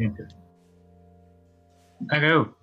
Enter. 0.00 0.28
Cagou. 2.08 2.54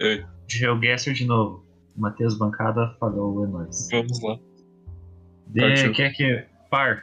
Ei. 0.00 0.24
GeoGuessr 0.46 1.12
de 1.12 1.26
novo. 1.26 1.64
Matheus 1.96 2.38
Bancada 2.38 2.94
falou, 3.00 3.44
é 3.44 3.48
nóis. 3.48 3.88
Vamos 3.90 4.22
lá. 4.22 4.38
De, 5.48 5.60
Partiu. 5.60 5.92
quer 5.92 6.12
que. 6.12 6.44
Par. 6.70 7.02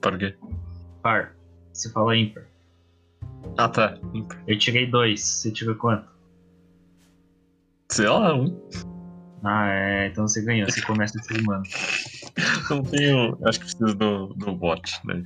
Para 0.00 0.16
o 0.16 0.18
quê? 0.18 0.34
Par. 1.02 1.34
Você 1.72 1.90
fala 1.90 2.16
ímpar. 2.16 2.44
Ah, 3.56 3.68
tá. 3.68 3.98
Ímpar. 4.12 4.42
Eu 4.46 4.58
tirei 4.58 4.86
dois. 4.90 5.22
Você 5.22 5.50
tirou 5.50 5.74
quanto? 5.76 6.06
Sei 7.90 8.08
lá, 8.08 8.34
um. 8.34 8.60
Ah, 9.42 9.68
é. 9.68 10.06
Então 10.08 10.26
você 10.26 10.42
ganhou. 10.42 10.68
Você 10.68 10.82
começa 10.82 11.18
esse 11.18 11.42
mano. 11.42 11.62
Não 12.70 12.82
tenho. 12.82 13.38
Acho 13.46 13.60
que 13.60 13.66
preciso 13.66 13.94
do, 13.94 14.34
do 14.34 14.54
bot, 14.54 14.82
né? 15.06 15.22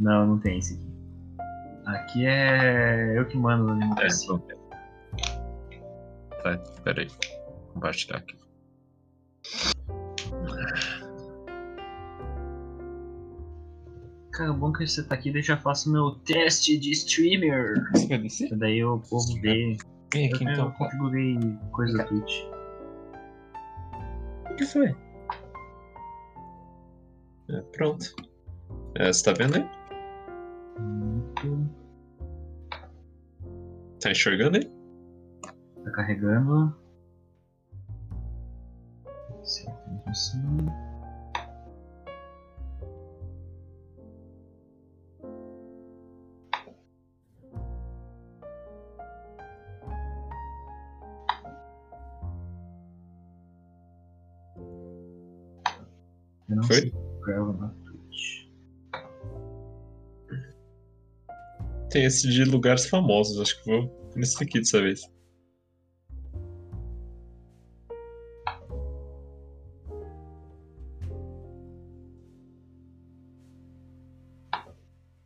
Não, 0.00 0.26
não 0.26 0.38
tem 0.38 0.58
esse 0.58 0.74
aqui. 0.74 0.90
Aqui 1.86 2.26
é. 2.26 3.18
Eu 3.18 3.26
que 3.26 3.36
mando 3.36 3.66
na 3.66 3.74
É, 3.76 3.78
democracia. 3.80 4.38
tem. 4.48 4.58
Tá, 6.42 6.58
pera 6.82 7.02
aí. 7.02 7.08
Compartilhar 7.74 8.16
aqui. 8.18 8.36
Cara, 14.32 14.52
bom 14.52 14.72
que 14.72 14.86
você 14.86 15.02
tá 15.02 15.14
aqui, 15.16 15.30
daí 15.30 15.40
eu 15.40 15.44
já 15.44 15.56
faço 15.56 15.90
meu 15.92 16.12
teste 16.24 16.78
de 16.78 16.90
streamer. 16.92 17.74
Daí 18.56 18.82
o 18.84 18.98
povo 19.00 19.34
vê. 19.40 19.76
Vem 20.12 20.28
Eu, 20.28 20.34
aqui 20.34 20.44
eu 20.44 20.50
então. 20.50 20.70
configurei 20.72 21.38
coisa 21.72 21.98
da 21.98 22.04
Twitch. 22.04 22.42
O 24.50 24.54
que 24.54 24.64
foi? 24.64 24.94
É, 27.50 27.60
pronto. 27.76 28.14
É, 28.94 29.12
você 29.12 29.24
tá 29.24 29.32
vendo 29.32 29.56
aí? 29.56 29.68
Tá 34.00 34.10
enxergando 34.10 34.56
aí? 34.56 34.70
Tá 35.84 35.90
carregando. 35.92 36.74
Certo, 39.42 39.78
transmissão. 40.04 40.89
Tem 61.90 62.04
esse 62.04 62.28
de 62.28 62.44
lugares 62.44 62.86
famosos. 62.86 63.40
Acho 63.40 63.62
que 63.62 63.70
vou 63.70 64.12
nesse 64.14 64.42
aqui 64.42 64.60
dessa 64.60 64.80
vez. 64.80 65.00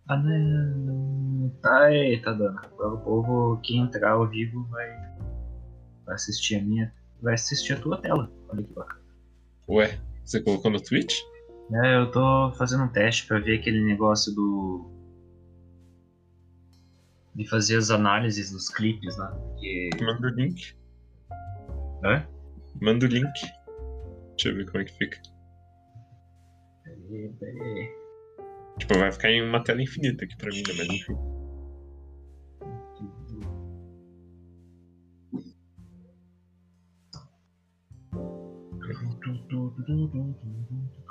Ah, 0.08 0.16
não. 0.16 1.50
Tá, 1.62 1.92
é, 1.92 2.18
tá 2.18 2.32
dando. 2.32 2.58
Agora 2.58 2.94
o 2.94 2.98
povo 2.98 3.60
que 3.62 3.76
entrar 3.76 4.12
ao 4.12 4.28
vivo 4.28 4.64
vai, 4.70 4.88
vai 6.04 6.14
assistir 6.14 6.56
a 6.56 6.62
minha. 6.62 6.92
Vai 7.22 7.34
assistir 7.34 7.74
a 7.74 7.80
tua 7.80 7.98
tela. 7.98 8.30
Olha 8.48 8.62
que 8.62 8.72
bacana. 8.72 9.00
Ué, 9.68 9.98
você 10.24 10.42
colocou 10.42 10.70
no 10.70 10.80
Twitch? 10.80 11.20
É, 11.72 11.96
eu 11.96 12.10
tô 12.10 12.52
fazendo 12.56 12.84
um 12.84 12.88
teste 12.88 13.26
pra 13.26 13.38
ver 13.38 13.58
aquele 13.58 13.82
negócio 13.82 14.34
do. 14.34 14.90
De 17.34 17.48
fazer 17.48 17.76
as 17.76 17.90
análises 17.90 18.50
dos 18.50 18.68
clipes, 18.68 19.16
né? 19.18 19.26
Porque. 19.26 19.90
Manda 20.00 20.26
o 20.28 20.30
link. 20.30 20.76
Hã? 22.04 22.26
Manda 22.80 23.06
o 23.06 23.08
link. 23.08 23.32
Deixa 24.36 24.48
eu 24.48 24.56
ver 24.56 24.66
como 24.66 24.82
é 24.82 24.84
que 24.84 24.92
fica. 24.96 25.18
Peraí, 26.84 27.32
peraí. 27.40 28.04
Tipo, 28.78 28.98
vai 28.98 29.12
ficar 29.12 29.30
em 29.30 29.42
uma 29.42 29.62
tela 29.62 29.82
infinita 29.82 30.24
aqui 30.24 30.36
pra 30.36 30.50
mim, 30.50 30.62
né? 30.66 30.74
Mas 30.76 30.88
enfim. 30.88 31.34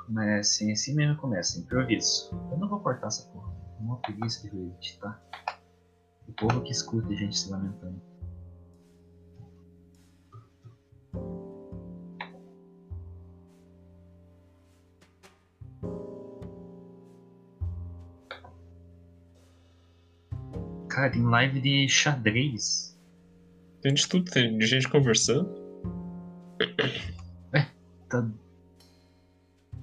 Mas 0.10 0.40
assim, 0.40 0.72
assim 0.72 0.96
mesmo 0.96 1.18
começa, 1.18 1.60
improviso. 1.60 2.30
Eu 2.52 2.58
não 2.58 2.70
vou 2.70 2.80
cortar 2.80 3.08
essa 3.08 3.28
porra. 3.32 3.52
Uma 3.80 3.98
preguiça 3.98 4.50
de 4.50 4.58
editar. 4.58 5.22
O 6.28 6.34
povo 6.34 6.62
que 6.62 6.72
escuta 6.72 7.10
a 7.10 7.16
gente 7.16 7.38
se 7.38 7.50
lamentando. 7.50 8.02
Cara, 20.90 21.10
tem 21.10 21.24
live 21.24 21.60
de 21.60 21.90
xadrez. 21.90 22.96
Tem 23.82 23.94
de 23.94 24.08
tudo, 24.08 24.30
tem 24.32 24.58
de 24.58 24.66
gente 24.68 24.88
conversando. 24.88 25.50
Tá. 28.10 28.30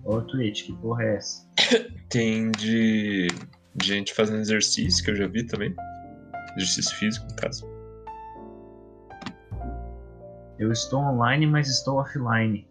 Ó, 0.04 0.20
Twitch, 0.20 0.66
que 0.66 0.72
porra 0.74 1.02
é 1.02 1.16
essa? 1.16 1.46
Tem 2.08 2.50
de 2.52 3.26
gente 3.82 4.14
fazendo 4.14 4.40
exercício, 4.40 5.04
que 5.04 5.10
eu 5.10 5.16
já 5.16 5.26
vi 5.26 5.44
também. 5.44 5.74
Exercício 6.56 6.96
físico, 6.96 7.26
no 7.28 7.36
caso. 7.36 7.66
Eu 10.58 10.70
estou 10.70 11.00
online, 11.00 11.46
mas 11.46 11.68
estou 11.68 11.98
offline. 11.98 12.68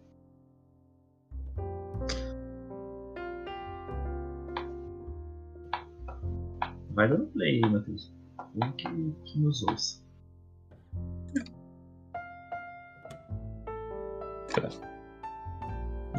Vai 6.90 7.08
dando 7.08 7.26
play 7.28 7.62
aí, 7.64 7.70
Matheus. 7.70 8.12
Ou 8.38 8.72
que, 8.72 8.84
que 9.24 9.40
nos 9.40 9.62
ouça. 9.64 10.00
Tá. 14.54 14.68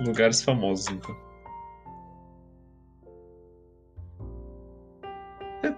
Lugares 0.05 0.41
famosos, 0.41 0.87
então. 0.87 1.30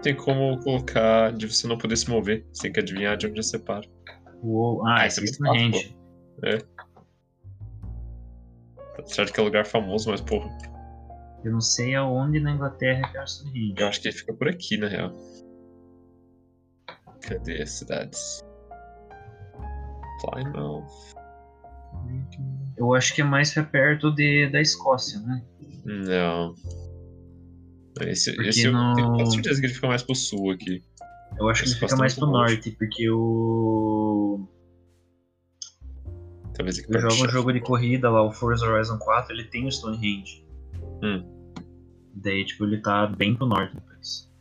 Tem 0.04 0.16
como 0.16 0.60
colocar 0.64 1.32
de 1.34 1.48
você 1.52 1.66
não 1.68 1.78
poder 1.78 1.96
se 1.98 2.10
mover. 2.10 2.46
Você 2.54 2.64
tem 2.64 2.74
que 2.74 2.80
adivinhar 2.80 3.18
de 3.18 3.28
onde 3.28 3.42
você 3.44 3.58
para. 3.58 3.88
Uou. 4.44 4.86
Ah, 4.86 5.02
Ah, 5.02 5.08
isso 5.08 5.20
é 5.20 5.24
é 5.24 5.26
muito 5.26 5.42
muito 5.42 5.78
rende. 5.78 5.98
Tá 8.96 9.06
certo 9.08 9.34
que 9.34 9.40
é 9.40 9.44
lugar 9.44 9.66
famoso, 9.66 10.10
mas 10.12 10.22
porra, 10.22 10.50
Eu 11.44 11.52
não 11.54 11.62
sei 11.62 11.96
aonde 11.96 12.40
na 12.40 12.52
Inglaterra 12.52 13.10
que 13.12 13.18
é 13.18 13.22
rende. 13.54 13.82
eu 13.82 13.88
acho 13.88 14.02
que 14.02 14.08
ele 14.10 14.16
fica 14.18 14.34
por 14.34 14.48
aqui, 14.48 14.78
na 14.78 14.88
real. 14.88 15.12
Cadê 17.22 17.62
as 17.62 17.72
cidades? 17.72 18.44
Plymouth. 20.22 20.86
Eu 22.78 22.94
acho 22.94 23.14
que 23.16 23.22
é 23.22 23.24
mais 23.24 23.54
pra 23.54 23.64
perto 23.64 24.12
de, 24.12 24.50
da 24.50 24.60
Escócia, 24.62 25.20
né? 25.22 25.44
Não. 25.86 26.54
Esse, 28.02 28.32
esse 28.42 28.64
eu 28.66 28.72
no- 28.72 28.96
tenho 28.96 29.14
quase 29.16 29.34
certeza 29.34 29.60
que 29.60 29.68
ele 29.68 29.74
fica 29.74 29.88
mais 29.88 30.04
pro 30.04 30.16
sul 30.16 30.52
aqui. 30.52 30.84
Eu 31.38 31.50
acho 31.50 31.64
que 31.64 31.70
ele 31.70 31.76
fica 31.76 31.96
mais 31.96 32.16
muito 32.18 32.26
pro 32.32 32.32
norte, 32.40 32.72
porque 32.72 33.10
o. 33.10 34.48
Talvez 36.56 36.78
aqui 36.80 36.88
Eu 36.96 37.00
jogo 37.00 37.26
um 37.26 37.30
jogo 37.30 37.52
de 37.54 37.60
corrida 37.60 38.10
lá, 38.10 38.22
o 38.24 38.32
Forza 38.32 38.66
Horizon 38.68 38.98
4, 39.00 39.34
ele 39.34 39.46
tem 39.46 39.66
o 39.66 39.72
Stonehenge. 39.72 40.46
Hum. 41.04 41.24
Daí, 42.16 42.46
tipo, 42.46 42.64
ele 42.66 42.80
tá 42.80 43.08
bem 43.08 43.36
pro 43.36 43.48
norte 43.48 43.76
do 43.76 43.82
país. 43.82 44.32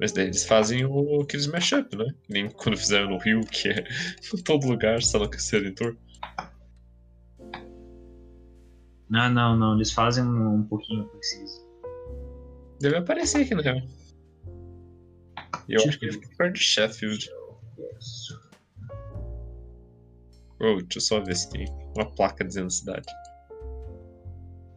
Mas 0.00 0.12
daí 0.12 0.26
eles 0.26 0.44
fazem 0.44 0.84
o 0.84 1.20
aqueles 1.22 1.46
mashup, 1.46 1.96
né? 1.96 2.06
Que 2.24 2.32
Nem 2.32 2.50
quando 2.50 2.76
fizeram 2.76 3.10
no 3.10 3.18
Rio, 3.18 3.40
que 3.42 3.68
é 3.68 3.84
em 4.34 4.42
todo 4.42 4.66
lugar, 4.66 5.00
só 5.02 5.18
no 5.18 5.28
Castelo 5.28 5.66
Editor. 5.66 5.96
Ah, 9.12 9.30
não, 9.30 9.56
não, 9.56 9.74
eles 9.74 9.90
fazem 9.92 10.24
um, 10.24 10.56
um 10.56 10.62
pouquinho 10.64 11.04
preciso. 11.06 11.67
Deve 12.80 12.96
aparecer 12.96 13.42
aqui, 13.42 13.54
na 13.54 13.62
real. 13.62 13.80
Eu 15.68 15.82
acho 15.82 15.98
que 15.98 16.06
ele 16.06 16.12
fica 16.12 16.28
perto 16.36 16.54
de 16.54 16.60
Sheffield. 16.60 17.30
Oh, 20.60 20.76
deixa 20.76 20.98
eu 20.98 21.00
só 21.00 21.20
ver 21.20 21.36
se 21.36 21.50
tem 21.50 21.66
uma 21.96 22.10
placa 22.14 22.44
dizendo 22.44 22.70
cidade. 22.70 23.06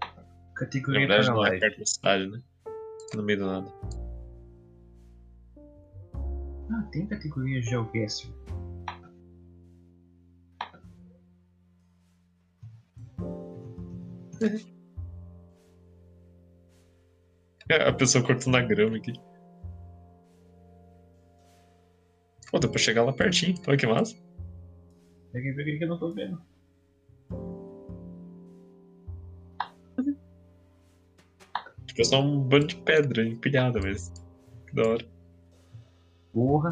Na 0.02 0.54
Categoria 0.56 1.08
verdade, 1.08 1.26
para 1.28 1.36
não 1.36 1.46
é 1.46 1.60
perto 1.60 1.80
da 1.80 1.86
cidade, 1.86 2.28
né? 2.28 2.42
No 3.16 3.24
meio 3.24 3.40
do 3.40 3.46
nada. 3.46 3.74
Ah, 6.72 6.84
tem 6.92 7.08
categoria 7.08 7.62
GeoGuessr. 7.62 8.32
A 17.88 17.94
pessoa 17.94 18.24
cortando 18.24 18.56
a 18.56 18.62
grama 18.62 18.98
aqui. 18.98 19.14
Pô, 22.52 22.60
deu 22.60 22.70
pra 22.70 22.80
chegar 22.80 23.04
lá 23.04 23.14
pertinho. 23.14 23.56
Olha 23.68 23.78
que 23.78 23.88
massa. 23.88 24.16
Pega 25.32 25.56
pega 25.56 25.78
que 25.78 25.84
eu 25.84 25.88
não 25.88 25.98
tô 25.98 26.14
vendo. 26.14 26.42
Tipo, 31.86 32.02
é 32.02 32.04
só 32.04 32.22
um 32.22 32.40
bando 32.40 32.68
de 32.68 32.76
pedra 32.78 33.26
empilhada, 33.26 33.80
mas. 33.82 34.12
Que 34.68 34.76
da 34.76 34.90
hora. 34.90 35.06
Porra. 36.34 36.72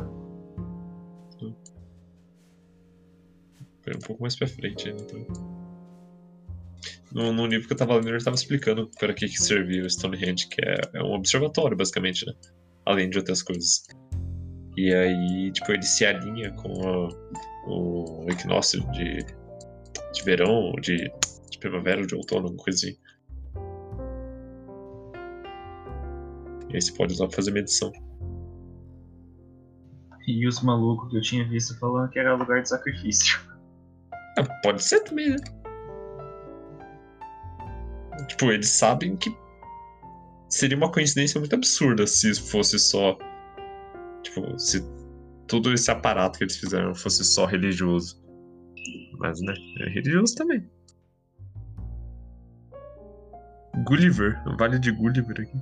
Foi 3.81 3.95
um 3.95 3.99
pouco 3.99 4.21
mais 4.21 4.35
pra 4.35 4.47
frente 4.47 4.89
ainda. 4.89 5.01
Então. 5.01 5.58
No, 7.13 7.33
no 7.33 7.45
livro 7.47 7.67
que 7.67 7.73
eu 7.73 7.77
tava 7.77 7.95
lendo, 7.95 8.09
ele 8.09 8.23
tava 8.23 8.35
explicando 8.35 8.89
para 8.99 9.13
que, 9.13 9.27
que 9.27 9.37
servia 9.41 9.83
o 9.83 9.89
Stonehenge, 9.89 10.47
que 10.47 10.61
é, 10.63 10.75
é 10.99 11.03
um 11.03 11.13
observatório, 11.13 11.75
basicamente, 11.75 12.25
né? 12.25 12.33
Além 12.85 13.09
de 13.09 13.17
outras 13.17 13.41
coisas. 13.41 13.83
E 14.77 14.93
aí, 14.93 15.51
tipo, 15.51 15.71
ele 15.71 15.81
se 15.81 16.05
alinha 16.05 16.51
com 16.53 16.87
a- 16.87 17.09
o 17.67 18.25
equinócio 18.29 18.79
de, 18.91 19.17
de 20.13 20.23
verão, 20.23 20.71
de, 20.81 20.97
de 21.49 21.59
primavera, 21.59 22.01
ou 22.01 22.07
de 22.07 22.15
outono, 22.15 22.43
alguma 22.47 22.63
coisa 22.63 22.77
assim. 22.87 22.97
E 26.69 26.75
aí 26.75 26.81
você 26.81 26.93
pode 26.93 27.13
usar 27.13 27.27
pra 27.27 27.35
fazer 27.35 27.51
medição. 27.51 27.91
E 30.27 30.47
os 30.47 30.61
malucos 30.61 31.09
que 31.09 31.17
eu 31.17 31.21
tinha 31.21 31.47
visto 31.47 31.77
falando 31.79 32.09
que 32.11 32.19
era 32.19 32.35
lugar 32.35 32.61
de 32.61 32.69
sacrifício. 32.69 33.39
Ah, 34.37 34.43
pode 34.63 34.83
ser 34.83 34.99
também, 35.03 35.31
né? 35.31 35.37
Tipo, 38.29 38.51
eles 38.51 38.69
sabem 38.69 39.17
que 39.17 39.35
seria 40.47 40.77
uma 40.77 40.91
coincidência 40.91 41.39
muito 41.39 41.55
absurda 41.55 42.07
se 42.07 42.33
fosse 42.39 42.79
só. 42.79 43.17
Tipo, 44.23 44.57
se 44.57 44.81
todo 45.47 45.73
esse 45.73 45.89
aparato 45.89 46.37
que 46.37 46.45
eles 46.45 46.57
fizeram 46.57 46.93
fosse 46.95 47.25
só 47.25 47.45
religioso. 47.45 48.21
Mas, 49.17 49.41
né? 49.41 49.53
É 49.81 49.89
religioso 49.89 50.35
também. 50.35 50.69
Gulliver, 53.83 54.41
Vale 54.57 54.79
de 54.79 54.91
Gulliver 54.91 55.41
aqui. 55.41 55.59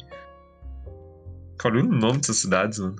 Olha 1.66 1.82
o 1.82 1.84
nome 1.84 2.20
dessas 2.20 2.38
cidades, 2.38 2.80
mano. 2.80 2.96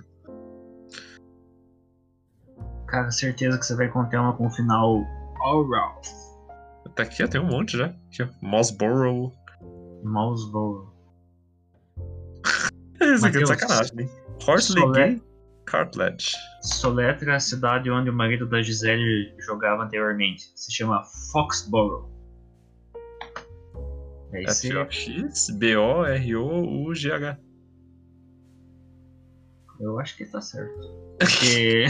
Cara, 2.88 3.12
certeza 3.12 3.58
que 3.58 3.66
você 3.66 3.76
vai 3.76 3.88
encontrar 3.88 4.22
uma 4.22 4.34
com 4.34 4.48
o 4.48 4.50
final 4.50 5.06
Oral. 5.42 6.02
Tá 6.96 7.04
aqui, 7.04 7.24
ó, 7.24 7.28
tem 7.28 7.40
um 7.40 7.46
monte 7.46 7.78
já. 7.78 7.88
Aqui, 7.88 8.24
ó. 8.24 8.28
Mossborough. 8.42 9.32
Mouseboro. 10.04 10.94
Esse 13.02 13.26
aqui 13.28 13.38
é 13.38 13.42
de 13.42 13.48
sacanagem, 13.48 14.00
hein? 14.02 14.10
Horsley 14.48 14.82
Solé- 14.82 15.08
Gay 15.10 15.24
Cartledge. 15.66 16.36
Soletra 16.62 17.34
é 17.34 17.36
a 17.36 17.40
cidade 17.40 17.90
onde 17.92 18.10
o 18.10 18.14
marido 18.14 18.48
da 18.48 18.62
Gisele 18.62 19.34
jogava 19.40 19.84
anteriormente. 19.84 20.52
Se 20.56 20.72
chama 20.72 21.04
Foxborough. 21.32 22.10
É 24.32 24.44
esse. 24.44 24.68
F-O-X, 24.70 25.50
B-O-R-O-U-G-H. 25.52 27.38
Eu 29.80 30.00
acho 30.00 30.18
que 30.18 30.26
tá 30.26 30.42
certo. 30.42 30.80
Porque 31.20 31.86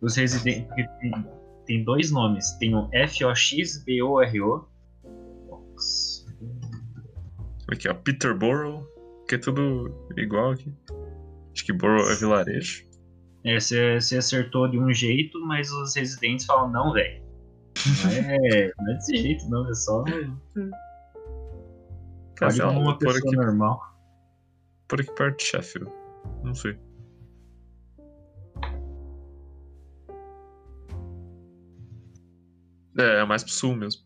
os 0.00 0.16
residentes. 0.16 0.68
Tem, 1.00 1.26
tem 1.66 1.84
dois 1.84 2.10
nomes. 2.10 2.52
Tem 2.58 2.74
o 2.74 2.88
F-O-X-B-O-R-O. 2.92 4.66
Aqui, 7.70 7.88
ó, 7.88 7.94
Peterborough, 7.94 8.86
que 9.28 9.36
é 9.36 9.38
tudo 9.38 9.90
igual 10.16 10.52
aqui. 10.52 10.72
Acho 11.52 11.64
que 11.64 11.72
Borough 11.72 12.10
é 12.10 12.14
vilarejo. 12.16 12.84
É, 13.44 13.60
você, 13.60 14.00
você 14.00 14.18
acertou 14.18 14.68
de 14.68 14.78
um 14.78 14.92
jeito, 14.92 15.38
mas 15.46 15.70
os 15.70 15.94
residentes 15.94 16.46
falam, 16.46 16.70
não, 16.70 16.92
velho. 16.92 17.22
Não 18.04 18.10
é, 18.10 18.72
não 18.78 18.90
é 18.90 18.94
desse 18.94 19.16
jeito, 19.16 19.48
não. 19.48 19.68
É 19.68 19.74
só. 19.74 20.04
Tá, 22.36 22.46
Pode 22.46 22.60
como 22.60 22.80
uma 22.80 22.98
por 22.98 23.12
pessoa 23.12 23.18
aqui, 23.28 23.36
normal. 23.36 23.80
por 24.88 25.00
aqui 25.00 25.12
perto 25.14 25.38
de 25.38 25.44
Sheffield. 25.44 25.88
Não 26.42 26.52
sei. 26.52 26.76
É, 32.98 33.20
é 33.20 33.24
mais 33.24 33.44
pro 33.44 33.52
sul 33.52 33.76
mesmo. 33.76 34.02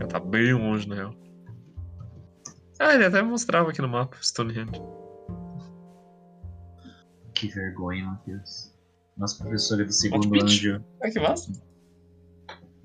Já 0.00 0.06
tá 0.06 0.18
bem 0.18 0.54
longe, 0.54 0.88
na 0.88 0.94
real. 0.94 1.14
Ah, 2.84 2.94
ele 2.96 3.04
até 3.04 3.22
mostrava 3.22 3.70
aqui 3.70 3.80
no 3.80 3.86
mapa, 3.88 4.16
Stonehenge. 4.20 4.72
Que 7.32 7.46
vergonha, 7.46 8.04
Matheus. 8.04 8.74
Nossa 9.16 9.40
professora 9.40 9.84
do 9.84 9.92
segundo 9.92 10.34
ano 10.34 10.46
de, 10.46 10.72
Ah, 11.00 11.10
que 11.10 11.20
massa. 11.20 11.52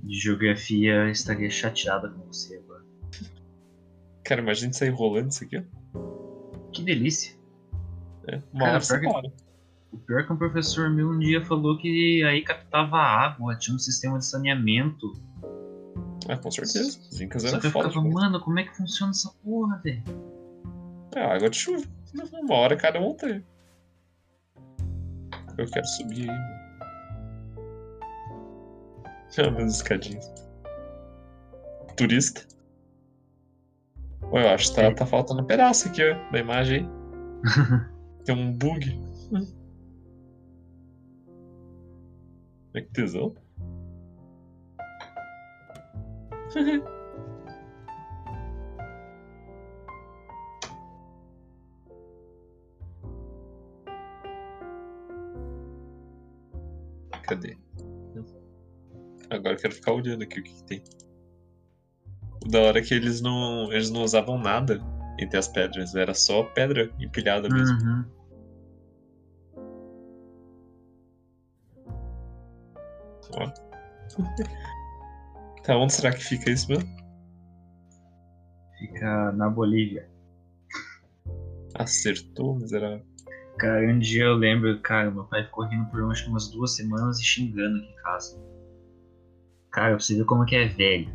de 0.03 0.13
geografia 0.19 1.09
estaria 1.09 1.49
chateada 1.49 2.09
com 2.09 2.27
você 2.27 2.57
agora. 2.57 2.85
Cara, 4.23 4.41
imagina 4.41 4.71
sair 4.71 4.89
rolando 4.89 5.29
isso 5.29 5.43
aqui, 5.43 5.57
ó. 5.57 6.71
Que 6.71 6.83
delícia. 6.83 7.35
É, 8.27 8.35
uma 8.53 8.65
Cara, 8.65 8.71
hora 8.73 8.79
você 8.81 8.99
para. 8.99 9.31
O 9.91 9.97
pior 9.97 10.19
é 10.19 10.23
que 10.23 10.33
um 10.33 10.37
professor 10.37 10.91
meu 10.91 11.09
um 11.09 11.17
dia 11.17 11.43
falou 11.43 11.75
que 11.77 12.21
aí 12.23 12.43
captava 12.43 12.97
água, 12.97 13.57
tinha 13.57 13.75
um 13.75 13.79
sistema 13.79 14.19
de 14.19 14.25
saneamento. 14.27 15.11
Ah, 16.29 16.37
com 16.37 16.51
certeza. 16.51 16.99
Os 17.11 17.21
incas 17.21 17.41
Só 17.43 17.49
eram 17.49 17.59
que 17.59 17.67
eu 17.67 17.71
foda. 17.71 17.89
ficava, 17.89 18.09
mano, 18.09 18.39
como 18.41 18.59
é 18.59 18.63
que 18.63 18.75
funciona 18.75 19.11
essa 19.11 19.31
porra, 19.43 19.77
velho? 19.77 20.03
É 21.15 21.23
água 21.23 21.49
de 21.49 21.57
chuva. 21.57 21.85
Uma 22.33 22.55
hora 22.55 22.75
cada 22.75 22.99
montanha. 22.99 23.43
Eu 25.57 25.65
quero 25.67 25.85
subir 25.85 26.29
aí. 26.29 26.37
Ah, 29.39 29.51
meus 29.51 29.75
escadinhas. 29.77 30.31
Turista. 31.95 32.45
Pô, 34.21 34.39
eu 34.39 34.49
acho 34.49 34.69
que 34.69 34.75
tá, 34.75 34.93
tá 34.93 35.05
faltando 35.05 35.41
um 35.41 35.45
pedaço 35.45 35.87
aqui, 35.87 36.01
ó, 36.03 36.31
da 36.31 36.39
imagem 36.39 36.79
aí. 36.81 36.89
Tem 38.25 38.35
um 38.35 38.51
bug. 38.51 39.01
É 42.73 42.81
que 42.81 42.89
tesão. 42.91 43.33
Cadê? 57.23 57.57
Agora 59.29 59.55
eu 59.55 59.57
quero 59.59 59.73
ficar 59.73 59.91
olhando 59.91 60.23
aqui 60.23 60.39
o 60.39 60.43
que, 60.43 60.53
que 60.53 60.63
tem. 60.63 60.81
O 62.45 62.49
da 62.49 62.61
hora 62.61 62.79
é 62.79 62.81
que 62.81 62.93
eles 62.93 63.19
não, 63.19 63.71
eles 63.73 63.89
não 63.89 64.03
usavam 64.03 64.37
nada 64.37 64.79
entre 65.19 65.37
as 65.37 65.47
pedras, 65.47 65.93
era 65.95 66.13
só 66.13 66.43
pedra 66.43 66.89
empilhada 66.99 67.49
mesmo. 67.49 67.77
Uhum. 67.77 68.05
Ó. 73.33 73.51
Tá, 75.67 75.77
onde 75.77 75.93
será 75.93 76.13
que 76.13 76.23
fica 76.23 76.49
isso 76.49 76.69
mesmo? 76.69 76.89
Fica 78.79 79.33
na 79.33 79.49
Bolívia. 79.49 80.09
Acertou, 81.75 82.55
miserável. 82.55 83.05
Cara, 83.57 83.85
um 83.85 83.99
dia 83.99 84.23
eu 84.23 84.35
lembro, 84.35 84.79
cara, 84.79 85.11
meu 85.11 85.25
pai 85.25 85.43
ficou 85.43 85.65
rindo 85.65 85.85
por 85.89 86.09
acho 86.09 86.23
que 86.23 86.29
umas 86.29 86.49
duas 86.49 86.73
semanas 86.73 87.19
e 87.19 87.25
xingando 87.25 87.79
aqui 87.79 87.91
em 87.91 87.95
casa. 87.95 88.41
Cara, 89.69 89.99
você 89.99 90.15
vê 90.15 90.23
como 90.23 90.45
que 90.45 90.55
é 90.55 90.67
velho. 90.69 91.11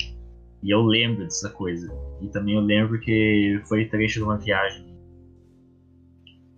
E 0.62 0.70
eu 0.70 0.82
lembro 0.82 1.24
dessa 1.24 1.48
coisa. 1.48 1.90
E 2.20 2.28
também 2.28 2.54
eu 2.54 2.60
lembro 2.60 3.00
que 3.00 3.58
foi 3.66 3.88
trecho 3.88 4.18
de 4.18 4.24
uma 4.24 4.36
viagem. 4.36 4.94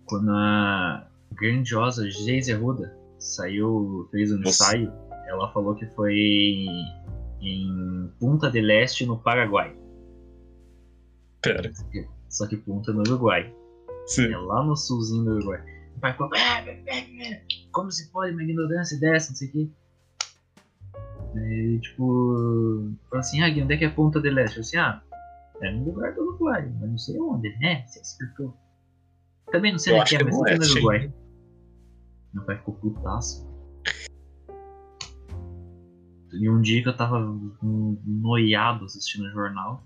Quando 0.05 0.31
a 0.31 1.09
grandiosa 1.31 2.09
Geise 2.11 2.51
Arruda 2.51 2.93
saiu, 3.17 4.05
fez 4.11 4.33
um 4.33 4.41
ensaio, 4.41 4.91
ela 5.27 5.49
falou 5.53 5.75
que 5.75 5.85
foi 5.95 6.65
em, 7.45 8.11
Punta 8.19 8.49
del 8.49 8.69
Este, 8.71 9.05
no 9.05 9.19
Paraguai. 9.19 9.75
Pera. 11.41 11.71
Só 12.29 12.47
que 12.47 12.57
Punta 12.57 12.91
no 12.91 13.01
Uruguai. 13.01 13.53
Sim. 14.07 14.33
É 14.33 14.37
lá 14.37 14.63
no 14.63 14.75
sulzinho 14.75 15.23
do 15.25 15.31
Uruguai. 15.35 15.63
O 15.95 15.99
pai 15.99 16.15
"Ah, 16.19 16.63
é, 16.67 16.83
é, 16.87 17.33
é, 17.33 17.45
como 17.71 17.91
se 17.91 18.11
pode 18.11 18.33
uma 18.33 18.43
ignorância 18.43 18.99
dessa, 18.99 19.29
não 19.29 19.35
sei 19.35 19.47
o 19.47 19.51
quê. 19.51 19.69
Aí, 21.35 21.79
tipo, 21.79 22.93
falou 23.09 23.19
assim, 23.19 23.41
ah, 23.41 23.49
Gui, 23.49 23.63
onde 23.63 23.73
é 23.73 23.77
que 23.77 23.85
é 23.85 23.87
a 23.87 23.91
Ponta 23.91 24.19
del 24.21 24.37
Este? 24.39 24.57
Eu 24.57 24.61
assim, 24.61 24.77
ah, 24.77 25.01
é 25.61 25.71
no 25.71 25.85
lugar 25.85 26.13
do 26.13 26.21
Uruguai, 26.21 26.69
mas 26.79 26.89
não 26.89 26.97
sei 26.97 27.19
onde. 27.19 27.47
É, 27.65 27.85
você 27.85 27.99
acertou. 27.99 28.53
Também 29.51 29.71
não 29.71 29.79
sei 29.79 29.93
onde 29.93 30.03
acho 30.03 30.15
é, 30.15 30.17
que 30.17 30.23
é 30.23 30.25
mas 30.25 30.51
é 30.51 30.57
no 30.57 30.65
Uruguai. 30.65 31.13
Meu 32.33 32.43
pai 32.43 32.57
ficou 32.57 32.73
putaço. 32.75 33.47
E 36.39 36.49
um 36.49 36.61
dia 36.61 36.81
que 36.81 36.89
eu 36.89 36.95
tava 36.95 37.19
noiado 38.05 38.85
assistindo 38.85 39.25
o 39.25 39.31
jornal, 39.31 39.83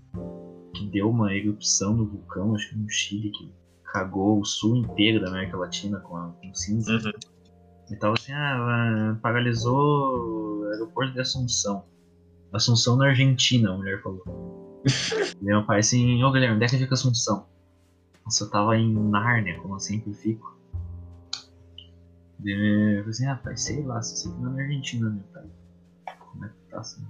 que 0.73 0.85
deu 0.87 1.09
uma 1.09 1.33
erupção 1.33 1.95
no 1.95 2.05
vulcão, 2.05 2.55
acho 2.55 2.69
que 2.69 2.77
no 2.77 2.89
Chile, 2.89 3.31
que 3.31 3.51
cagou 3.91 4.39
o 4.39 4.45
sul 4.45 4.77
inteiro 4.77 5.21
da 5.21 5.29
América 5.29 5.57
Latina 5.57 5.99
com, 5.99 6.15
a, 6.15 6.29
com 6.29 6.53
cinza. 6.53 6.93
Uhum. 6.93 7.11
E 7.91 7.95
tava 7.95 8.13
assim, 8.13 8.31
ah, 8.31 9.17
paralisou 9.21 10.61
o 10.61 10.63
aeroporto 10.71 11.13
de 11.13 11.19
Assunção. 11.19 11.85
Assunção 12.53 12.95
na 12.95 13.07
Argentina, 13.07 13.71
a 13.71 13.77
mulher 13.77 14.01
falou. 14.01 14.23
e 14.85 15.43
meu 15.43 15.65
pai 15.65 15.79
assim, 15.79 16.23
ô 16.23 16.31
Guilherme, 16.31 16.55
onde 16.55 16.65
é 16.65 16.67
que 16.67 16.77
fica 16.77 16.93
Assunção? 16.93 17.47
Nossa, 18.23 18.43
eu 18.43 18.49
tava 18.49 18.77
em 18.77 18.93
Nárnia, 18.93 19.59
como 19.59 19.75
eu 19.75 19.79
sempre 19.79 20.13
fico. 20.13 20.57
E 22.43 22.51
eu 22.51 22.99
falei 22.99 23.09
assim, 23.09 23.25
ah, 23.25 23.35
pai, 23.35 23.57
sei 23.57 23.83
lá, 23.83 24.01
se 24.01 24.17
você 24.17 24.29
fica 24.29 24.49
na 24.49 24.61
Argentina, 24.61 25.09
meu 25.09 25.23
pai. 25.33 25.43
Como 26.31 26.45
é 26.45 26.49
que 26.49 26.55
tá 26.69 26.79
assim? 26.79 27.05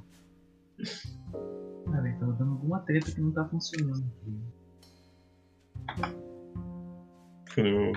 Ah, 1.93 2.01
velho, 2.01 2.19
tava 2.19 2.33
dando 2.33 2.51
alguma 2.51 2.79
treta 2.79 3.11
que 3.11 3.21
não 3.21 3.31
tá 3.31 3.45
funcionando. 3.45 4.05
Quando 7.53 7.67
eu, 7.67 7.91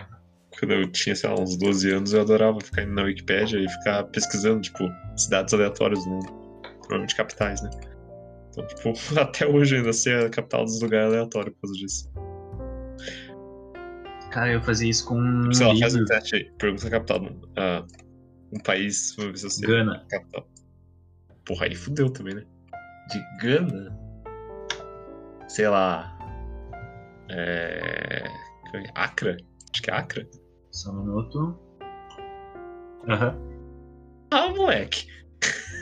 quando 0.58 0.72
eu 0.72 0.92
tinha, 0.92 1.14
sei 1.14 1.30
lá, 1.30 1.40
uns 1.40 1.56
12 1.56 1.90
anos, 1.90 2.12
eu 2.12 2.22
adorava 2.22 2.60
ficar 2.60 2.82
indo 2.82 2.94
na 2.94 3.02
Wikipédia 3.04 3.58
e 3.58 3.68
ficar 3.68 4.04
pesquisando, 4.04 4.60
tipo, 4.60 4.88
cidades 5.16 5.52
aleatórias 5.54 6.04
do 6.04 6.10
mundo. 6.10 6.26
Provavelmente 6.62 7.16
capitais, 7.16 7.62
né? 7.62 7.70
Então, 8.50 8.66
tipo, 8.66 8.92
até 9.18 9.46
hoje 9.46 9.76
ainda 9.76 9.92
sei 9.92 10.26
a 10.26 10.30
capital 10.30 10.64
dos 10.64 10.80
lugares 10.80 11.12
aleatórios 11.12 11.54
por 11.54 11.62
causa 11.62 11.78
disso. 11.78 12.12
Cara, 14.30 14.52
eu 14.52 14.62
fazia 14.62 14.88
isso 14.88 15.06
com 15.06 15.20
um 15.20 15.52
Sei 15.52 15.66
lá, 15.66 15.76
faz 15.78 15.94
um 15.94 16.04
teste 16.06 16.36
aí. 16.36 16.50
Pergunta 16.58 16.86
a 16.86 16.90
capital. 16.90 17.20
Ah, 17.56 17.84
um 18.52 18.58
país, 18.60 19.14
vamos 19.16 19.32
ver 19.32 19.38
se 19.38 19.46
eu 19.46 19.50
sei. 19.50 19.68
Gana. 19.68 20.06
Capital. 20.08 20.48
Porra, 21.46 21.66
aí 21.66 21.74
fudeu 21.74 22.10
também, 22.10 22.34
né? 22.34 22.44
De 23.08 23.20
Gana? 23.40 23.98
Sei 25.48 25.68
lá. 25.68 26.16
É. 27.30 28.24
Acra? 28.94 29.36
Acho 29.72 29.82
que 29.82 29.90
é 29.90 29.94
Acra. 29.94 30.26
Só 30.70 30.90
um 30.92 31.00
minuto. 31.04 31.58
Aham. 33.08 33.36
Ah, 34.30 34.48
moleque! 34.54 35.06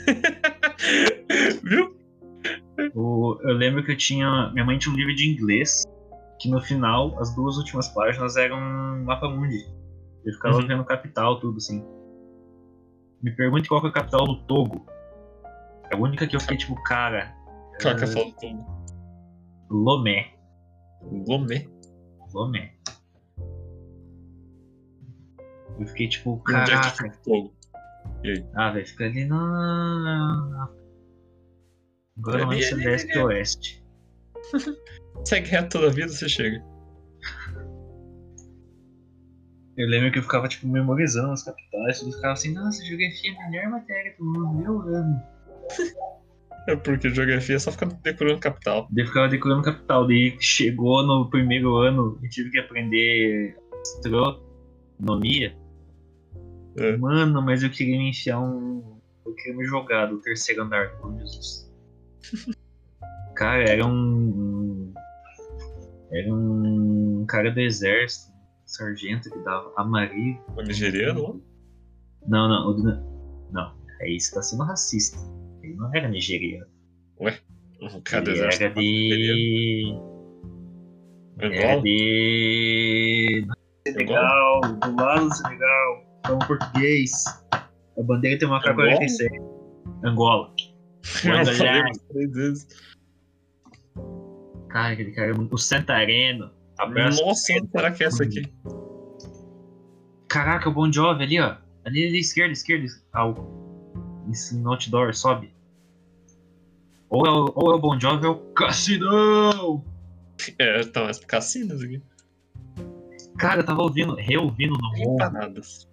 Viu? 1.62 1.96
O- 2.94 3.38
Eu 3.42 3.54
lembro 3.54 3.84
que 3.84 3.92
eu 3.92 3.96
tinha. 3.96 4.50
Minha 4.52 4.64
mãe 4.64 4.78
tinha 4.78 4.92
um 4.92 4.96
livro 4.96 5.14
de 5.14 5.30
inglês 5.30 5.84
que 6.40 6.50
no 6.50 6.60
final, 6.60 7.16
as 7.20 7.34
duas 7.34 7.56
últimas 7.58 7.88
páginas 7.88 8.36
eram 8.36 8.56
um 8.58 9.04
mapa 9.04 9.28
mundi. 9.28 9.62
Eu 10.24 10.32
ficava 10.34 10.56
Uhum. 10.56 10.66
vendo 10.66 10.84
capital, 10.84 11.38
tudo 11.38 11.58
assim. 11.58 11.84
Me 13.22 13.30
pergunte 13.36 13.68
qual 13.68 13.80
que 13.82 13.86
é 13.88 13.90
a 13.90 13.92
capital 13.92 14.24
do 14.26 14.42
Togo. 14.46 14.86
É 15.90 15.94
a 15.94 15.98
única 15.98 16.26
que 16.26 16.36
eu 16.36 16.40
fiquei 16.40 16.56
tipo, 16.56 16.80
cara. 16.84 17.34
Qual 17.80 17.96
que 17.96 18.04
é 18.04 18.50
a 18.50 18.80
Lomé. 19.70 20.34
Lomé? 21.02 21.66
Lomé. 22.32 22.74
Eu 25.78 25.86
fiquei 25.86 26.08
tipo, 26.08 26.34
é 26.34 26.46
que 26.46 26.52
caraca. 26.52 27.10
Togo? 27.24 27.54
Ah, 28.54 28.70
velho, 28.70 28.86
fica 28.86 29.04
ali 29.04 29.24
na. 29.24 30.68
Agora 32.18 32.42
é 32.42 32.44
ali, 32.44 32.74
leste 32.74 33.12
ali. 33.12 33.22
oeste. 33.22 33.84
Segue 35.24 35.48
reto 35.48 35.78
toda 35.78 35.86
a 35.88 35.90
vida, 35.90 36.08
você 36.08 36.28
chega. 36.28 36.62
Eu 39.76 39.88
lembro 39.88 40.12
que 40.12 40.18
eu 40.18 40.22
ficava, 40.22 40.46
tipo, 40.48 40.66
memorizando 40.66 41.32
as 41.32 41.42
capitais, 41.42 42.00
tudo 42.00 42.12
ficava 42.12 42.34
assim, 42.34 42.52
nossa, 42.52 42.84
geografia 42.84 43.32
é 43.32 43.42
a 43.42 43.50
melhor 43.50 43.70
matéria 43.70 44.14
do 44.18 44.24
mundo, 44.24 44.62
eu 44.62 44.96
amo. 44.96 45.22
É 46.68 46.76
porque 46.76 47.08
geografia 47.10 47.56
é 47.56 47.58
só 47.58 47.72
ficar 47.72 47.86
decorando 47.86 48.38
capital. 48.40 48.86
Eu 48.94 49.06
ficava 49.06 49.28
decorando 49.28 49.62
capital, 49.62 50.06
daí 50.06 50.36
chegou 50.40 51.02
no 51.02 51.28
primeiro 51.30 51.76
ano 51.76 52.18
e 52.22 52.28
tive 52.28 52.50
que 52.50 52.58
aprender 52.58 53.56
astronomia. 53.80 55.56
É. 56.76 56.96
Mano, 56.96 57.42
mas 57.42 57.62
eu 57.62 57.70
queria 57.70 57.98
me 57.98 58.10
enfiar 58.10 58.40
um. 58.40 59.00
Eu 59.26 59.34
queria 59.34 59.56
me 59.56 59.64
jogar 59.64 60.06
do 60.06 60.20
terceiro 60.20 60.62
andar, 60.62 60.90
por 60.98 61.16
Jesus. 61.18 61.70
Cara, 63.34 63.64
era 63.64 63.86
um. 63.86 64.92
Era 66.12 66.34
um 66.34 67.24
cara 67.26 67.50
do 67.52 67.60
exército, 67.60 68.32
um 68.32 68.66
sargento 68.66 69.30
que 69.30 69.38
dava 69.40 69.72
amarillo. 69.76 70.38
O 70.56 70.62
nigeriano? 70.62 71.42
Não, 72.26 72.48
não, 72.48 72.68
o 72.68 72.74
do- 72.74 73.50
não. 73.52 73.72
Aí 74.00 74.20
você 74.20 74.34
tá 74.34 74.42
sendo 74.42 74.64
racista. 74.64 75.18
Não 75.80 75.90
era 75.94 76.08
nigeriano. 76.08 76.66
O 77.18 77.24
cara 78.02 78.30
Ele 78.30 78.38
era 78.38 78.68
de. 78.68 79.96
Ele 81.38 81.56
era 81.56 81.72
Angola? 81.72 81.82
de. 81.82 83.46
Senegal, 83.88 84.60
do 84.60 84.94
lado 84.94 85.26
do 85.26 85.34
Senegal. 85.34 86.04
Então 86.18 86.38
português. 86.40 87.24
A 87.50 87.66
bandeira 88.02 88.38
tem 88.38 88.46
uma 88.46 88.58
Angola? 88.58 88.98
K-47. 88.98 89.30
Angola. 90.04 90.54
Cara, 94.68 94.92
aquele 94.92 95.12
cara 95.12 95.30
é 95.30 95.32
muito. 95.32 95.54
O 95.54 95.58
Santareno. 95.58 96.50
Abraço. 96.78 97.24
Nossa, 97.24 97.54
será 97.72 97.90
que 97.90 98.04
é 98.04 98.06
essa 98.06 98.22
aqui? 98.22 98.42
Caraca, 100.28 100.68
o 100.68 100.72
Bon 100.72 100.92
Jovi 100.92 101.24
ali, 101.24 101.40
ó. 101.40 101.56
Ali, 101.84 102.06
ali, 102.06 102.20
esquerda, 102.20 102.52
esquerda. 102.52 102.86
Ah, 103.12 103.28
o... 103.28 103.34
Esse 104.30 104.56
outdoor, 104.64 105.12
sobe. 105.12 105.52
Ou 107.10 107.26
é, 107.26 107.30
o, 107.30 107.52
ou 107.54 107.72
é 107.72 107.74
o 107.74 107.78
Bon 107.78 107.98
Jovi 107.98 108.26
ou 108.26 108.34
é 108.34 108.36
o 108.36 108.40
Cassinão! 108.54 109.84
É, 110.58 110.82
tá 110.84 111.04
mais 111.04 111.18
cassinas 111.18 111.82
aqui. 111.82 112.00
Cara, 113.36 113.60
eu 113.60 113.66
tava 113.66 113.82
ouvindo, 113.82 114.14
reouvindo 114.14 114.74
no. 114.78 115.14
Empanadas. 115.14 115.88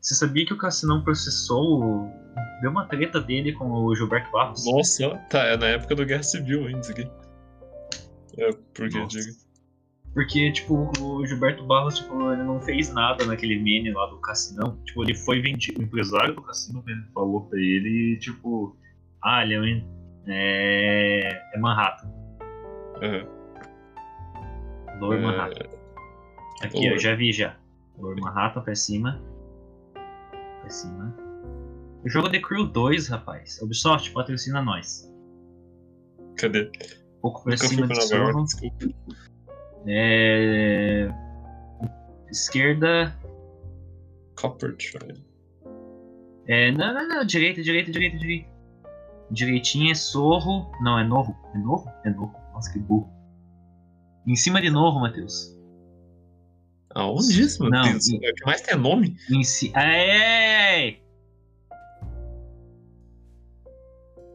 Você 0.00 0.14
sabia 0.14 0.46
que 0.46 0.54
o 0.54 0.58
Cassinão 0.58 1.02
processou. 1.02 2.10
Deu 2.62 2.70
uma 2.70 2.86
treta 2.86 3.20
dele 3.20 3.52
com 3.52 3.70
o 3.70 3.94
Gilberto 3.94 4.30
Barros? 4.30 4.64
Nossa, 4.64 5.16
tá, 5.28 5.44
é 5.44 5.56
na 5.56 5.66
época 5.66 5.94
do 5.94 6.06
Guerra 6.06 6.22
Civil 6.22 6.66
ainda 6.66 6.80
isso 6.80 6.92
aqui. 6.92 7.10
É, 8.38 8.52
por 8.52 8.88
que 8.88 9.06
diga? 9.06 9.32
Porque, 10.14 10.50
tipo, 10.52 10.90
o 11.00 11.26
Gilberto 11.26 11.64
Barros, 11.66 11.98
tipo, 11.98 12.32
ele 12.32 12.42
não 12.42 12.60
fez 12.60 12.92
nada 12.92 13.24
naquele 13.26 13.56
meme 13.60 13.92
lá 13.92 14.06
do 14.06 14.18
Cassinão. 14.20 14.78
Tipo, 14.84 15.02
ele 15.04 15.14
foi 15.14 15.40
vendido. 15.40 15.80
O 15.80 15.84
empresário 15.84 16.34
do 16.34 16.42
Cassino 16.42 16.82
falou 17.12 17.42
pra 17.42 17.58
ele, 17.58 18.16
tipo, 18.18 18.76
ah, 19.22 19.44
ele 19.44 19.54
é, 19.54 19.60
um- 19.60 19.97
é, 20.28 21.42
é 21.54 21.58
Manhattan. 21.58 22.10
Aham. 23.02 23.26
Lower 25.00 25.18
É, 25.18 25.22
Manhattan. 25.22 25.66
Aqui, 26.62 26.76
Lower. 26.78 26.94
ó, 26.94 26.98
já 26.98 27.14
vi 27.14 27.32
já. 27.32 27.56
Lower 27.98 28.20
Manhattan 28.20 28.62
pra 28.62 28.74
cima. 28.74 29.20
Pra 30.60 30.70
cima. 30.70 31.14
O 32.04 32.08
jogo 32.08 32.30
The 32.30 32.40
Crew 32.40 32.66
2, 32.66 33.08
rapaz. 33.08 33.60
Ubisoft 33.62 34.12
patrocina 34.12 34.62
nós. 34.62 35.12
Cadê? 36.36 36.70
Um 37.18 37.20
pouco 37.20 37.42
pra 37.42 37.52
Nunca 37.52 37.66
cima 37.66 37.86
de 37.88 38.02
Sorro. 38.02 38.44
É... 39.86 41.08
Esquerda. 42.30 43.16
Copper 44.36 44.76
Trial. 44.76 45.16
É, 46.46 46.70
não, 46.72 46.94
não, 46.94 47.08
não. 47.08 47.24
Direita, 47.24 47.62
direita, 47.62 47.90
direita, 47.90 48.16
direita. 48.18 48.57
Direitinha 49.30 49.92
é 49.92 49.94
Sorro. 49.94 50.70
Não, 50.80 50.98
é 50.98 51.04
Norro. 51.04 51.36
É 51.54 51.58
Norro? 51.58 51.90
É 52.04 52.10
Norro. 52.10 52.34
Nossa, 52.52 52.72
que 52.72 52.78
burro. 52.78 53.08
Em 54.26 54.34
cima 54.36 54.60
de 54.60 54.70
Norro, 54.70 55.00
Matheus. 55.00 55.56
Aonde 56.94 57.40
isso, 57.42 57.62
meu 57.62 57.70
Não, 57.70 57.82
Deus? 57.82 58.08
e- 58.08 58.24
É 58.24 58.30
o 58.30 58.34
que 58.34 58.44
mais 58.46 58.60
tem 58.62 58.76
nome? 58.76 59.16
Em 59.30 59.44
ci... 59.44 59.72
Ei! 59.76 61.02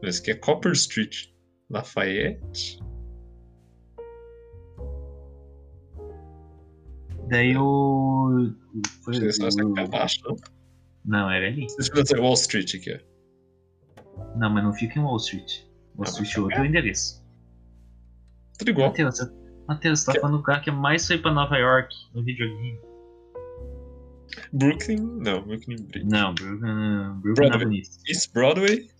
Esse 0.02 0.20
aqui 0.20 0.30
é 0.30 0.34
Copper 0.34 0.72
Street. 0.72 1.28
Lafayette. 1.70 2.78
Daí 7.28 7.56
o. 7.56 8.52
Foi, 9.02 9.14
pra 9.72 9.84
o... 9.84 9.88
baixo, 9.88 10.20
não? 10.24 10.36
Não, 11.04 11.30
era 11.30 11.46
ali. 11.46 11.66
Ver 12.10 12.20
Wall 12.20 12.34
Street 12.34 12.74
aqui, 12.74 12.92
ó. 12.94 13.13
Não, 14.36 14.50
mas 14.50 14.64
não 14.64 14.72
fica 14.72 14.98
em 14.98 15.02
Wall 15.02 15.16
Street. 15.16 15.62
Wall 15.96 16.04
Ah, 16.06 16.10
Street 16.10 16.36
é 16.36 16.40
outro 16.40 16.64
endereço. 16.64 17.24
Tudo 18.58 18.70
igual. 18.70 18.88
Matheus, 18.88 19.16
você... 19.18 19.30
Matheus, 19.66 20.00
você 20.00 20.06
tá 20.06 20.12
Que- 20.12 20.20
falando 20.20 20.34
do 20.34 20.38
lugar 20.40 20.60
que 20.62 20.70
mais 20.70 21.06
foi 21.06 21.18
pra 21.18 21.32
Nova 21.32 21.56
York 21.56 21.94
no 22.14 22.22
videogame. 22.22 22.78
Brooklyn. 24.52 24.96
Não, 25.22 25.42
Brooklyn 25.46 25.76
Bridge. 25.86 26.06
Não, 26.08 26.34
Brooklyn, 26.34 27.20
Brooklyn 27.20 27.46
é 27.46 27.48
Broadway. 27.50 27.64
bonito. 27.64 27.88
East 28.08 28.32
Broadway. 28.32 28.90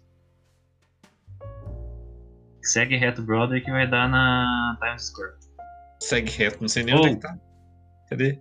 Segue 2.63 2.97
reto 2.97 3.23
Broadway 3.23 3.61
que 3.61 3.71
vai 3.71 3.89
dar 3.89 4.09
na 4.09 4.77
Times 4.81 5.07
Square. 5.07 5.35
Segue 6.01 6.31
reto, 6.31 6.59
não 6.61 6.69
sei 6.69 6.83
nem 6.85 6.95
Oh. 6.95 6.99
onde 6.99 7.09
é 7.09 7.15
que 7.15 7.21
tá. 7.21 7.39
Cadê? 8.09 8.39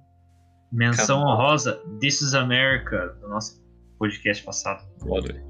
Menção 0.72 1.22
Caramba. 1.22 1.44
honrosa, 1.44 1.84
This 2.00 2.22
is 2.22 2.34
America, 2.34 3.18
do 3.22 3.28
nosso 3.28 3.62
podcast 4.00 4.44
passado. 4.44 4.84
Broadway. 5.00 5.42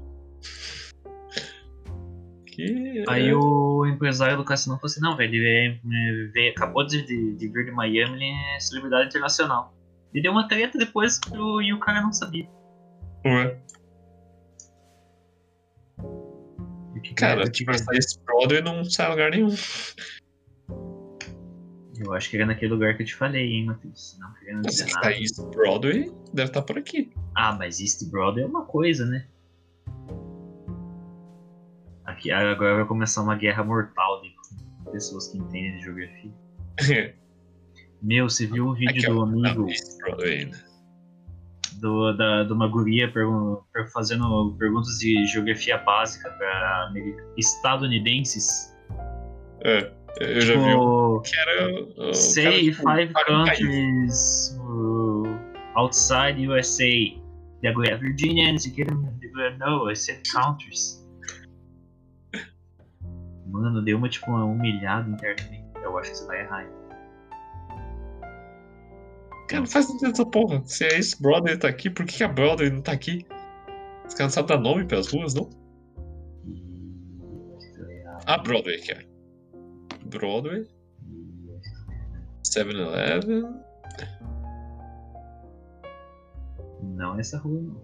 Aqui. 2.54 3.04
Aí 3.08 3.28
é... 3.28 3.34
o 3.34 3.86
empresário 3.86 4.36
do 4.36 4.44
cassino 4.44 4.76
falou 4.76 4.86
assim, 4.86 5.00
não, 5.00 5.16
velho, 5.16 5.34
ele 5.34 5.46
é- 5.46 5.66
é- 5.68 6.26
veio- 6.32 6.52
acabou 6.52 6.86
de, 6.86 7.02
de, 7.04 7.36
de 7.36 7.48
vir 7.48 7.66
de 7.66 7.70
Miami, 7.72 8.14
ele 8.14 8.56
é 8.56 8.60
celebridade 8.60 9.08
internacional. 9.08 9.74
E 10.14 10.22
deu 10.22 10.32
uma 10.32 10.48
treta 10.48 10.78
depois 10.78 11.18
pro, 11.18 11.60
e 11.60 11.72
o 11.72 11.80
cara 11.80 12.00
não 12.00 12.12
sabia. 12.12 12.48
Ué, 13.26 13.58
cara, 17.14 17.44
tipo, 17.50 17.70
esse 17.70 18.18
Broadway 18.24 18.60
não 18.62 18.84
sai 18.84 19.06
a 19.06 19.10
lugar 19.10 19.30
nenhum. 19.30 19.54
Eu 21.96 22.12
acho 22.12 22.28
que 22.28 22.36
era 22.36 22.46
naquele 22.46 22.72
lugar 22.72 22.96
que 22.96 23.02
eu 23.02 23.06
te 23.06 23.14
falei, 23.14 23.52
hein, 23.52 23.66
Matheus. 23.66 24.16
Não 24.18 24.32
querendo 24.34 24.62
dizer 24.62 24.86
nada. 24.86 25.00
tá 25.00 25.12
East 25.12 25.40
Broadway, 25.52 26.12
deve 26.32 26.50
estar 26.50 26.62
por 26.62 26.76
aqui. 26.76 27.12
Ah, 27.34 27.54
mas 27.56 27.80
East 27.80 28.08
Broadway 28.10 28.44
é 28.44 28.46
uma 28.46 28.64
coisa, 28.64 29.06
né? 29.06 29.26
Aqui, 32.24 32.32
agora 32.32 32.76
vai 32.76 32.84
começar 32.86 33.20
uma 33.22 33.36
guerra 33.36 33.62
mortal 33.62 34.22
de 34.22 34.34
pessoas 34.90 35.28
que 35.28 35.36
entendem 35.38 35.76
de 35.76 35.82
geografia. 35.84 36.32
Meu, 38.02 38.28
você 38.30 38.46
viu 38.46 38.68
o 38.68 38.74
vídeo 38.74 38.90
Aqui, 38.98 39.06
do 39.06 39.22
amigo 39.22 39.66
Não, 39.66 40.64
do, 41.80 42.12
da, 42.16 42.44
de 42.44 42.52
uma 42.52 42.66
guria 42.66 43.12
pergun- 43.12 43.58
per- 43.72 43.90
fazendo 43.92 44.54
perguntas 44.58 44.98
de 44.98 45.26
geografia 45.26 45.76
básica 45.78 46.30
para 46.30 46.92
estadunidenses? 47.36 48.74
É, 49.62 49.92
eu 50.20 50.40
já 50.40 50.54
vi 50.54 50.60
um 50.60 50.70
Tipo, 50.70 51.20
que 51.22 51.36
era. 51.36 51.86
cara, 51.96 52.14
say 52.14 52.70
tipo, 52.70 52.76
five 52.90 53.10
um 53.10 53.44
countries 53.44 54.58
uh, 54.60 55.38
outside 55.74 56.48
USA. 56.48 56.84
Daí 57.62 57.70
a 57.70 57.72
guria, 57.72 57.96
Virginia, 57.98 58.50
não 58.52 58.58
sei 58.58 58.72
o 58.72 58.74
que, 58.74 58.84
no, 59.58 59.90
I 59.90 59.96
said 59.96 60.22
countries. 60.32 61.03
Mano, 63.54 63.82
deu 63.82 63.96
uma 63.98 64.08
tipo 64.08 64.30
uma 64.30 64.44
humilhada 64.44 65.08
internamente. 65.08 65.64
Eu 65.82 65.96
acho 65.98 66.10
que 66.10 66.16
você 66.18 66.26
vai 66.26 66.40
errar. 66.40 66.62
hein? 66.64 66.70
Cara, 69.48 69.60
não 69.60 69.66
faz 69.66 69.86
sentido 69.86 70.10
essa 70.10 70.26
porra. 70.26 70.60
Se 70.64 70.84
é 70.84 70.96
East 70.96 71.20
Broadway 71.20 71.56
tá 71.56 71.68
aqui, 71.68 71.88
por 71.88 72.04
que, 72.04 72.16
que 72.16 72.24
a 72.24 72.28
Broadway 72.28 72.70
não 72.70 72.82
tá 72.82 72.92
aqui? 72.92 73.24
Os 74.06 74.14
caras 74.14 74.34
não 74.36 74.42
sabem 74.42 74.56
dar 74.56 74.62
nome 74.62 74.84
pras 74.86 75.12
ruas, 75.12 75.34
não? 75.34 75.48
E 76.46 77.54
acho 77.56 77.66
que 77.68 77.74
você 77.74 77.84
vai 77.84 77.94
errar. 77.98 78.20
Ah, 78.26 78.38
Broadway 78.38 78.74
aqui, 78.76 78.92
ó. 78.92 79.14
Broadway, 80.08 80.66
E 81.06 81.50
acho 81.56 82.52
que 82.52 82.60
7-Eleven. 82.60 83.54
Não 86.82 87.16
é 87.16 87.20
essa 87.20 87.38
rua, 87.38 87.60
não. 87.62 87.80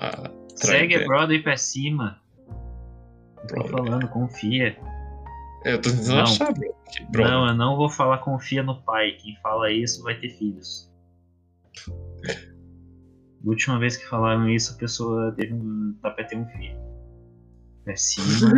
Ah, 0.00 0.30
Segue 0.56 0.94
a. 0.96 1.04
Broadway 1.06 1.42
pra 1.42 1.56
cima. 1.56 2.21
Eu 3.42 3.62
tô 3.62 3.68
falando, 3.68 4.08
confia. 4.08 4.76
eu 5.64 5.80
tô 5.80 5.90
tentando 5.90 6.14
Não. 6.14 6.22
achar, 6.22 6.52
bro. 6.52 6.74
Não, 7.24 7.46
eu 7.48 7.54
não 7.54 7.76
vou 7.76 7.88
falar 7.88 8.18
confia 8.18 8.62
no 8.62 8.82
pai. 8.82 9.12
Quem 9.20 9.36
fala 9.42 9.70
isso 9.70 10.02
vai 10.02 10.18
ter 10.18 10.30
filhos. 10.30 10.90
A 13.44 13.48
última 13.48 13.78
vez 13.78 13.96
que 13.96 14.06
falaram 14.06 14.48
isso, 14.48 14.74
a 14.74 14.78
pessoa 14.78 15.32
teve 15.36 15.52
um. 15.54 15.96
tá 16.00 16.10
pra 16.10 16.24
ter 16.24 16.36
um 16.36 16.46
filho. 16.50 16.78
Pra 17.84 17.96
cima. 17.96 18.52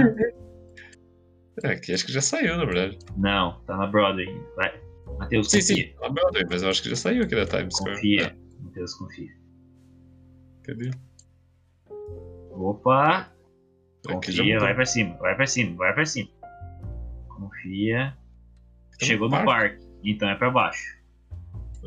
É, 1.63 1.69
aqui 1.73 1.93
acho 1.95 2.05
que 2.05 2.13
já 2.13 2.21
saiu, 2.21 2.57
na 2.59 2.65
verdade. 2.67 2.99
não, 3.17 3.61
tá 3.65 3.77
na 3.77 3.87
Broadway. 3.87 4.27
Vai. 4.57 4.79
Matheus, 5.19 5.51
Sim, 5.51 5.61
confia. 5.61 5.77
sim, 5.77 5.95
a 6.03 6.09
Broadway, 6.11 6.45
mas 6.51 6.63
eu 6.63 6.69
acho 6.69 6.83
que 6.83 6.91
já 6.91 6.97
saiu 6.97 7.23
aqui 7.23 7.35
da 7.35 7.47
Times 7.47 7.75
Square. 7.77 7.95
Confia. 7.97 8.37
Matheus, 8.61 8.95
confia. 8.95 9.31
É, 9.31 10.67
cadê? 10.67 10.91
Opa! 12.51 13.33
Confia, 14.07 14.59
vai 14.61 14.75
pra 14.75 14.85
cima, 14.87 15.17
vai 15.17 15.35
pra 15.35 15.47
cima, 15.47 15.77
vai 15.77 15.95
pra 15.95 16.05
cima. 16.07 16.29
Confia. 17.29 18.17
Tem 18.99 19.09
Chegou 19.09 19.29
no 19.29 19.33
parque. 19.45 19.47
parque, 19.79 19.87
então 20.05 20.29
é 20.29 20.35
pra 20.37 20.51
baixo. 20.51 20.97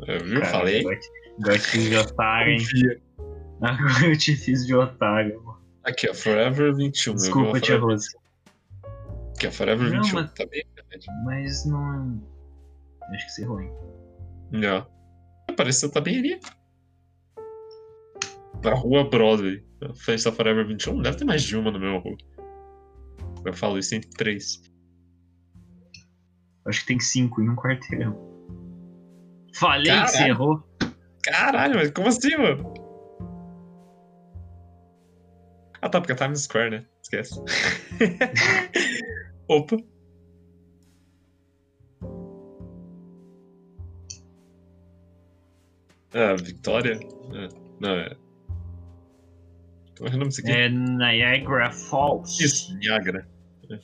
Eu 0.06 0.20
viu? 0.24 0.40
Cara, 0.40 0.52
Falei. 0.52 0.80
Agora 0.80 0.98
te- 1.58 1.58
fiz 1.58 1.88
de 1.88 1.96
otário, 1.96 2.52
hein? 2.52 2.58
Confia. 2.58 3.02
Agora 3.60 4.06
eu 4.06 4.16
te 4.18 4.36
fiz 4.36 4.66
de 4.66 4.74
otário. 4.74 5.42
mano. 5.42 5.58
Aqui, 5.84 6.08
ó, 6.10 6.14
Forever 6.14 6.74
21. 6.74 7.12
eu 7.12 7.16
vi 7.18 7.22
Desculpa, 7.24 7.60
tia 7.60 7.78
Rose. 7.78 8.08
Aqui, 9.36 9.46
ó, 9.46 9.50
Forever 9.52 9.90
Não, 9.90 10.02
21. 10.02 10.14
mas- 10.20 10.32
Tá 10.32 10.46
bem, 10.46 10.64
verdade. 10.74 11.06
Mas 11.24 11.64
não. 11.64 12.22
Acho 13.14 13.34
que 13.36 13.42
errou, 13.42 13.60
hein? 13.60 13.72
Não. 14.50 14.86
Pareceu 15.56 15.90
tá 15.90 16.00
bem 16.00 16.18
ali. 16.18 16.40
Na 18.62 18.74
rua 18.74 19.08
Broadway. 19.08 19.64
A 19.80 19.94
frente 19.94 20.24
da 20.24 20.32
Forever 20.32 20.66
21. 20.66 21.02
Deve 21.02 21.18
ter 21.18 21.24
mais 21.24 21.42
de 21.42 21.56
uma 21.56 21.70
na 21.70 21.78
mesma 21.78 21.98
rua. 21.98 22.16
Eu 23.44 23.52
falo 23.52 23.78
isso 23.78 23.94
em 23.94 24.00
três. 24.00 24.60
Acho 26.66 26.80
que 26.80 26.86
tem 26.88 27.00
cinco 27.00 27.40
em 27.40 27.48
um 27.48 27.56
quarteirão. 27.56 28.16
Falei 29.54 29.92
que 29.92 30.06
você 30.08 30.12
Caralho. 30.18 30.30
errou. 30.32 30.68
Caralho, 31.22 31.74
mas 31.76 31.90
como 31.90 32.08
assim, 32.08 32.36
mano? 32.36 32.74
Ah 35.80 35.88
tá, 35.88 36.00
porque 36.00 36.12
é 36.12 36.16
Times 36.16 36.42
Square, 36.42 36.70
né? 36.70 36.86
Esquece. 37.02 37.40
Opa. 39.48 39.76
Ah, 46.12 46.34
Victoria? 46.34 46.94
É, 46.94 47.48
não, 47.80 47.90
é. 47.90 48.16
Como 49.98 50.08
é 50.08 50.12
é 50.12 50.14
o 50.14 50.18
nome 50.18 50.28
disso 50.28 50.40
aqui? 50.42 50.52
É 50.52 50.68
Niagara 50.68 51.72
Falls. 51.72 52.42
Isso, 52.42 52.76
Niagara. 52.78 53.28
É. 53.68 53.78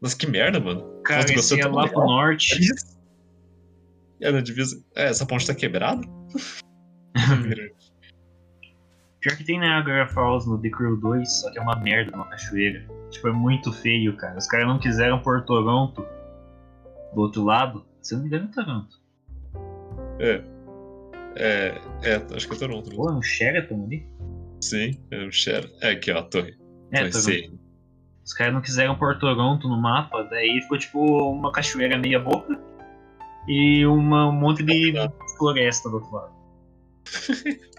Nossa, 0.00 0.16
que 0.16 0.26
merda, 0.28 0.60
mano. 0.60 1.02
Cara, 1.02 1.22
Nossa, 1.22 1.34
esse 1.34 1.60
é 1.60 1.66
lá 1.66 1.82
legal. 1.82 2.00
pro 2.00 2.06
norte. 2.06 2.60
Isso. 2.60 2.94
É 4.20 4.30
na 4.30 4.40
divisa. 4.40 4.82
É, 4.94 5.06
essa 5.06 5.26
ponte 5.26 5.46
tá 5.46 5.54
quebrada? 5.54 6.06
Pior 9.20 9.36
que 9.36 9.44
tem 9.44 9.58
Niagara 9.58 10.06
Falls 10.06 10.48
no 10.48 10.60
The 10.60 10.70
Crew 10.70 10.98
2, 11.00 11.40
só 11.40 11.50
que 11.50 11.58
é 11.58 11.62
uma 11.62 11.76
merda 11.76 12.14
uma 12.14 12.28
cachoeira. 12.28 12.86
Tipo, 13.10 13.28
é 13.28 13.32
muito 13.32 13.72
feio, 13.72 14.16
cara. 14.16 14.38
Os 14.38 14.46
caras 14.46 14.66
não 14.66 14.78
quiseram 14.78 15.20
pôr 15.20 15.44
Toronto 15.44 16.06
do 17.14 17.20
outro 17.20 17.42
lado. 17.42 17.84
Se 18.02 18.14
eu 18.14 18.18
não 18.18 18.24
me 18.24 18.28
engano, 18.28 18.50
é 18.50 18.54
Toronto. 18.54 19.00
é. 20.20 20.54
É, 21.36 21.80
é, 22.02 22.14
acho 22.36 22.48
que 22.48 22.54
é 22.54 22.58
Toronto. 22.58 22.94
Pô, 22.94 23.08
é 23.08 23.12
um 23.12 23.22
Sheraton 23.22 23.84
ali? 23.86 24.06
Sim, 24.64 24.98
é 25.10 25.26
o 25.26 25.30
Share. 25.30 25.70
É 25.82 25.90
aqui, 25.90 26.10
ó, 26.10 26.20
a 26.20 26.22
torre. 26.22 26.56
É, 26.90 27.00
torre. 27.00 27.12
C. 27.12 27.50
Os 28.24 28.32
caras 28.32 28.54
não 28.54 28.62
quiseram 28.62 28.96
pôr 28.96 29.18
Toronto 29.18 29.68
no 29.68 29.76
mapa, 29.76 30.22
daí 30.30 30.60
ficou 30.62 30.78
tipo 30.78 30.98
uma 31.30 31.52
cachoeira 31.52 31.98
meia 31.98 32.18
boca 32.18 32.58
e 33.46 33.84
uma, 33.84 34.28
um 34.28 34.32
monte 34.32 34.62
de 34.62 34.94
floresta 35.36 35.90
do 35.90 35.96
outro 35.96 36.14
lado. 36.14 36.32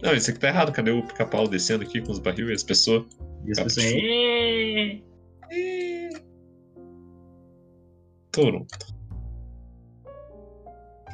Não, 0.00 0.14
isso 0.14 0.30
aqui 0.30 0.38
tá 0.38 0.46
errado. 0.46 0.70
Cadê 0.70 0.92
o 0.92 1.02
pica-pau 1.02 1.48
descendo 1.48 1.82
aqui 1.82 2.00
com 2.00 2.12
os 2.12 2.20
barril 2.20 2.48
e 2.50 2.54
as 2.54 2.62
pessoas? 2.62 3.04
E 3.44 3.50
as 3.50 3.58
Tá 3.58 3.64
pessoas. 3.64 3.92
Toronto. 8.30 8.86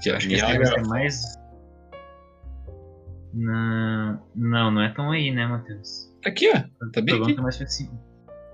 Que 0.03 0.11
é 0.11 0.17
Acho 0.17 0.29
que 0.29 0.35
é 0.35 0.83
mais. 0.83 1.39
Na... 3.35 4.23
Não, 4.35 4.71
não 4.71 4.83
é 4.83 4.95
tão 4.95 5.11
aí, 5.11 5.31
né, 5.33 5.47
Matheus? 5.47 6.13
Aqui, 6.25 6.49
ó. 6.51 6.61
Tá 6.93 7.01
bem 7.01 7.15
Toronto 7.15 7.31
aqui. 7.31 7.39
é 7.39 7.43
mais 7.43 7.57
pra 7.57 7.67
cima. 7.67 8.01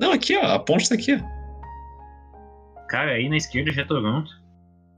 Não, 0.00 0.12
aqui, 0.12 0.36
ó. 0.36 0.42
A 0.42 0.58
ponte 0.58 0.88
tá 0.88 0.94
aqui, 0.94 1.14
ó. 1.14 2.86
Cara, 2.88 3.12
aí 3.12 3.28
na 3.28 3.36
esquerda 3.36 3.70
já 3.72 3.82
é 3.82 3.84
Toronto. 3.84 4.30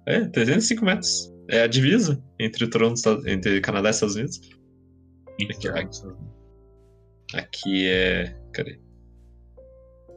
É, 0.06 0.24
305 0.26 0.84
metros. 0.84 1.32
É 1.48 1.62
a 1.62 1.66
divisa 1.66 2.22
entre 2.38 2.68
Toronto, 2.68 3.00
entre 3.26 3.60
Canadá 3.60 3.88
e 3.88 3.90
Estados 3.90 4.14
Unidos. 4.14 4.40
Aqui, 5.40 5.60
Toronto. 5.60 6.16
Aqui 7.34 7.88
é. 7.88 8.36
Cadê? 8.52 8.80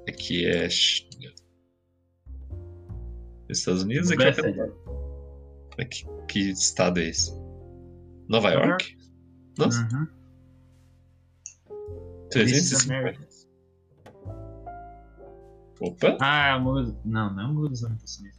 Aqui 0.08 0.46
é. 0.46 0.68
Estados 3.50 3.84
Unidos, 3.84 4.12
aqui 4.12 4.24
é. 4.24 5.82
Aqui, 5.82 6.06
que 6.28 6.40
estado 6.52 7.00
é 7.00 7.10
esse? 7.10 7.32
Nova 8.30 8.52
York? 8.52 8.98
Nossa, 9.58 9.88
Uhum. 9.92 10.08
305 12.32 12.84
America. 12.94 13.20
metros. 13.20 13.46
Opa! 15.80 16.18
Ah, 16.22 16.56
é 16.56 16.60
muro. 16.60 16.98
Não, 17.06 17.34
não 17.34 17.44
é 17.44 17.46
o 17.48 17.54
muro 17.54 17.70
dos 17.70 17.82
lamentações. 17.82 18.36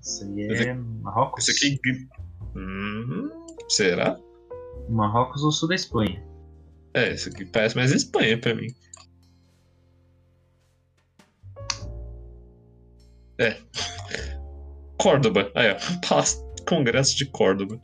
Isso 0.00 0.24
aí 0.24 0.40
Esse 0.42 0.68
é 0.68 0.74
Marrocos. 0.74 1.48
Isso 1.48 1.66
aqui. 1.76 2.08
Hum, 2.56 3.28
será? 3.68 4.18
Marrocos 4.88 5.42
ou 5.44 5.52
sul 5.52 5.68
da 5.68 5.74
Espanha. 5.74 6.22
É, 6.94 7.14
isso 7.14 7.28
aqui 7.28 7.44
parece 7.46 7.76
mais 7.76 7.92
Espanha 7.92 8.38
pra 8.38 8.54
mim. 8.54 8.66
É. 13.38 13.56
Córdoba. 14.98 15.50
Aí, 15.54 15.68
ó. 15.72 15.76
Congresso 16.68 17.16
de 17.16 17.26
Córdoba. 17.26 17.80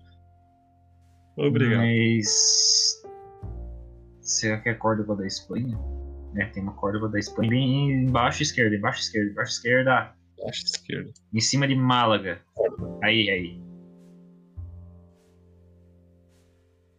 Obrigado. 1.38 1.80
Mas. 1.80 3.02
Será 4.20 4.60
que 4.60 4.68
é 4.68 4.74
Córdoba 4.74 5.16
da 5.16 5.26
Espanha? 5.26 5.78
É, 6.36 6.44
tem 6.46 6.62
uma 6.62 6.74
córdoba 6.74 7.08
da 7.08 7.18
Espanha 7.18 7.48
bem 7.48 7.90
embaixo 7.90 8.42
esquerda, 8.42 8.76
embaixo 8.76 9.00
esquerda, 9.00 9.30
embaixo 9.30 9.52
esquerda. 9.52 10.14
Acho 10.46 10.64
esquerda. 10.66 11.10
Em 11.32 11.40
cima 11.40 11.66
de 11.66 11.74
Málaga. 11.74 12.40
Aí, 13.02 13.28
aí. 13.30 13.60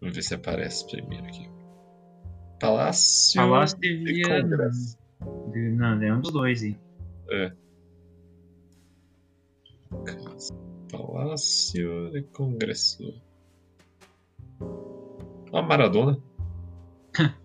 Vamos 0.02 0.16
ver 0.16 0.24
se 0.24 0.34
aparece 0.34 0.86
primeiro 0.88 1.26
aqui. 1.26 1.48
Palácio, 2.60 3.40
Palácio 3.40 3.78
de. 3.80 4.24
Congresso. 4.24 4.98
De- 5.52 5.72
Não, 5.72 6.02
é 6.02 6.14
um 6.14 6.22
dos 6.22 6.32
dois, 6.34 6.64
hein? 6.64 6.80
É. 7.30 7.52
Palácio 10.92 12.12
de 12.12 12.24
Congresso. 12.24 13.22
Ó, 15.52 15.62
Maradona. 15.62 16.18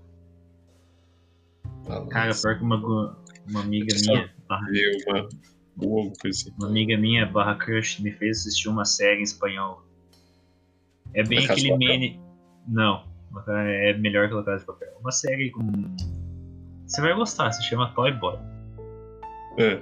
Cara, 1.85 2.05
Palácio 2.11 2.43
pior 2.43 2.59
que 2.59 2.64
uma, 2.64 3.17
uma 3.49 3.61
amiga 3.61 3.95
minha, 4.07 4.31
barra, 4.49 4.67
uma 5.07 5.29
boa 5.77 6.12
assim. 6.27 6.51
uma 6.59 6.69
amiga 6.69 6.97
minha, 6.97 7.27
barra 7.27 7.57
crush, 7.57 8.01
me 8.01 8.11
fez 8.12 8.38
assistir 8.40 8.69
uma 8.69 8.85
série 8.85 9.21
em 9.21 9.23
espanhol. 9.23 9.83
É 11.12 11.23
bem 11.23 11.45
aquele 11.45 11.71
Papel? 11.71 11.79
meme. 11.79 12.21
Não, 12.67 13.05
é 13.49 13.93
melhor 13.99 14.29
que 14.29 14.35
La 14.35 14.43
Casa 14.43 14.61
de 14.61 14.67
Papel. 14.67 14.88
Uma 15.01 15.12
série 15.12 15.51
com. 15.51 15.61
Você 16.87 17.01
vai 17.01 17.14
gostar, 17.14 17.53
se 17.53 17.62
chama 17.64 17.93
Toy 17.95 18.12
Boy. 18.12 18.38
É. 19.59 19.81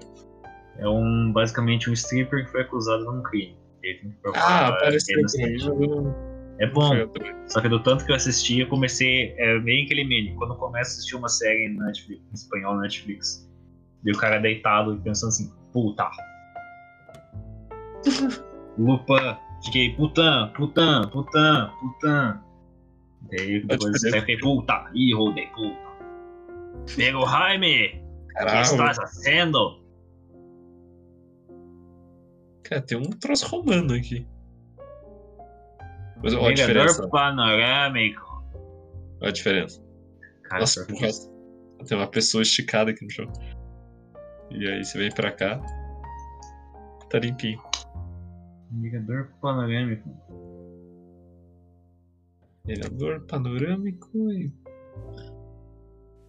É 0.79 0.89
um 0.89 1.31
basicamente 1.33 1.89
um 1.89 1.93
stripper 1.93 2.45
que 2.47 2.51
foi 2.51 2.63
acusado 2.63 3.03
de 3.05 3.09
um 3.09 3.23
crime. 3.23 3.57
Ele 3.83 3.99
tem 3.99 4.11
que 4.11 4.17
provar 4.19 4.41
Ah, 4.41 4.69
a 4.83 4.89
inocente. 4.91 5.23
mas 5.23 5.35
eu 5.67 6.32
É 6.59 6.67
bom, 6.67 6.93
só 7.47 7.61
que 7.61 7.69
do 7.69 7.83
tanto 7.83 8.05
que 8.05 8.13
eu 8.13 8.17
assisti, 8.17 8.61
eu 8.61 8.69
comecei. 8.69 9.35
É 9.39 9.59
meio 9.61 9.85
aquele 9.85 10.05
meme. 10.05 10.35
Quando 10.37 10.53
eu 10.53 10.59
começo 10.59 10.91
a 10.91 10.95
assistir 10.95 11.17
uma 11.17 11.29
série 11.29 11.69
na 11.71 11.87
Netflix, 11.87 12.23
em 12.23 12.35
espanhol 12.35 12.75
na 12.77 12.83
Netflix, 12.83 13.51
e 14.05 14.13
o 14.13 14.17
cara 14.17 14.39
deitado 14.39 14.95
e 14.95 14.99
pensando 14.99 15.29
assim, 15.29 15.53
puta. 15.73 16.11
Lupin, 18.79 19.37
fiquei 19.65 19.95
putã, 19.95 20.53
putã, 20.57 21.09
putã, 21.09 21.71
putã. 21.81 22.41
Daí 23.31 23.65
depois 23.65 24.03
eu 24.03 24.13
fiquei 24.13 24.39
puta, 24.39 24.91
hijo 24.95 25.33
de 25.33 25.47
puta. 25.49 25.93
Pego 26.97 27.27
Jaime, 27.27 28.03
o 28.41 28.47
que 28.47 28.61
estás 28.61 28.97
fazendo? 28.97 29.83
cara, 32.73 32.81
tem 32.81 32.97
um 32.97 33.11
troço 33.11 33.47
romano 33.47 33.95
aqui. 33.95 34.27
Mas 36.23 36.35
olha 36.35 36.49
a 36.49 36.55
diferença. 36.55 37.09
Panorâmico. 37.09 38.45
Olha 39.21 39.29
a 39.29 39.33
diferença. 39.33 39.83
Cara, 40.45 40.61
Nossa, 40.61 40.87
que- 40.87 41.01
nossa, 41.01 41.31
tem 41.87 41.97
uma 41.99 42.07
pessoa 42.07 42.43
esticada 42.43 42.91
aqui 42.91 43.05
no 43.05 43.11
chão. 43.11 43.27
E 44.51 44.69
aí 44.69 44.85
você 44.85 44.99
vem 44.99 45.11
pra 45.11 45.33
cá. 45.33 45.61
Tá 47.11 47.19
limpinho. 47.19 47.61
Ligador 48.73 49.29
panorâmico. 49.41 50.09
Mirador 52.65 53.21
panorâmico 53.27 54.31
e. 54.33 54.53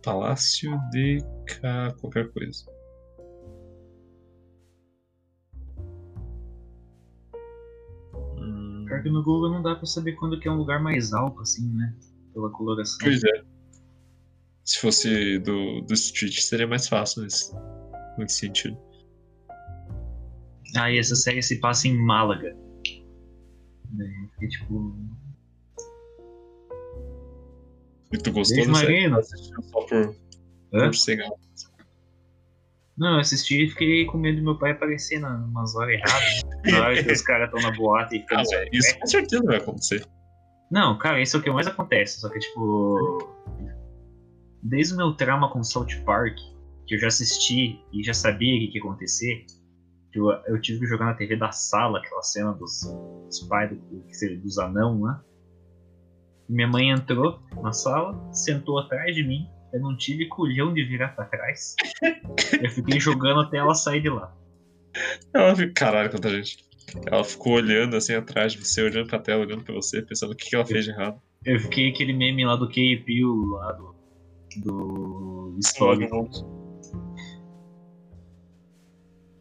Palácio 0.03 0.77
de 0.91 1.19
K. 1.47 1.93
qualquer 2.01 2.29
coisa. 2.33 2.65
Pior 8.93 9.01
que 9.01 9.09
no 9.09 9.23
Google 9.23 9.49
não 9.49 9.63
dá 9.63 9.75
pra 9.75 9.87
saber 9.87 10.13
quando 10.13 10.39
que 10.39 10.47
é 10.47 10.51
um 10.51 10.57
lugar 10.57 10.79
mais 10.79 11.13
alto, 11.13 11.41
assim, 11.41 11.67
né? 11.73 11.95
Pela 12.31 12.51
coloração. 12.51 12.99
pois 13.01 13.23
é. 13.23 13.43
Se 14.63 14.79
fosse 14.79 15.39
do, 15.39 15.81
do 15.81 15.93
Street 15.93 16.39
seria 16.39 16.67
mais 16.67 16.87
fácil 16.87 17.23
nesse, 17.23 17.51
nesse 18.19 18.35
sentido. 18.35 18.77
Ah, 20.77 20.91
e 20.91 20.99
essa 20.99 21.15
série 21.15 21.41
se 21.41 21.59
passa 21.59 21.87
em 21.87 21.97
Málaga. 21.97 22.55
Daí 23.89 24.07
eu 24.07 24.29
fiquei 24.29 24.47
tipo. 24.49 24.95
E 28.11 28.17
tu 28.19 28.31
gostou 28.31 28.67
da 28.67 28.73
série? 28.75 29.07
Marina. 29.09 29.23
Só 29.23 29.87
por, 29.87 30.15
Hã? 30.71 30.85
por 30.85 30.95
ser 30.95 31.15
gato? 31.15 31.35
Não, 32.97 33.13
eu 33.15 33.19
assisti 33.19 33.65
e 33.65 33.69
fiquei 33.69 34.05
com 34.05 34.17
medo 34.17 34.37
do 34.37 34.43
meu 34.43 34.57
pai 34.57 34.71
aparecer 34.71 35.19
na- 35.19 35.35
umas 35.45 35.75
horas 35.75 35.95
erradas. 35.95 36.41
Na 36.71 36.81
hora 36.85 37.03
que 37.03 37.11
os 37.11 37.21
caras 37.23 37.47
estão 37.53 37.61
na 37.61 37.75
boate 37.75 38.17
e 38.17 38.19
ficam. 38.21 38.37
Ah, 38.39 38.43
isso 38.71 38.99
com 38.99 39.07
certeza 39.07 39.43
vai 39.43 39.57
acontecer. 39.57 40.05
Não, 40.71 40.97
cara, 40.97 41.21
isso 41.21 41.37
é 41.37 41.39
o 41.39 41.43
que 41.43 41.51
mais 41.51 41.67
acontece. 41.67 42.19
Só 42.19 42.29
que, 42.29 42.39
tipo. 42.39 43.33
Desde 44.61 44.93
o 44.93 44.97
meu 44.97 45.13
trauma 45.13 45.51
com 45.51 45.63
South 45.63 45.87
Park, 46.05 46.37
que 46.87 46.95
eu 46.95 46.99
já 46.99 47.07
assisti 47.07 47.79
e 47.91 48.03
já 48.03 48.13
sabia 48.13 48.55
o 48.55 48.59
que, 48.59 48.67
que 48.67 48.77
ia 48.77 48.83
acontecer, 48.83 49.45
eu, 50.13 50.29
eu 50.47 50.61
tive 50.61 50.79
que 50.79 50.85
jogar 50.85 51.05
na 51.07 51.13
TV 51.15 51.35
da 51.35 51.51
sala 51.51 51.99
aquela 51.99 52.21
cena 52.21 52.53
dos, 52.53 52.81
dos 53.25 53.39
pais, 53.47 53.71
do, 53.71 54.37
dos 54.41 54.57
anão, 54.59 54.99
né? 55.01 55.19
Minha 56.47 56.67
mãe 56.67 56.89
entrou 56.91 57.39
na 57.61 57.73
sala, 57.73 58.31
sentou 58.33 58.79
atrás 58.79 59.13
de 59.15 59.23
mim. 59.27 59.49
Eu 59.73 59.79
não 59.81 59.97
tive 59.97 60.27
culhão 60.27 60.71
de 60.73 60.83
virar 60.85 61.09
pra 61.09 61.25
trás. 61.25 61.75
Eu 62.61 62.69
fiquei 62.69 62.99
jogando 62.99 63.41
até 63.41 63.57
ela 63.57 63.73
sair 63.73 64.01
de 64.01 64.09
lá. 64.09 64.31
Ela 65.33 65.55
fica, 65.55 65.73
caralho, 65.73 66.11
quanta 66.11 66.29
gente. 66.29 66.63
Ela 67.07 67.23
ficou 67.23 67.53
olhando 67.53 67.95
assim 67.95 68.13
atrás 68.13 68.53
de 68.53 68.59
você, 68.63 68.83
olhando 68.83 69.07
pra 69.07 69.17
tela, 69.19 69.41
olhando 69.41 69.63
pra 69.63 69.73
você, 69.73 70.01
pensando 70.01 70.33
o 70.33 70.35
que, 70.35 70.47
que 70.49 70.55
ela 70.55 70.65
fez 70.65 70.85
de 70.85 70.91
errado. 70.91 71.19
Eu 71.43 71.59
fiquei 71.59 71.89
aquele 71.89 72.13
meme 72.13 72.45
lá 72.45 72.55
do 72.55 72.69
K-Pew, 72.69 73.45
lá 73.51 73.71
do. 73.71 73.95
do. 74.57 75.57
histórico. 75.59 76.29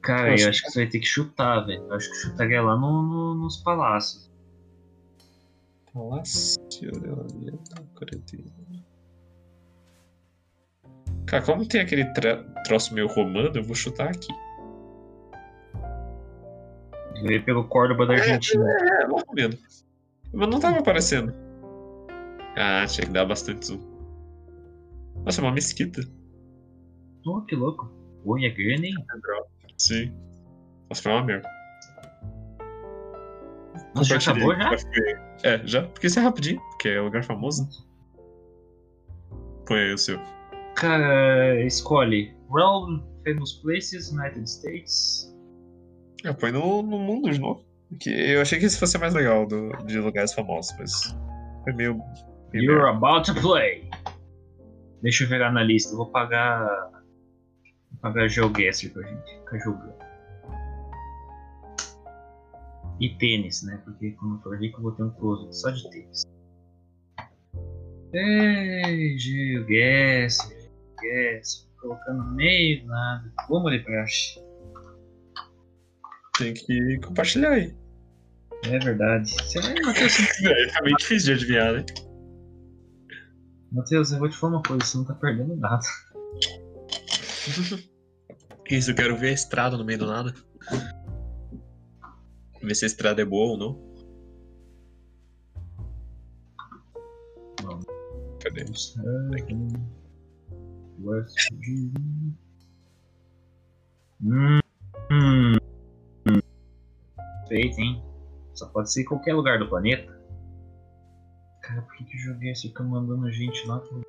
Cara, 0.03 0.31
Poxa. 0.31 0.45
eu 0.45 0.49
acho 0.51 0.62
que 0.62 0.71
você 0.71 0.79
vai 0.85 0.90
ter 0.90 0.99
que 0.99 1.07
chutar, 1.07 1.61
velho. 1.61 1.83
Eu 1.85 1.95
acho 1.95 2.09
que 2.11 2.16
chutaria 2.16 2.62
lá 2.62 2.77
no, 2.77 3.03
no- 3.03 3.35
nos 3.35 3.59
palácios. 3.59 4.31
Palácio 5.92 6.61
de 6.71 6.87
la 6.87 7.23
Viana, 7.23 7.59
41. 7.95 8.71
Cara, 11.26 11.42
como 11.44 11.66
tem 11.66 11.80
aquele 11.80 12.04
troço 12.64 12.94
meio 12.94 13.06
romano, 13.06 13.52
eu 13.54 13.62
vou 13.62 13.74
chutar 13.74 14.08
aqui. 14.08 14.32
Veio 17.22 17.44
pelo 17.44 17.68
Córdoba 17.68 18.06
da 18.06 18.14
Argentina. 18.14 18.64
É, 18.70 19.06
mais 19.06 19.24
ou 19.26 19.35
menos. 19.35 19.87
Mas 20.32 20.48
não 20.48 20.58
tava 20.58 20.78
aparecendo. 20.78 21.32
Ah, 22.56 22.85
tinha 22.87 23.06
que 23.06 23.12
dar 23.12 23.24
bastante 23.24 23.66
zoom. 23.66 23.80
Nossa, 25.24 25.40
é 25.40 25.44
uma 25.44 25.52
mesquita. 25.52 26.02
Oh, 27.24 27.40
que 27.42 27.54
louco. 27.54 27.90
Oi, 28.24 28.44
é 28.44 28.50
grande, 28.50 28.88
hein? 28.88 28.94
Sim. 29.78 30.12
Nossa, 30.88 31.02
foi 31.02 31.12
uma 31.12 31.22
merda. 31.22 31.48
Nossa, 33.94 34.18
já 34.18 34.32
acabou 34.32 34.54
já? 34.54 34.70
É, 35.44 35.66
já. 35.66 35.82
Porque 35.82 36.06
isso 36.08 36.18
é 36.18 36.22
rapidinho, 36.22 36.61
porque 36.70 36.88
é 36.88 37.00
lugar 37.00 37.24
famoso. 37.24 37.68
Põe 39.66 39.78
aí 39.78 39.92
o 39.92 39.98
seu. 39.98 40.18
Cara, 40.76 41.64
escolhe. 41.64 42.35
Realm, 42.52 43.00
Famous 43.24 43.52
Places, 43.62 44.11
United 44.11 44.48
States. 44.48 45.32
É, 46.24 46.32
põe 46.32 46.52
no, 46.52 46.82
no 46.82 46.98
mundo 46.98 47.30
de 47.30 47.40
novo. 47.40 47.64
Porque 47.88 48.11
eu 48.11 48.40
achei 48.40 48.58
que 48.58 48.64
esse 48.64 48.78
fosse 48.78 48.96
mais 48.98 49.12
legal 49.12 49.46
do, 49.46 49.70
de 49.85 49.98
lugares 49.98 50.32
famosos, 50.32 50.74
mas 50.78 51.16
foi 51.64 51.72
meio. 51.74 52.00
meio 52.52 52.64
You're 52.64 52.82
merda. 52.85 53.06
about 53.06 53.32
to 53.32 53.40
play. 53.40 53.88
Deixa 55.02 55.24
eu 55.24 55.28
virar 55.28 55.52
na 55.52 55.62
lista. 55.62 55.92
Eu 55.92 55.98
vou 55.98 56.06
pagar. 56.06 56.64
Vou 57.90 58.00
pagar 58.00 58.28
GeoGuessr 58.28 58.90
pra 58.92 59.02
gente 59.02 59.35
ficar 59.40 59.58
jogando. 59.58 60.02
E 63.00 63.11
tênis, 63.18 63.62
né? 63.64 63.80
Porque 63.85 64.12
quando 64.12 64.37
eu 64.37 64.42
for 64.42 64.58
rico 64.58 64.78
eu 64.78 64.82
vou 64.85 64.92
ter 64.92 65.02
um 65.02 65.11
closet 65.11 65.56
só 65.56 65.70
de 65.70 65.90
tênis. 65.90 66.22
Ei, 68.14 69.18
GeoGuessr. 69.18 70.62
GeoGuessr. 71.03 71.67
Colocando 71.81 72.25
meio 72.33 72.87
nada. 72.87 73.33
Vamos 73.49 73.73
de 73.73 73.81
praxe. 73.81 74.41
Tem 76.38 76.55
que 76.55 76.99
compartilhar 77.01 77.51
aí. 77.51 77.75
É 78.65 78.79
verdade. 78.79 79.31
Você 79.31 79.61
vai, 79.61 79.75
Matheus, 79.81 80.21
É, 80.21 80.69
fica 80.69 80.83
meio 80.83 80.97
difícil 80.97 81.27
de 81.27 81.33
adivinhar, 81.33 81.73
né? 81.73 81.85
Matheus, 83.73 84.12
eu 84.12 84.19
vou 84.19 84.29
te 84.29 84.37
falar 84.37 84.55
uma 84.55 84.62
coisa. 84.62 84.85
Você 84.85 84.99
não 84.99 85.05
tá 85.05 85.15
perdendo 85.15 85.57
nada. 85.57 85.83
Isso, 88.71 88.91
eu 88.91 88.95
quero 88.95 89.17
ver 89.17 89.31
a 89.31 89.33
estrada 89.33 89.77
no 89.77 89.85
meio 89.85 89.99
do 89.99 90.07
nada. 90.07 90.33
Ver 92.62 92.75
se 92.75 92.85
a 92.85 92.87
estrada 92.87 93.21
é 93.21 93.25
boa 93.25 93.53
ou 93.53 93.59
não. 93.59 93.93
Cadê? 98.41 98.65
West. 101.03 101.37
Hum, 104.23 104.61
hum. 105.11 105.57
Feito, 107.49 107.79
hein? 107.81 108.03
Só 108.55 108.67
pode 108.69 108.93
ser 108.93 109.03
em 109.03 109.05
qualquer 109.05 109.35
lugar 109.35 109.59
do 109.59 109.69
planeta. 109.69 110.21
Cara, 111.62 111.83
por 111.83 111.97
que, 111.97 112.05
que 112.05 112.19
joguei 112.19 112.51
esse 112.53 112.69
fica 112.69 112.83
mandando 112.83 113.31
gente 113.33 113.67
lá? 113.67 113.79
pro- 113.81 114.03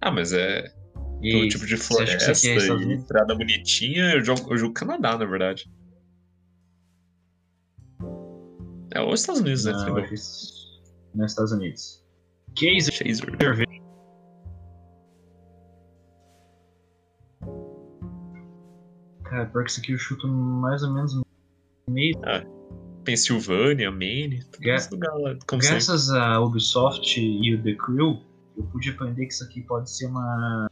Ah, 0.00 0.10
mas 0.10 0.32
é. 0.32 0.72
E 1.20 1.32
Todo 1.32 1.48
tipo 1.48 1.66
de 1.66 1.76
floresta 1.76 2.30
é 2.30 2.32
Estados 2.32 2.82
e 2.82 2.94
estrada 2.94 3.34
bonitinha, 3.34 4.14
eu 4.14 4.24
jogo, 4.24 4.52
eu 4.52 4.58
jogo 4.58 4.74
Canadá, 4.74 5.16
na 5.16 5.24
verdade. 5.24 5.70
É 8.94 9.00
os 9.00 9.20
Estados 9.20 9.40
Unidos, 9.40 9.64
né? 9.64 9.72
Não, 9.72 9.94
nos 11.14 11.30
Estados 11.30 11.52
Unidos. 11.52 12.04
Case 12.56 12.90
Chaser. 12.90 13.30
Cara, 19.32 19.46
pior 19.46 19.64
que 19.64 19.70
isso 19.70 19.80
aqui 19.80 19.92
eu 19.92 19.98
chuto 19.98 20.28
mais 20.28 20.82
ou 20.82 20.92
menos 20.92 21.14
no 21.14 21.24
meio. 21.88 22.14
Pensilvânia, 23.02 23.90
Maine, 23.90 24.44
tudo 24.44 24.60
Gra- 24.62 24.88
lugar 24.92 25.14
lá. 25.14 25.38
Graças 25.50 26.10
a 26.10 26.38
Ubisoft 26.38 27.18
e 27.18 27.54
o 27.54 27.62
The 27.62 27.74
Crew, 27.76 28.20
eu 28.58 28.64
pude 28.64 28.90
aprender 28.90 29.24
que 29.26 29.32
isso 29.32 29.42
aqui 29.42 29.62
pode 29.62 29.90
ser 29.90 30.04
uma. 30.06 30.68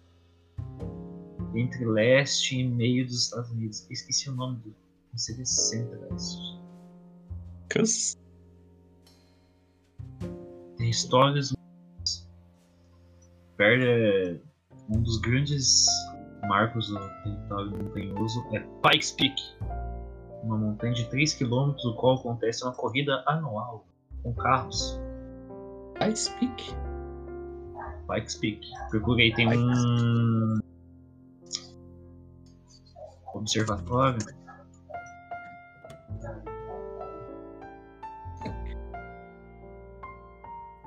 Entre 1.54 1.86
leste 1.86 2.58
e 2.60 2.68
meio 2.68 3.06
dos 3.06 3.24
Estados 3.24 3.50
Unidos. 3.50 3.80
Eu 3.86 3.92
Esqueci 3.92 4.28
o 4.28 4.34
nome 4.34 4.58
do. 4.58 4.74
Não 5.10 5.18
seria 5.18 5.46
Centro-Leste. 5.46 6.60
Cus- 7.72 8.18
Tem 10.76 10.90
histórias. 10.90 11.54
Perde 13.56 14.38
um 14.90 15.00
dos 15.00 15.16
grandes 15.16 15.86
marcos 16.46 16.88
do 16.88 16.98
território 17.22 17.70
montanhoso 17.70 18.44
é 18.52 18.60
Pikes 18.88 19.12
Peak, 19.12 19.34
uma 20.42 20.56
montanha 20.56 20.94
de 20.94 21.08
3 21.10 21.34
km, 21.34 21.74
o 21.84 21.94
qual 21.94 22.16
acontece 22.16 22.64
uma 22.64 22.72
corrida 22.72 23.22
anual 23.26 23.84
com 24.22 24.32
carros. 24.34 24.98
I 26.00 26.16
speak. 26.16 26.74
Pikes 28.08 28.36
Peak. 28.36 28.60
Procura 28.90 29.22
aí, 29.22 29.34
tem 29.34 29.48
um 29.48 30.58
observatório. 33.34 34.18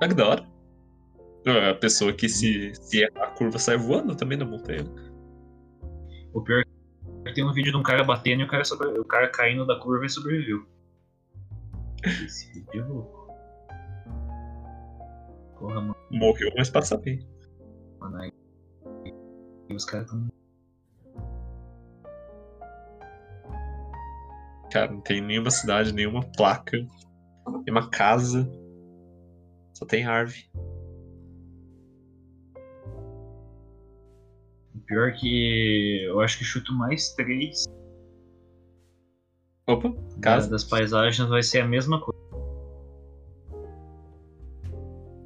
Ah, 0.00 0.08
que 0.08 0.14
da 0.14 0.28
hora. 0.28 0.54
A 1.70 1.74
pessoa 1.74 2.12
que 2.12 2.28
se, 2.28 2.74
se 2.74 3.04
a 3.04 3.26
curva 3.28 3.58
sai 3.58 3.76
voando 3.76 4.14
também 4.14 4.36
na 4.36 4.44
montanha. 4.44 4.84
O 6.34 6.42
pior 6.42 6.62
é 6.62 7.28
que 7.28 7.34
tem 7.34 7.44
um 7.44 7.52
vídeo 7.52 7.70
de 7.70 7.78
um 7.78 7.82
cara 7.82 8.02
batendo 8.02 8.42
e 8.42 8.44
o 8.44 8.48
cara, 8.48 8.64
sobre... 8.64 8.88
o 8.98 9.04
cara 9.04 9.28
caindo 9.30 9.64
da 9.64 9.78
curva 9.78 10.04
e 10.04 10.10
sobreviveu. 10.10 10.66
Esse 12.02 12.52
vídeo 12.52 12.84
é 12.84 12.86
louco. 12.86 13.28
Porra, 15.58 15.80
mano. 15.80 15.96
Morreu, 16.10 16.52
mas 16.56 16.68
passa 16.68 16.98
bem. 16.98 17.26
aí. 18.18 18.32
E 19.68 19.74
os 19.74 19.84
caras 19.84 20.10
tão. 20.10 20.28
Cara, 24.72 24.90
não 24.90 25.00
tem 25.00 25.20
nenhuma 25.20 25.52
cidade, 25.52 25.92
nenhuma 25.92 26.22
placa, 26.36 26.76
nenhuma 27.64 27.88
casa. 27.90 28.50
Só 29.72 29.86
tem 29.86 30.04
árvore. 30.04 30.50
Pior 34.94 35.08
é 35.08 35.12
que 35.12 36.04
eu 36.04 36.20
acho 36.20 36.38
que 36.38 36.44
chuto 36.44 36.72
mais 36.72 37.12
três 37.14 37.64
Opa, 39.66 39.92
casa. 40.22 40.48
das 40.48 40.62
paisagens 40.62 41.28
vai 41.28 41.42
ser 41.42 41.60
a 41.60 41.66
mesma 41.66 42.00
coisa. 42.00 42.14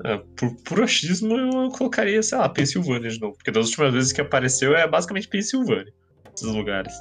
Ah, 0.04 0.22
por, 0.36 0.54
por 0.62 0.82
achismo 0.82 1.36
eu 1.36 1.68
colocaria, 1.70 2.22
sei 2.22 2.38
lá, 2.38 2.48
Pensilvânia 2.48 3.10
de 3.10 3.20
novo. 3.20 3.34
Porque 3.36 3.50
das 3.50 3.66
últimas 3.66 3.92
vezes 3.92 4.12
que 4.12 4.20
apareceu 4.20 4.76
é 4.76 4.86
basicamente 4.86 5.28
Pensilvânia. 5.28 5.92
Esses 6.32 6.54
lugares. 6.54 6.94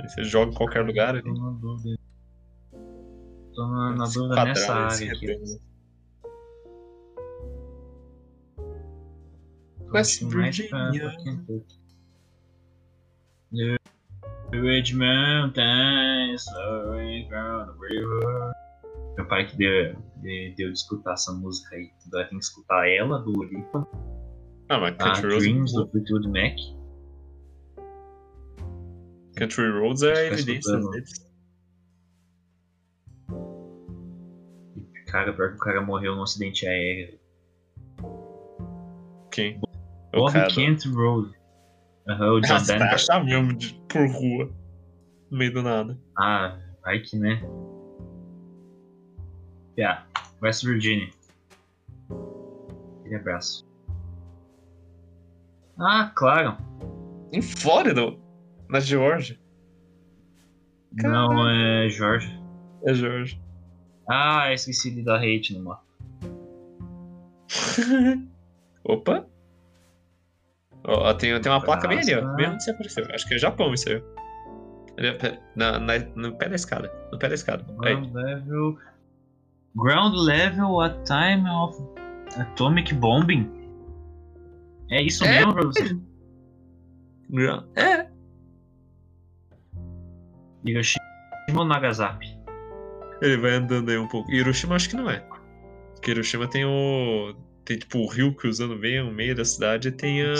Você 0.00 0.24
joga 0.24 0.50
em 0.50 0.54
qualquer 0.54 0.80
lugar 0.80 1.10
ali. 1.10 1.22
Tô 1.22 1.34
na 1.34 1.50
dúvida. 1.50 1.98
Tô 3.54 3.66
na, 3.68 3.96
na 3.96 4.04
dúvida 4.06 4.44
nessa 4.46 4.74
área 4.74 5.12
aqui. 5.12 5.60
West 9.92 10.22
Virginia. 10.24 11.16
Kentucky. 11.24 11.78
The 13.52 13.76
from 17.28 17.66
the 17.66 17.72
river. 17.78 18.52
Meu 19.16 19.26
pai 19.28 19.46
que 19.46 19.56
deu, 19.56 19.94
de- 20.22 20.54
deu 20.56 20.68
de 20.72 20.78
escutar 20.78 21.12
essa 21.12 21.32
música 21.32 21.76
aí. 21.76 21.90
Agora 22.06 22.28
tem 22.28 22.38
que 22.38 22.44
escutar 22.44 22.88
ela, 22.88 23.18
do 23.18 23.38
Olipa. 23.38 23.86
Ah, 24.68 24.78
mas 24.78 24.96
Country 24.96 25.22
Roads, 25.28 25.42
Dreams, 25.42 25.72
do 25.74 25.88
Fleetwood 25.88 26.28
Mac. 26.28 26.56
Country 29.36 29.70
Roads 29.70 30.02
é 30.02 30.12
a 30.12 30.14
Tá 30.14 30.22
evidência 30.34 30.78
deles. 30.90 31.30
Cara, 35.08 35.32
pior 35.34 35.50
que 35.50 35.56
o 35.56 35.58
cara 35.58 35.82
morreu 35.82 36.16
num 36.16 36.22
acidente 36.22 36.66
aéreo. 36.66 37.18
Quem? 39.30 39.58
O 39.62 39.71
Bob 40.12 40.32
cara. 40.32 40.48
Kent 40.48 40.84
Road. 40.86 41.32
Aham, 42.08 42.32
o 42.32 42.40
John 42.40 42.54
Ah, 42.54 42.58
você 42.58 42.72
Denver. 42.72 42.94
achar 42.94 43.24
mesmo 43.24 43.54
de, 43.54 43.74
por 43.88 44.06
rua. 44.08 44.50
No 45.30 45.38
meio 45.38 45.52
do 45.54 45.62
nada. 45.62 45.98
Ah, 46.18 46.58
vai 46.82 46.98
que 47.00 47.16
né. 47.18 47.40
Yeah, 49.78 50.06
West 50.42 50.64
Virginia. 50.64 51.08
Aquele 53.00 53.16
abraço. 53.16 53.64
Ah, 55.78 56.12
claro. 56.14 56.56
Em 57.32 57.40
Flórida, 57.40 58.14
na 58.68 58.80
Geórgia. 58.80 59.38
Não 60.92 61.48
é 61.48 61.88
Jorge. 61.88 62.38
É 62.84 62.92
Geórgia. 62.92 63.40
Ah, 64.10 64.52
esqueci 64.52 64.94
de 64.94 65.02
dar 65.02 65.18
hate 65.20 65.54
no 65.54 65.64
mapa. 65.64 65.82
Opa! 68.84 69.26
Ó, 70.84 71.14
tem, 71.14 71.40
tem 71.40 71.52
uma 71.52 71.60
placa 71.62 71.86
bem 71.88 71.98
ali, 72.00 72.14
ó. 72.14 72.34
Bem 72.34 72.48
onde 72.50 72.64
você 72.64 72.70
apareceu. 72.72 73.06
Acho 73.14 73.26
que 73.28 73.34
é 73.34 73.38
Japão 73.38 73.72
isso 73.72 73.88
aí. 73.88 74.02
pé- 75.18 75.40
na, 75.54 75.78
na- 75.78 75.98
no 76.16 76.34
pé 76.36 76.48
da 76.48 76.54
escada. 76.56 76.92
No 77.12 77.18
pé 77.18 77.28
da 77.28 77.34
escada. 77.34 77.64
Aí. 77.84 77.94
Ground 77.94 78.14
level. 78.14 78.78
Ground 79.76 80.14
level 80.16 80.80
at 80.82 80.96
time 81.04 81.48
of 81.48 81.80
atomic 82.38 82.92
bombing. 82.94 83.50
É 84.90 85.00
isso 85.02 85.24
É. 85.24 85.38
mesmo, 85.38 85.54
professor? 85.54 85.98
É. 87.76 88.06
Hiroshima 90.64 91.02
ou 91.56 91.64
Nagasaki? 91.64 92.38
Ele 93.20 93.36
vai 93.38 93.52
andando 93.52 93.88
aí 93.90 93.98
um 93.98 94.08
pouco. 94.08 94.30
Hiroshima 94.30 94.74
acho 94.76 94.90
que 94.90 94.96
não 94.96 95.08
é. 95.08 95.20
Porque 95.94 96.10
Hiroshima 96.10 96.48
tem 96.48 96.64
o. 96.64 97.34
Tem 97.64 97.78
tipo 97.78 97.98
o 97.98 98.08
rio 98.08 98.34
cruzando 98.34 98.76
bem 98.78 99.02
no 99.04 99.12
meio 99.12 99.34
da 99.34 99.44
cidade 99.44 99.88
e 99.88 99.92
tem 99.92 100.22
a. 100.22 100.34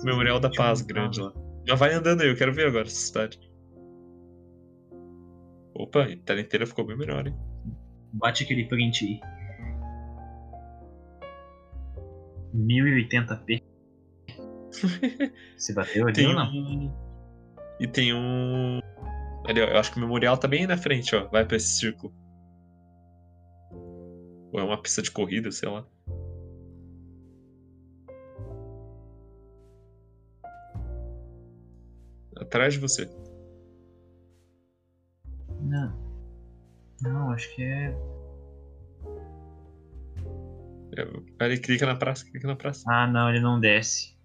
o 0.00 0.04
Memorial 0.04 0.38
da 0.38 0.50
Paz 0.50 0.82
grande 0.82 1.20
lá. 1.20 1.32
Mas 1.66 1.78
vai 1.78 1.92
andando 1.92 2.22
aí, 2.22 2.28
eu 2.28 2.36
quero 2.36 2.52
ver 2.52 2.66
agora 2.68 2.86
essa 2.86 2.96
cidade. 2.96 3.38
Opa, 5.74 6.04
a 6.04 6.16
tela 6.24 6.40
inteira 6.40 6.66
ficou 6.66 6.84
bem 6.84 6.96
melhor, 6.96 7.26
hein? 7.26 7.34
Bate 8.12 8.44
aquele 8.44 8.64
print 8.64 9.04
aí. 9.04 9.20
1080p. 12.54 13.62
Você 15.56 15.72
bateu 15.74 16.04
ali 16.04 16.14
Tem 16.14 16.26
ou 16.26 16.34
não? 16.34 16.50
um. 16.50 16.92
E 17.80 17.86
tem 17.86 18.12
um. 18.14 18.80
Ali, 19.46 19.60
ó, 19.60 19.66
eu 19.66 19.78
acho 19.78 19.92
que 19.92 19.98
o 19.98 20.00
memorial 20.00 20.36
tá 20.36 20.48
bem 20.48 20.66
na 20.66 20.76
frente, 20.76 21.14
ó. 21.14 21.28
Vai 21.28 21.44
pra 21.46 21.56
esse 21.56 21.78
círculo. 21.78 22.12
Ou 24.52 24.60
é 24.60 24.62
uma 24.62 24.80
pista 24.80 25.00
de 25.02 25.10
corrida, 25.10 25.50
sei 25.50 25.68
lá. 25.68 25.86
Atrás 32.48 32.72
de 32.72 32.80
você. 32.80 33.04
Não. 35.60 35.92
Não, 37.02 37.30
acho 37.30 37.54
que 37.54 37.62
é. 37.62 37.94
É, 40.96 41.44
Ali, 41.44 41.58
clica 41.60 41.84
na 41.84 41.94
praça, 41.94 42.24
clica 42.24 42.48
na 42.48 42.56
praça. 42.56 42.90
Ah, 42.90 43.06
não, 43.06 43.28
ele 43.28 43.40
não 43.40 43.60
desce. 43.60 44.16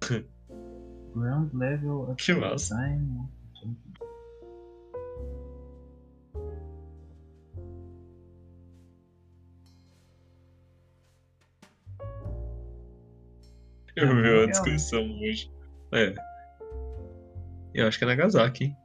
Ground 1.14 1.54
level 1.54 2.14
Que 2.18 2.34
massa. 2.34 2.76
time. 2.76 3.26
Eu 14.00 14.22
vi 14.22 14.42
a 14.42 14.46
descrição 14.46 15.02
hoje. 15.20 15.50
É. 15.92 16.14
Eu 17.74 17.86
acho 17.86 17.98
que 17.98 18.04
é 18.04 18.06
Nagasaki, 18.06 18.64
hein? 18.64 18.76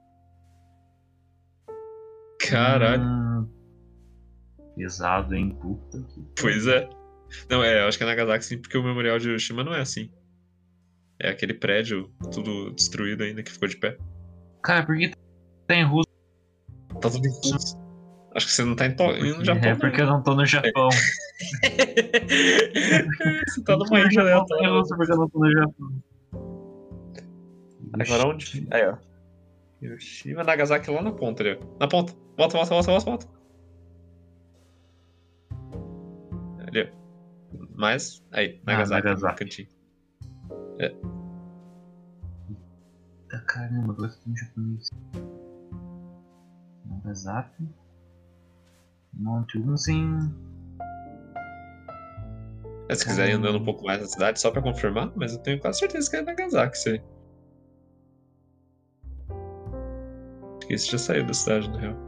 Caralho. 2.39 3.04
Hum, 3.04 3.49
pesado, 4.75 5.34
hein? 5.36 5.58
Puta 5.62 6.01
que. 6.04 6.21
Pois 6.39 6.67
é. 6.67 6.88
Não, 7.49 7.63
é, 7.63 7.82
eu 7.82 7.88
acho 7.88 7.97
que 7.97 8.04
é 8.04 8.08
Nagasaki 8.08 8.45
sim, 8.45 8.58
porque 8.58 8.78
o 8.78 8.84
memorial 8.84 9.17
de 9.17 9.30
Hiroshima 9.30 9.63
não 9.63 9.73
é 9.73 9.82
assim. 9.82 10.12
É 11.19 11.30
aquele 11.30 11.54
prédio 11.54 12.12
tudo 12.32 12.71
destruído 12.71 13.23
ainda 13.23 13.41
que 13.41 13.51
ficou 13.51 13.67
de 13.67 13.78
pé. 13.78 13.97
Cara, 14.62 14.86
por 14.86 14.97
que 14.97 15.13
tá 15.67 15.75
em 15.75 15.86
russo? 15.86 16.10
Tá 17.01 17.10
tudo 17.10 17.25
em 17.25 17.32
russo. 17.32 17.85
Acho 18.36 18.48
que 18.48 18.52
você 18.52 18.65
não 18.65 18.76
tá 18.76 18.86
em 18.86 18.95
to... 18.95 19.04
no 19.06 19.45
Japão. 19.45 19.69
É 19.69 19.76
porque 19.76 20.02
eu 20.02 20.08
não 20.08 20.21
tô 20.21 20.36
no 20.36 20.45
Japão. 20.45 20.89
você 23.48 23.63
tá 23.63 23.78
numa 23.78 24.00
ilha 24.02 24.21
aleatória. 24.21 24.69
russo 24.69 24.95
porque 24.98 25.12
eu 25.13 25.17
não 25.17 25.30
tô 25.30 25.39
no 25.39 25.52
Japão. 25.54 26.04
Agora 27.93 28.28
onde? 28.28 28.67
Aí, 28.71 28.86
ó. 28.88 28.98
Hiroshima, 29.82 30.43
Nagasaki 30.43 30.91
lá 30.91 31.02
na 31.02 31.13
ponta 31.13 31.43
ali, 31.43 31.58
ó. 31.58 31.65
Na 31.80 31.88
ponta. 31.88 32.13
Volta, 32.38 32.58
volta, 32.58 32.74
volta, 32.74 32.91
volta, 32.91 33.06
volta. 33.06 33.28
Ali, 36.67 36.82
ó. 36.82 36.88
Mais. 37.74 38.21
Aí, 38.34 38.60
Nagasaki, 38.65 39.08
Nagasaki. 39.08 39.32
no 39.32 39.39
cantinho. 39.39 39.67
Eita, 40.78 41.00
Caramba, 43.48 43.93
agora 43.93 44.12
eu 44.12 44.17
tô 44.17 44.30
no 44.30 44.38
japonês. 44.38 44.89
Nagasaki. 46.86 47.63
Monte 49.15 49.58
Unzen. 49.58 50.34
É, 52.88 52.95
se 52.95 53.06
quiser 53.06 53.30
ir 53.30 53.34
andando 53.34 53.58
um 53.58 53.65
pouco 53.65 53.84
mais 53.84 53.99
na 53.99 54.08
cidade, 54.08 54.39
só 54.39 54.51
pra 54.51 54.62
confirmar, 54.62 55.12
mas 55.15 55.34
eu 55.34 55.39
tenho 55.39 55.60
quase 55.60 55.80
certeza 55.80 56.10
que 56.10 56.17
é 56.17 56.21
Nagasaki 56.21 56.78
isso 56.78 56.89
aí. 56.89 57.01
Acho 60.58 60.67
que 60.67 60.73
esse 60.73 60.91
já 60.91 60.97
saiu 60.97 61.25
da 61.25 61.34
cidade, 61.34 61.69
na 61.69 61.80
real. 61.80 62.06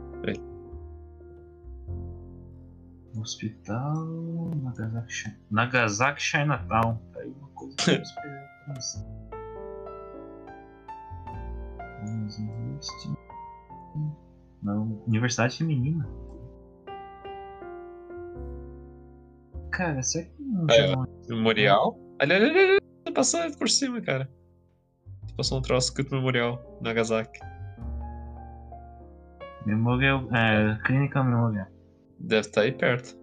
Hospital. 3.20 4.06
Nagasaki, 4.62 5.36
Nagasaki 5.50 6.22
Chinatown. 6.22 6.98
Tá 7.12 7.20
aí 7.20 7.34
uma 7.38 7.48
coisa 7.48 7.76
que 7.76 7.90
eu. 7.90 8.02
Vamos 12.04 12.38
University. 12.38 13.12
Não, 14.62 15.02
Universidade 15.06 15.58
Feminina. 15.58 16.08
Cara, 19.78 20.02
será 20.02 20.24
que 20.24 20.42
não 20.42 20.66
não 20.66 21.06
Memorial. 21.28 21.96
Ali, 22.18 22.32
ali, 22.34 22.50
ali, 22.50 22.58
ali. 22.58 22.80
Tá 23.04 23.12
passando 23.12 23.56
por 23.56 23.68
cima, 23.70 24.00
cara. 24.00 24.28
Passou 25.36 25.58
um 25.58 25.62
troço 25.62 25.90
escrito 25.90 26.12
Memorial, 26.16 26.80
Nagasaki. 26.82 27.38
Memorial. 29.64 30.24
É, 30.34 30.76
Clínica 30.84 31.22
Memorial. 31.22 31.68
Deve 32.18 32.40
estar 32.40 32.62
aí 32.62 32.72
perto. 32.72 33.16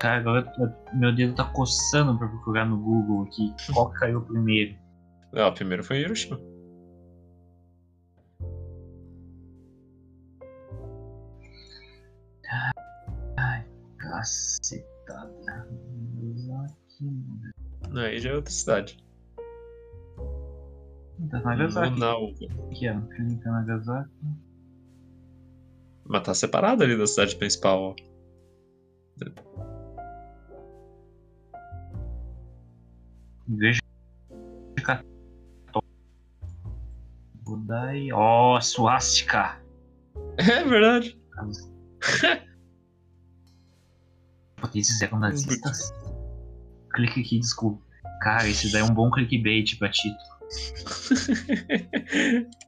Cara, 0.00 0.20
agora 0.20 0.52
eu- 0.58 0.98
meu 0.98 1.14
dedo 1.14 1.34
tá 1.34 1.44
coçando 1.52 2.16
pra 2.18 2.26
procurar 2.28 2.64
no 2.64 2.78
Google 2.78 3.24
aqui 3.24 3.54
qual 3.74 3.90
que 3.92 4.00
caiu 4.00 4.22
primeiro. 4.22 4.74
Não, 5.34 5.48
o 5.50 5.52
primeiro 5.54 5.84
foi 5.84 5.98
Hiroshima. 6.00 6.40
Cacetada. 14.22 15.66
Nagasaki. 16.14 17.10
Aí 17.96 18.20
já 18.20 18.30
é 18.30 18.34
outra 18.36 18.52
cidade. 18.52 19.04
Tá 21.28 21.40
Nagasaki. 21.40 21.90
Manaus. 21.90 22.38
Aqui, 22.70 22.88
ó. 22.88 23.00
Clínica 23.00 23.50
Nagasaki. 23.50 24.10
Mas 26.04 26.22
tá 26.22 26.34
separado 26.34 26.84
ali 26.84 26.96
da 26.96 27.06
cidade 27.06 27.34
principal, 27.34 27.80
ó. 27.80 27.96
Igreja 33.48 33.80
católica. 34.84 35.04
Budai. 37.42 38.12
Ó, 38.12 38.60
suástica. 38.60 39.60
É 40.38 40.64
verdade. 40.64 41.20
Japoneses 44.62 45.02
eram 45.02 45.18
nazistas. 45.18 45.92
Clique 46.94 47.20
aqui, 47.20 47.40
desculpa. 47.40 47.82
Cara, 48.20 48.46
isso 48.46 48.70
daí 48.70 48.82
é 48.82 48.84
um 48.84 48.94
bom 48.94 49.10
clickbait 49.10 49.76
pra 49.78 49.90
Tito. 49.90 50.16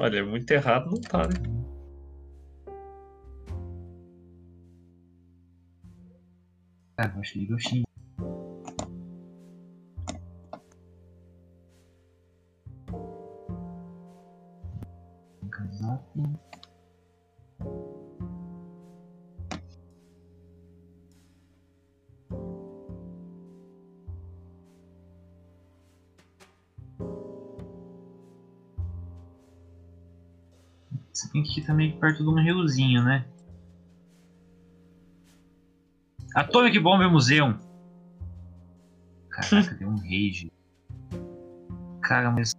Olha, 0.00 0.26
muito 0.26 0.50
errado 0.50 0.90
não 0.90 1.00
tá, 1.00 1.28
né? 1.28 1.34
Cara, 6.96 7.14
eu 7.14 7.20
acho 7.20 7.34
que 7.34 7.38
Hiroshima. 7.40 7.83
Que 31.64 31.68
tá 31.68 31.74
meio 31.74 31.96
perto 31.98 32.22
de 32.22 32.28
um 32.28 32.34
riozinho, 32.34 33.02
né? 33.02 33.24
Atomic 36.34 36.78
Bomb 36.78 37.10
Museum. 37.10 37.58
Caraca, 39.30 39.72
deu 39.80 39.88
um 39.88 39.96
rage. 39.96 40.52
Cara, 42.02 42.30
mas. 42.30 42.52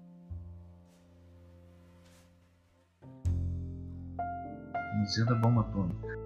Museu 4.95 5.25
da 5.27 5.35
Bomba 5.35 5.61
Atômica. 5.61 6.17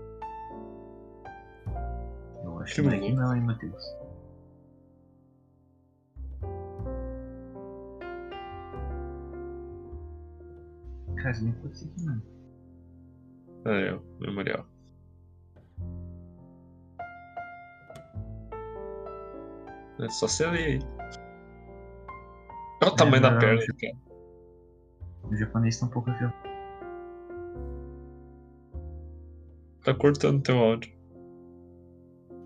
Eu 2.46 2.60
acho 2.60 2.76
Que 2.76 2.82
que 2.82 2.88
não 2.88 2.94
é 2.94 3.12
não, 3.12 3.36
hein, 3.36 3.42
Matheus? 3.42 3.84
Cara, 11.18 11.32
isso 11.32 11.44
nem 11.44 11.52
pode 11.56 11.78
ser 11.78 11.90
aqui 11.90 12.06
não. 12.06 12.39
Aí, 13.66 13.94
ó, 13.94 14.00
memorial. 14.20 14.66
É 20.00 20.10
só 20.10 20.28
você 20.28 20.48
ler 20.48 20.66
aí. 20.66 20.80
Olha 22.82 22.92
o 22.92 22.96
tamanho 22.96 23.22
da 23.22 23.32
não, 23.32 23.40
perna, 23.40 23.62
cara. 23.80 23.98
O 25.24 25.36
japonês 25.36 25.78
tá 25.78 25.86
um 25.86 25.90
pouco 25.90 26.10
aqui. 26.10 26.24
Tá 29.84 29.94
cortando 29.94 30.42
teu 30.42 30.58
áudio. 30.58 30.94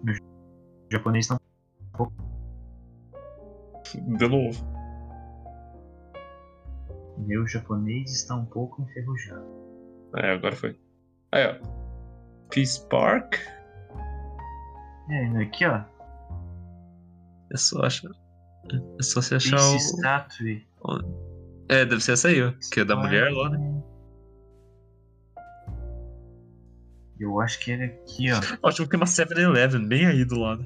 O 0.06 0.92
japonês 0.92 1.28
tá 1.28 1.38
De 4.18 4.28
novo. 4.28 4.74
Meu 7.20 7.48
japonês 7.48 8.12
está 8.12 8.36
um 8.36 8.46
pouco 8.46 8.82
enferrujado. 8.82 9.46
É, 10.16 10.32
agora 10.32 10.56
foi. 10.56 10.76
Aí, 11.34 11.48
ó. 11.48 11.56
Peace 12.52 12.80
Park. 12.90 13.38
É, 15.10 15.26
aqui 15.42 15.66
ó. 15.66 15.82
É 17.52 17.58
só 17.58 17.82
achar. 17.82 18.12
É 18.72 19.04
só 19.04 19.20
você 19.20 19.36
achar 19.36 19.58
Peace 19.58 19.94
o. 19.94 19.98
Statue. 19.98 20.68
É, 21.70 21.86
deve 21.86 22.04
ser 22.04 22.12
essa 22.12 22.28
aí, 22.28 22.44
ó. 22.44 22.54
Que 22.72 22.82
é 22.82 22.86
da 22.86 22.96
mulher 22.96 23.32
lá, 23.32 23.50
né? 23.50 23.84
Eu 27.20 27.40
acho 27.42 27.60
que 27.62 27.72
era 27.72 27.86
aqui, 27.86 28.28
ó. 28.32 28.68
Ótimo 28.68 28.86
que 28.86 28.92
tem 28.92 29.00
uma 29.00 29.08
7-Eleven 29.08 29.88
bem 29.88 30.06
aí 30.06 30.24
do 30.24 30.38
lado. 30.38 30.64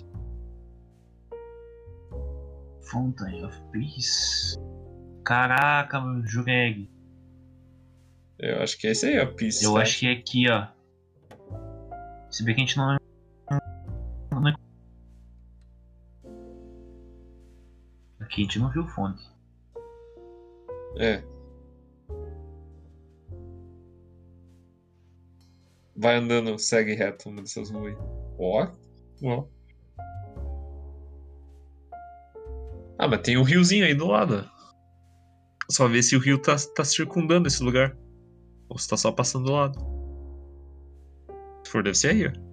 Fountain 2.91 3.45
of 3.45 3.57
Peace. 3.71 4.57
Caraca, 5.23 6.01
meu 6.01 6.25
Jureg. 6.27 6.89
Eu 8.39 8.61
acho 8.61 8.77
que 8.77 8.87
é 8.87 8.91
esse 8.91 9.07
aí, 9.07 9.19
ó. 9.19 9.25
Peace. 9.25 9.63
Eu 9.63 9.73
tá? 9.73 9.81
acho 9.81 9.99
que 9.99 10.07
é 10.07 10.11
aqui, 10.11 10.45
ó. 10.49 10.67
Se 12.29 12.43
bem 12.43 12.53
que 12.53 12.61
a 12.61 12.65
gente 12.65 12.77
não. 12.77 12.97
Aqui 18.19 18.41
a 18.41 18.43
gente 18.43 18.59
não 18.59 18.69
viu 18.69 18.85
fonte. 18.87 19.23
É. 20.99 21.23
Vai 25.95 26.17
andando, 26.17 26.59
segue 26.59 26.93
reto 26.93 27.29
uma 27.29 27.41
dessas 27.41 27.71
ruas. 27.71 27.97
Ó. 28.37 28.71
Ó. 29.23 29.45
Ah, 32.99 33.07
mas 33.07 33.21
tem 33.21 33.37
um 33.37 33.43
riozinho 33.43 33.85
aí 33.85 33.95
do 33.95 34.07
lado. 34.07 34.47
Só 35.71 35.87
ver 35.87 36.03
se 36.03 36.15
o 36.15 36.19
rio 36.19 36.39
tá, 36.39 36.55
tá 36.75 36.83
circundando 36.83 37.47
esse 37.47 37.63
lugar. 37.63 37.97
Ou 38.69 38.77
se 38.77 38.87
tá 38.89 38.97
só 38.97 39.11
passando 39.11 39.45
do 39.45 39.51
lado. 39.53 39.79
Se 41.63 41.71
for, 41.71 41.83
deve 41.83 41.95
ser 41.97 42.09
aí, 42.09 42.27
ó. 42.27 42.47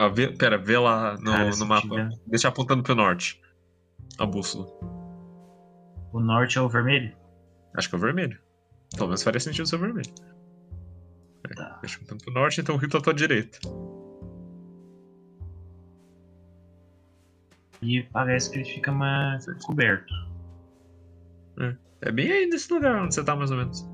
Ah, 0.00 0.08
vê, 0.08 0.30
pera, 0.32 0.56
vê 0.56 0.78
lá 0.78 1.16
no, 1.18 1.24
Cara, 1.32 1.50
no 1.56 1.66
mapa. 1.66 1.82
tiver- 1.88 2.08
Deixa 2.26 2.48
apontando 2.48 2.82
pro 2.82 2.94
norte. 2.94 3.40
A 4.18 4.24
bússola. 4.26 4.66
O 6.12 6.20
norte 6.20 6.56
é 6.58 6.60
o 6.60 6.68
vermelho? 6.68 7.16
Acho 7.76 7.88
que 7.88 7.94
é 7.96 7.98
o 7.98 8.00
vermelho. 8.00 8.38
Pelo 8.94 9.06
menos 9.08 9.22
faria 9.22 9.40
sentido 9.40 9.66
ser 9.66 9.76
o 9.76 9.80
vermelho. 9.80 10.10
É, 11.50 11.54
Tá. 11.54 11.78
Deixa 11.80 11.96
apontando 11.96 12.24
pro 12.24 12.32
norte, 12.34 12.60
então 12.60 12.74
o 12.74 12.78
rio 12.78 12.88
tá 12.88 12.98
à 12.98 13.00
tua 13.00 13.14
direita. 13.14 13.58
E 17.82 18.02
parece 18.04 18.50
que 18.50 18.58
ele 18.58 18.64
fica 18.64 18.90
mais 18.92 19.46
coberto. 19.64 20.12
É 22.00 22.12
bem 22.12 22.30
aí 22.30 22.46
nesse 22.46 22.72
lugar 22.72 23.02
onde 23.02 23.14
você 23.14 23.24
tá, 23.24 23.34
mais 23.34 23.50
ou 23.50 23.56
menos. 23.56 23.84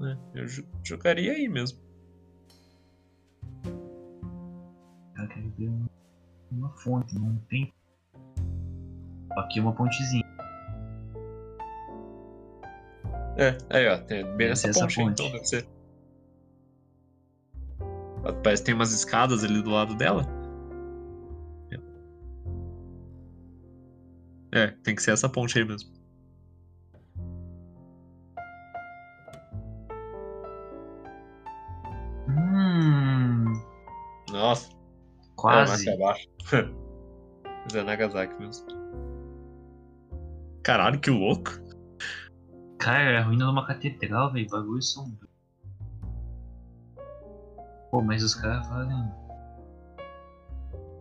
É, 0.00 0.16
eu 0.40 0.46
jo- 0.46 0.64
jogaria 0.84 1.32
aí 1.32 1.48
mesmo. 1.48 1.78
Eu 5.16 5.28
quero 5.28 5.50
ver 5.58 5.68
um- 5.68 5.86
uma 6.52 6.70
fonte, 6.70 7.18
não 7.18 7.36
tem. 7.48 7.72
Aqui 9.36 9.58
é 9.58 9.62
uma 9.62 9.74
pontezinha. 9.74 10.24
É, 13.36 13.56
aí 13.70 13.88
ó, 13.88 13.98
tem 13.98 14.24
bem 14.36 14.48
nessa 14.48 14.68
ponte, 14.72 15.00
aí, 15.00 15.06
ponte. 15.06 15.22
então 15.22 15.32
deve 15.32 15.44
ser. 15.46 15.68
Parece 18.42 18.62
que 18.62 18.66
tem 18.66 18.74
umas 18.74 18.92
escadas 18.92 19.42
ali 19.42 19.62
do 19.62 19.70
lado 19.70 19.94
dela. 19.96 20.22
É, 24.58 24.66
tem 24.82 24.96
que 24.96 25.02
ser 25.02 25.12
essa 25.12 25.28
ponte 25.28 25.56
aí 25.56 25.64
mesmo. 25.64 25.88
Hum. 32.28 33.52
Nossa, 34.32 34.68
é 34.68 34.74
Quase. 35.36 35.70
mais 35.70 35.84
pra 35.84 35.96
baixo. 35.96 36.28
Mas 37.44 37.74
é 37.76 37.84
Nagasaki 37.84 38.34
mesmo. 38.40 38.66
Caralho, 40.64 40.98
que 40.98 41.10
louco. 41.10 41.52
Cara, 42.80 43.10
é 43.12 43.18
a 43.18 43.24
ruína 43.24 43.44
de 43.44 43.50
uma 43.52 43.64
catedral, 43.64 44.32
velho. 44.32 44.48
Bagulho 44.50 44.82
sombrio. 44.82 45.28
Pô, 47.92 48.02
mas 48.02 48.24
os 48.24 48.34
caras 48.34 48.68
valem. 48.68 49.08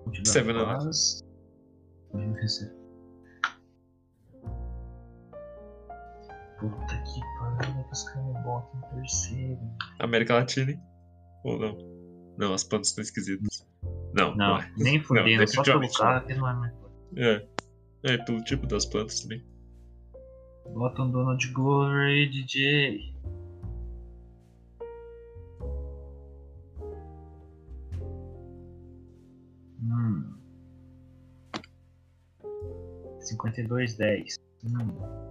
Ponte 0.04 0.22
da 0.22 0.30
Seven 0.30 0.56
Paz. 0.64 1.24
Puta 6.60 6.98
que 7.04 7.22
pariu, 7.40 7.84
que 7.84 7.94
os 7.94 8.04
caras 8.10 8.44
botam 8.44 8.80
em 8.80 8.96
terceiro. 8.96 9.60
América 10.00 10.34
Latina, 10.36 10.72
hein? 10.72 10.82
Ou 11.44 11.60
não? 11.60 11.78
Não, 12.38 12.54
as 12.54 12.64
plantas 12.64 12.90
estão 12.90 13.02
esquisitas. 13.04 13.66
Não, 14.14 14.36
Não, 14.36 14.58
é. 14.58 14.72
nem 14.78 15.00
fudendo, 15.02 15.48
só 15.48 15.64
pelo 15.64 15.92
carro 15.94 16.26
que 16.26 16.34
não 16.34 16.50
é 16.50 16.54
mais. 16.54 16.74
É. 17.16 17.48
É, 18.04 18.18
pelo 18.18 18.44
tipo 18.44 18.66
das 18.68 18.86
plantas 18.86 19.22
também. 19.22 19.44
Bota 20.74 21.02
um 21.02 21.12
Donald 21.12 21.48
Glover 21.54 22.08
aí, 22.08 22.30
DJ. 22.30 23.14
Hum. 29.82 30.34
5210. 33.20 34.36
Hum. 34.66 35.27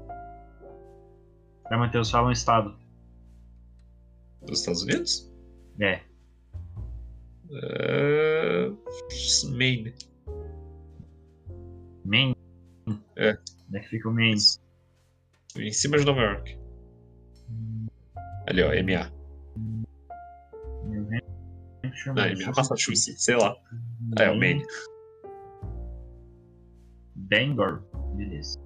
Vai, 1.68 1.78
Matheus, 1.78 2.10
fala 2.10 2.28
um 2.28 2.32
estado. 2.32 2.76
Dos 4.42 4.60
Estados 4.60 4.82
Unidos? 4.82 5.32
É. 5.80 6.00
É... 7.50 8.70
Maine. 9.50 9.94
Maine? 12.04 12.36
É. 13.16 13.36
Onde 13.68 13.78
é 13.78 13.80
que 13.80 13.88
fica 13.88 14.08
o 14.08 14.12
Maine? 14.12 14.40
Em 15.56 15.72
cima 15.72 15.98
de 15.98 16.04
Nova 16.04 16.20
York. 16.20 16.58
Ali, 18.46 18.62
ó, 18.62 18.68
MA. 18.68 19.12
New 20.84 21.08
Hampshire, 21.84 22.14
Não, 22.14 22.46
MA 22.46 22.52
Massachusetts, 22.56 23.24
sei 23.24 23.36
lá. 23.36 23.56
É, 24.18 24.30
o 24.30 24.38
Maine. 24.38 24.64
Bangor. 27.14 27.82
Beleza. 28.14 28.65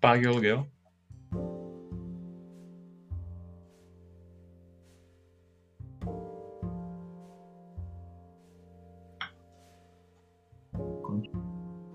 Pague 0.00 0.26
o 0.26 0.30
aluguel. 0.30 0.66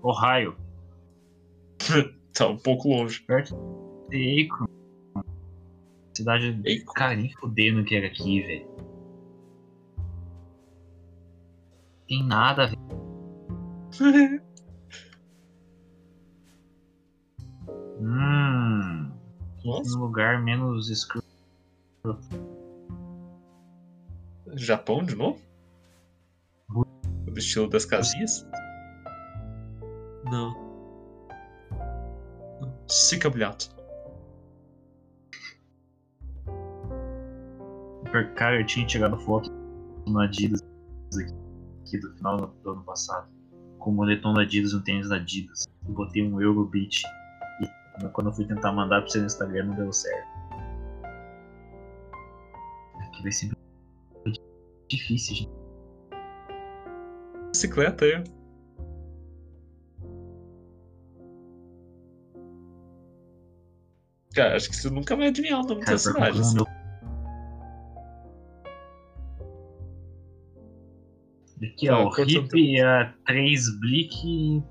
Ohio. 0.02 0.56
Tá 2.36 2.48
um 2.48 2.58
pouco 2.58 2.90
longe. 2.90 3.24
E 4.12 4.42
Akron. 4.44 4.66
Cidade. 6.14 6.50
Akron. 6.50 6.92
Cara, 6.92 7.16
nem 7.16 7.32
fudendo 7.32 7.82
que 7.82 7.96
era 7.96 8.08
aqui, 8.08 8.42
velho. 8.42 8.68
Tem 12.06 12.22
nada, 12.22 12.66
velho. 12.66 14.42
Hum. 18.06 19.10
Nossa. 19.64 19.98
Um 19.98 20.02
lugar 20.02 20.40
menos 20.40 20.88
escuro. 20.88 21.24
Japão 24.54 25.02
de 25.02 25.16
novo? 25.16 25.40
Do 26.68 27.36
estilo 27.36 27.68
das 27.68 27.84
casinhas? 27.84 28.48
Não. 30.30 30.54
Não. 32.60 32.72
Sicablato. 32.88 33.74
Cara, 38.36 38.60
eu 38.60 38.64
tinha 38.64 38.86
tirado 38.86 39.18
foto 39.18 39.50
no 40.06 40.20
Adidas 40.20 40.62
aqui 41.82 41.98
do 41.98 42.14
final 42.14 42.46
do 42.62 42.70
ano 42.70 42.84
passado. 42.84 43.28
Com 43.78 43.90
o 43.90 43.94
moletom 43.94 44.32
da 44.32 44.42
Adidas 44.42 44.72
e 44.72 44.76
um 44.76 44.80
tênis 44.80 45.08
da 45.08 45.16
Adidas. 45.16 45.66
Eu 45.86 45.92
botei 45.92 46.22
um 46.22 46.40
Eurobeat. 46.40 47.02
Quando 48.12 48.28
eu 48.28 48.32
fui 48.34 48.44
tentar 48.46 48.72
mandar 48.72 49.00
pra 49.00 49.08
você 49.10 49.20
no 49.20 49.26
Instagram 49.26 49.64
não 49.66 49.74
deu 49.74 49.92
certo. 49.92 50.28
Aqui 53.00 53.22
vai 53.22 53.32
ser 53.32 53.50
difícil, 54.88 55.34
gente. 55.36 55.50
Bicicleta 57.52 58.04
aí. 58.04 58.22
Cara, 64.34 64.56
acho 64.56 64.68
que 64.68 64.76
você 64.76 64.90
nunca 64.90 65.16
vai 65.16 65.28
adivinhar 65.28 65.60
o 65.60 65.62
nome 65.66 65.80
Cara, 65.80 65.92
da 65.92 65.98
cidade. 65.98 66.40
assim. 66.40 66.54
meu... 66.54 66.66
Aqui, 71.62 71.88
Ah, 71.88 72.00
ó, 72.00 72.08
o 72.08 72.10
quanto 72.14 72.30
Hip, 72.30 72.80
a 72.82 73.14
3 73.26 73.80
Blick, 73.80 74.62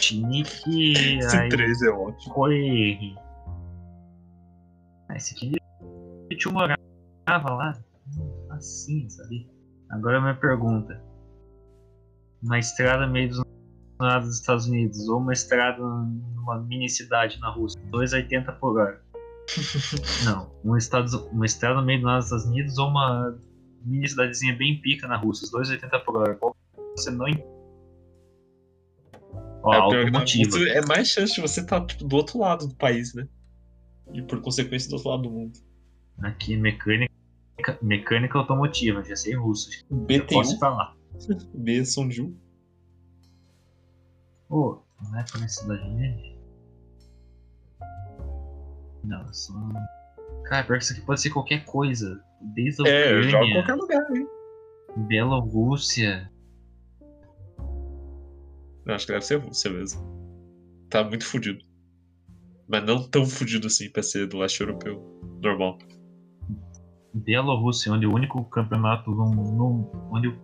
Tinique, 0.00 1.18
Esse 1.18 1.36
aí 1.36 1.48
3 1.48 1.82
é 1.82 1.90
ótimo. 1.90 2.34
Corre. 2.34 3.14
Ah, 5.08 5.16
esse 5.16 5.34
aqui 5.34 5.52
o 5.80 6.28
tio 6.36 6.52
morava 6.52 6.78
lá. 7.54 7.78
Assim, 8.50 9.08
sabe? 9.08 9.48
Agora 9.90 10.18
a 10.18 10.20
minha 10.20 10.34
pergunta. 10.34 11.00
Uma 12.42 12.58
estrada 12.58 13.06
meio 13.06 13.28
dos 13.28 13.42
nada 14.00 14.24
dos 14.26 14.40
Estados 14.40 14.66
Unidos 14.66 15.08
ou 15.08 15.18
uma 15.18 15.32
estrada 15.32 15.80
numa 15.80 16.58
mini 16.60 16.88
cidade 16.88 17.38
na 17.38 17.50
Rússia, 17.50 17.80
2,80 17.92 18.58
por 18.58 18.76
hora. 18.80 19.00
Não, 20.24 20.50
um 20.64 20.76
estado, 20.76 21.28
uma 21.30 21.46
estrada 21.46 21.76
no 21.80 21.86
meio 21.86 22.00
do 22.00 22.06
nada 22.06 22.18
dos 22.18 22.26
Estados 22.26 22.46
Unidos 22.46 22.78
ou 22.78 22.88
uma 22.88 23.38
mini 23.84 24.08
cidadezinha 24.08 24.56
bem 24.56 24.80
pica 24.80 25.06
na 25.06 25.16
Rússia, 25.16 25.46
2,80 25.56 26.04
por 26.04 26.16
hora. 26.16 26.34
Qual 26.34 26.56
você 26.96 27.10
não 27.12 27.28
en- 27.28 27.44
Ó, 29.62 29.72
É, 29.72 29.76
automotiva. 29.78 30.50
Rússia 30.50 30.72
é 30.72 30.86
mais 30.86 31.08
chance 31.08 31.34
de 31.34 31.40
você 31.40 31.60
estar 31.60 31.84
tipo, 31.86 32.04
do 32.04 32.16
outro 32.16 32.38
lado 32.38 32.66
do 32.66 32.74
país, 32.74 33.14
né? 33.14 33.26
E 34.12 34.22
por 34.22 34.40
consequência 34.40 34.88
do 34.88 34.94
outro 34.94 35.10
lado 35.10 35.22
do 35.22 35.30
mundo. 35.30 35.58
Aqui, 36.22 36.56
mecânica, 36.56 37.12
mecânica 37.80 38.38
automotiva, 38.38 39.02
já 39.04 39.16
sei 39.16 39.34
russo. 39.34 39.70
Eu 39.90 40.26
posso 40.26 40.56
BT1, 40.56 40.58
falar. 40.58 40.96
B 41.54 41.84
São 41.84 42.10
Gil. 42.10 42.36
Pô, 44.48 44.82
não 45.00 45.18
é 45.18 45.24
pra 45.24 45.48
cidade 45.48 45.80
grande? 45.80 46.38
Não, 49.04 49.20
é 49.20 49.32
só. 49.32 49.54
Cara, 50.44 50.64
pior 50.66 50.78
que 50.78 50.84
isso 50.84 50.92
aqui 50.92 51.02
pode 51.02 51.20
ser 51.20 51.30
qualquer 51.30 51.64
coisa. 51.64 52.22
Desde 52.54 52.86
a 52.86 52.90
É, 52.90 53.12
eu 53.12 53.22
jogo 53.22 53.44
em 53.44 53.58
Ucrânia, 53.58 53.64
qualquer 53.64 53.74
lugar, 53.74 54.16
hein? 54.16 54.26
Bielorrússia. 55.06 56.30
Eu 58.92 58.96
acho 58.96 59.06
que 59.06 59.12
deve 59.12 59.24
ser 59.24 59.36
Rússia 59.36 59.70
mesmo. 59.70 60.02
Tá 60.90 61.02
muito 61.02 61.24
fudido. 61.24 61.64
Mas 62.68 62.84
não 62.84 63.02
tão 63.08 63.24
fudido 63.24 63.66
assim 63.66 63.90
pra 63.90 64.02
ser 64.02 64.26
do 64.28 64.36
leste 64.38 64.60
europeu. 64.60 65.02
Normal. 65.42 65.78
Bielorrússia, 67.14 67.90
onde 67.92 68.06
o 68.06 68.14
único 68.14 68.44
campeonato 68.44 69.10
no, 69.10 69.30
no- 69.34 69.90
onde 70.12 70.28
o 70.28 70.38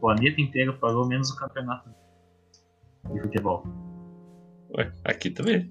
planeta 0.00 0.40
inteiro 0.40 0.78
parou 0.78 1.06
menos 1.06 1.30
o 1.30 1.36
campeonato 1.36 1.90
de 3.12 3.20
futebol. 3.20 3.62
Ué, 4.76 4.90
aqui 5.04 5.30
também. 5.30 5.70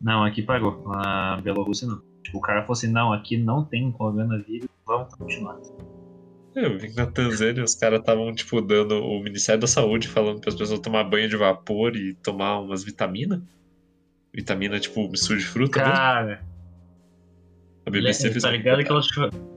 Não, 0.00 0.22
aqui 0.22 0.42
parou. 0.42 0.86
Na 0.86 1.36
Bielorrússia 1.40 1.88
não. 1.88 2.02
Tipo, 2.22 2.38
o 2.38 2.42
cara 2.42 2.60
falou 2.60 2.72
assim, 2.74 2.88
não, 2.88 3.12
aqui 3.12 3.38
não 3.38 3.64
tem 3.64 3.90
coronavírus, 3.90 4.68
vamos 4.86 5.14
continuar. 5.14 5.58
Eu 6.58 6.78
vi 6.78 6.90
que 6.90 6.96
na 6.96 7.06
Tanzânia 7.06 7.62
os 7.62 7.74
caras 7.74 8.00
estavam, 8.00 8.34
tipo, 8.34 8.60
dando 8.60 8.96
o 9.02 9.22
Ministério 9.22 9.60
da 9.60 9.66
Saúde 9.66 10.08
falando 10.08 10.40
para 10.40 10.50
as 10.50 10.56
pessoas 10.56 10.80
tomar 10.80 11.04
banho 11.04 11.28
de 11.28 11.36
vapor 11.36 11.94
e 11.96 12.14
tomar 12.14 12.58
umas 12.58 12.82
vitaminas. 12.82 13.40
Vitamina, 14.34 14.78
tipo, 14.80 15.08
mistura 15.08 15.38
de 15.38 15.44
fruta 15.46 15.78
mesmo. 15.78 15.92
Cara, 15.94 16.44
A 17.86 17.90
BBC 17.90 18.30
fez 18.30 18.42
tá 18.42 18.50
ligado 18.50 18.80
aquela 18.80 19.00
reportagem. 19.00 19.30
churra... 19.30 19.48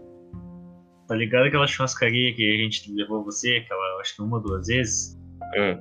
Tá 1.08 1.16
ligado 1.16 1.45
aquela 1.45 1.68
churrascaria 1.68 2.34
que 2.34 2.54
a 2.54 2.58
gente 2.64 2.91
levou 2.93 3.24
você, 3.24 3.62
aquela, 3.66 3.99
acho 3.99 4.16
que 4.16 4.22
uma 4.22 4.38
ou 4.38 4.43
duas 4.43 4.68
vezes? 4.68 5.20
Ah, 5.58 5.78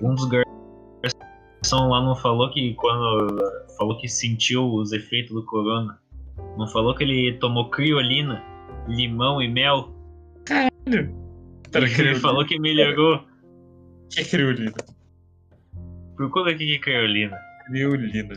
Um 0.00 0.14
dos 0.14 0.28
garçons 0.28 1.90
lá 1.90 2.00
não 2.00 2.14
falou 2.14 2.50
que 2.52 2.74
quando 2.74 3.36
falou 3.76 3.98
que 3.98 4.08
sentiu 4.08 4.64
os 4.72 4.92
efeitos 4.92 5.34
do 5.34 5.44
corona. 5.44 5.98
Não 6.56 6.68
falou 6.68 6.94
que 6.94 7.02
ele 7.02 7.36
tomou 7.38 7.68
criolina, 7.70 8.42
limão 8.88 9.40
e 9.40 9.48
mel. 9.48 9.94
Pera, 10.44 10.70
e 10.84 12.00
ele 12.00 12.14
falou 12.16 12.44
que 12.44 12.58
melhorou. 12.58 13.16
O 13.16 14.08
que 14.08 14.20
é 14.20 14.24
criolina? 14.24 14.74
Procura 16.16 16.52
aqui 16.52 16.66
que 16.66 16.74
é 16.74 16.78
criolina. 16.78 17.38
Criolina. 17.66 18.34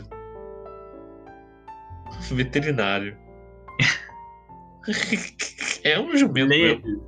Veterinário. 2.30 3.16
é 5.84 5.98
um 5.98 6.16
jumento 6.16 6.48
Leia, 6.48 6.78
mesmo. 6.78 7.02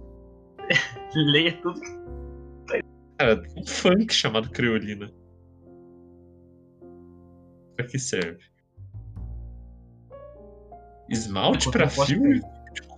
leia 1.14 1.53
tudo. 1.61 1.80
Cara, 3.18 3.42
tem 3.42 3.62
um 3.62 3.66
funk 3.66 4.12
chamado 4.12 4.51
Criolina. 4.51 5.12
Pra 7.76 7.86
que 7.86 7.99
serve? 7.99 8.42
Esmalte 11.09 11.70
pra 11.70 11.84
eu 11.84 11.90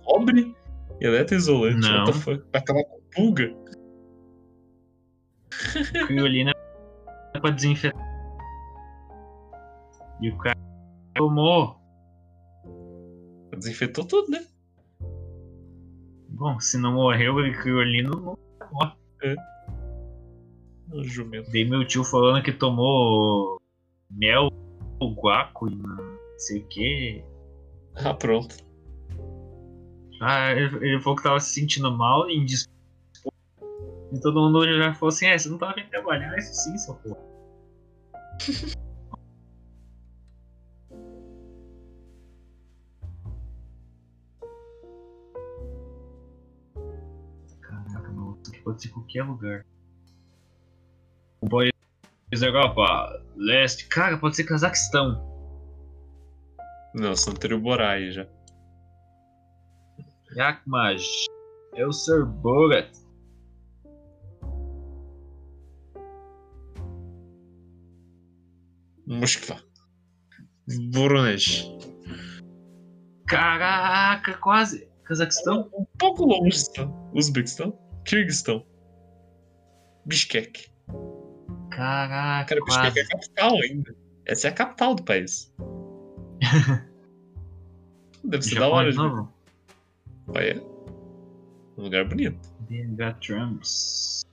cobre, 0.07 0.55
eletroisolante. 1.01 1.81
Não. 1.81 2.05
What 2.05 2.11
the 2.13 2.19
fuck? 2.19 2.43
Pra 2.49 2.61
acabar 2.61 2.83
com 2.85 3.01
pulga. 3.13 3.55
Criolina 6.07 6.53
é 7.35 7.39
pra 7.39 7.51
desinfetar. 7.51 8.01
E 10.21 10.29
o 10.29 10.37
cara 10.37 10.57
tomou. 11.15 11.77
Desinfetou 13.55 14.05
tudo, 14.05 14.31
né? 14.31 14.45
Bom, 16.29 16.59
se 16.59 16.77
não 16.77 16.93
morreu, 16.93 17.39
ele 17.39 17.57
criolina 17.57 18.09
não 18.09 18.37
Um 20.93 21.03
jumento. 21.03 21.51
Dei 21.51 21.67
meu 21.67 21.85
tio 21.85 22.03
falando 22.03 22.43
que 22.43 22.51
tomou 22.51 23.59
mel, 24.11 24.49
guaco 25.01 25.67
e 25.67 25.75
não 25.75 25.97
sei 26.37 26.61
o 26.61 26.67
que. 26.67 27.23
Ah, 27.95 28.13
pronto. 28.13 28.66
Ah, 30.19 30.51
ele, 30.51 30.99
falou 31.01 31.15
que 31.15 31.23
tava 31.23 31.39
se 31.39 31.53
sentindo 31.53 31.91
mal 31.91 32.29
e 32.29 32.37
indisposto. 32.37 32.75
E 34.11 34.19
todo 34.19 34.41
mundo 34.41 34.65
já 34.65 34.93
falou 34.93 35.09
assim: 35.09 35.27
é, 35.27 35.37
você 35.37 35.49
não 35.49 35.57
tava 35.57 35.75
vindo 35.75 35.89
trabalhar, 35.89 36.37
isso 36.37 36.53
sim, 36.53 36.77
seu 36.77 36.95
porra. 36.95 37.17
Caraca, 47.61 48.11
mano, 48.11 48.39
isso 48.41 48.51
aqui 48.51 48.61
pode 48.61 48.81
ser 48.81 48.89
qualquer 48.89 49.23
lugar. 49.23 49.65
País 51.49 51.71
da 52.39 52.47
Europa, 52.47 53.23
leste. 53.35 53.87
Cara, 53.87 54.17
pode 54.17 54.35
ser 54.35 54.43
Cazaquistão. 54.45 55.25
Não, 56.93 57.13
o 57.13 57.59
Borá 57.59 57.91
aí 57.91 58.11
já. 58.11 58.27
Yakmaj. 60.37 61.03
Eu 61.73 61.91
sou 61.91 62.23
Borat. 62.23 62.91
Moskva. 69.07 69.59
Voronezh. 70.93 71.63
Caraca, 73.27 74.35
quase. 74.35 74.87
Cazaquistão? 75.05 75.71
Um 75.73 75.85
pouco 75.97 76.23
longe 76.25 76.57
está. 76.57 76.87
Uzbequistão. 77.13 77.75
Kirguistão. 78.05 78.63
Bishkek. 80.05 80.69
Caraca, 81.71 82.55
Cara, 82.55 82.63
Bishkek 82.63 82.99
é 82.99 83.01
a 83.01 83.07
capital 83.07 83.55
ainda. 83.63 83.95
Essa 84.27 84.49
é 84.49 84.51
a 84.51 84.53
capital 84.53 84.93
do 84.93 85.03
país. 85.03 85.51
Deve 88.23 88.43
ser 88.43 88.55
da 88.55 88.61
Japão 88.61 88.77
hora 88.77 88.91
de 88.91 88.97
ver. 88.97 89.03
novo? 89.03 89.36
É. 90.35 90.55
Um 91.77 91.83
lugar 91.83 92.07
bonito. 92.07 92.49
BH 92.69 93.19
Trumps. 93.25 94.25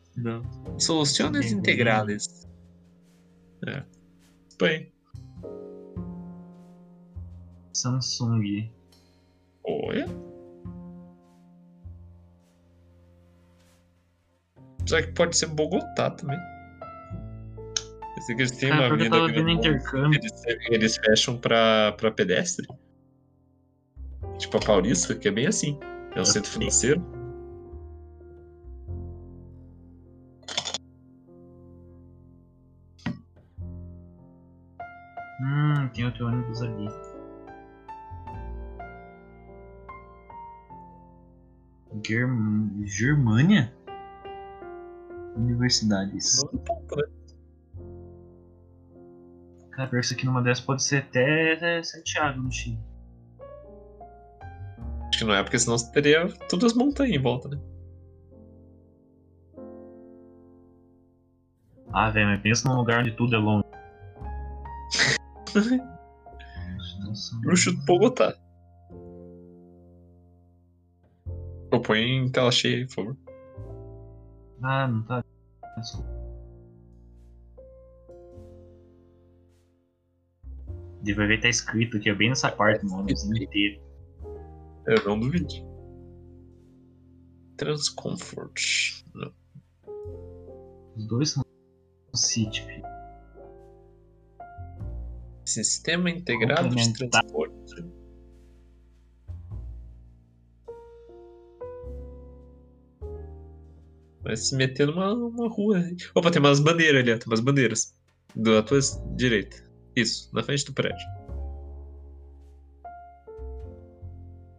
Soluções 0.79 1.47
Bem 1.47 1.53
integrales. 1.53 2.49
É. 3.67 3.83
Bem. 4.59 4.93
Samsung. 7.73 8.71
Olha. 9.65 10.07
Será 14.87 15.03
que 15.03 15.13
pode 15.13 15.37
ser 15.37 15.47
Bogotá 15.47 16.11
também? 16.11 16.39
Eu 18.17 18.23
sei 18.23 18.37
que 18.37 18.43
eles 18.43 18.53
têm 18.53 18.69
Cara, 18.71 18.89
uma 18.89 18.97
mina. 18.97 19.17
Eles, 20.15 20.43
eles 20.69 20.97
fecham 20.99 21.39
pra, 21.39 21.93
pra 21.93 22.11
pedestre. 22.11 22.67
Tipo 24.39 24.57
a 24.57 24.61
Paulista, 24.61 25.15
que 25.15 25.29
é 25.29 25.31
bem 25.31 25.47
assim. 25.47 25.79
É 26.15 26.21
um 26.21 26.25
centro 26.25 26.51
financeiro. 26.51 27.01
Hum, 35.41 35.89
tem 35.93 36.05
outro 36.05 36.27
ônibus 36.27 36.63
ali. 36.63 36.89
Germ... 42.07 42.85
Germânia? 42.85 43.73
Universidades. 45.37 46.43
Né? 46.53 46.61
Cara, 49.71 50.01
isso 50.01 50.15
aqui 50.15 50.25
numa 50.25 50.43
dessas 50.43 50.65
pode 50.65 50.83
ser 50.83 50.99
até 50.99 51.83
Santiago 51.83 52.41
no 52.41 52.53
Chile. 52.53 52.79
Que 55.25 55.29
não 55.29 55.35
é, 55.35 55.43
porque 55.43 55.59
senão 55.59 55.77
teria 55.91 56.29
todas 56.51 56.73
as 56.73 56.79
montanhas 56.79 57.17
em 57.17 57.19
volta, 57.23 57.49
né? 57.49 57.59
Ah, 61.91 62.11
velho, 62.11 62.27
mas 62.27 62.43
pensa 62.43 62.69
num 62.69 62.77
lugar 62.77 63.01
onde 63.01 63.13
tudo 63.13 63.35
é 63.35 63.39
longe. 63.39 63.65
Eu 67.49 67.57
chuto 67.57 67.83
Bogotá. 67.87 68.37
Eu 71.73 71.81
ponho 71.81 72.03
em 72.03 72.31
tela 72.31 72.53
cheia 72.53 72.79
aí, 72.79 72.87
por 72.87 72.95
favor. 72.95 73.17
Ah, 74.63 74.89
não 74.89 75.03
tá. 75.05 75.25
Deve 81.03 81.27
ver 81.27 81.41
tá 81.41 81.49
escrito 81.49 81.97
aqui, 81.97 82.11
é 82.11 82.15
bem 82.15 82.29
nessa 82.29 82.51
parte, 82.51 82.85
mano, 82.85 83.07
inteiro. 83.09 83.81
Eu 84.87 85.05
não 85.05 85.19
duvide. 85.19 85.65
Transcomfort. 87.57 89.03
Não. 89.15 89.33
Os 90.97 91.07
dois 91.07 91.31
são 91.31 91.45
CITP. 92.15 92.83
Sistema 95.47 96.11
integrado 96.11 96.75
de 96.75 96.93
transporte. 96.93 97.55
Vai 104.23 104.37
se 104.37 104.57
meter 104.57 104.87
numa, 104.87 105.15
numa 105.15 105.49
rua. 105.49 105.83
Opa, 106.15 106.31
tem 106.31 106.41
umas 106.41 106.61
bandeiras 106.61 107.03
ali, 107.03 107.13
ó. 107.13 107.19
Tem 107.19 107.27
umas 107.27 107.41
bandeiras. 107.41 107.95
Da 108.35 108.63
tua 108.63 108.81
direita. 109.17 109.63
Isso, 109.95 110.31
na 110.33 110.43
frente 110.43 110.65
do 110.65 110.73
prédio. 110.73 111.07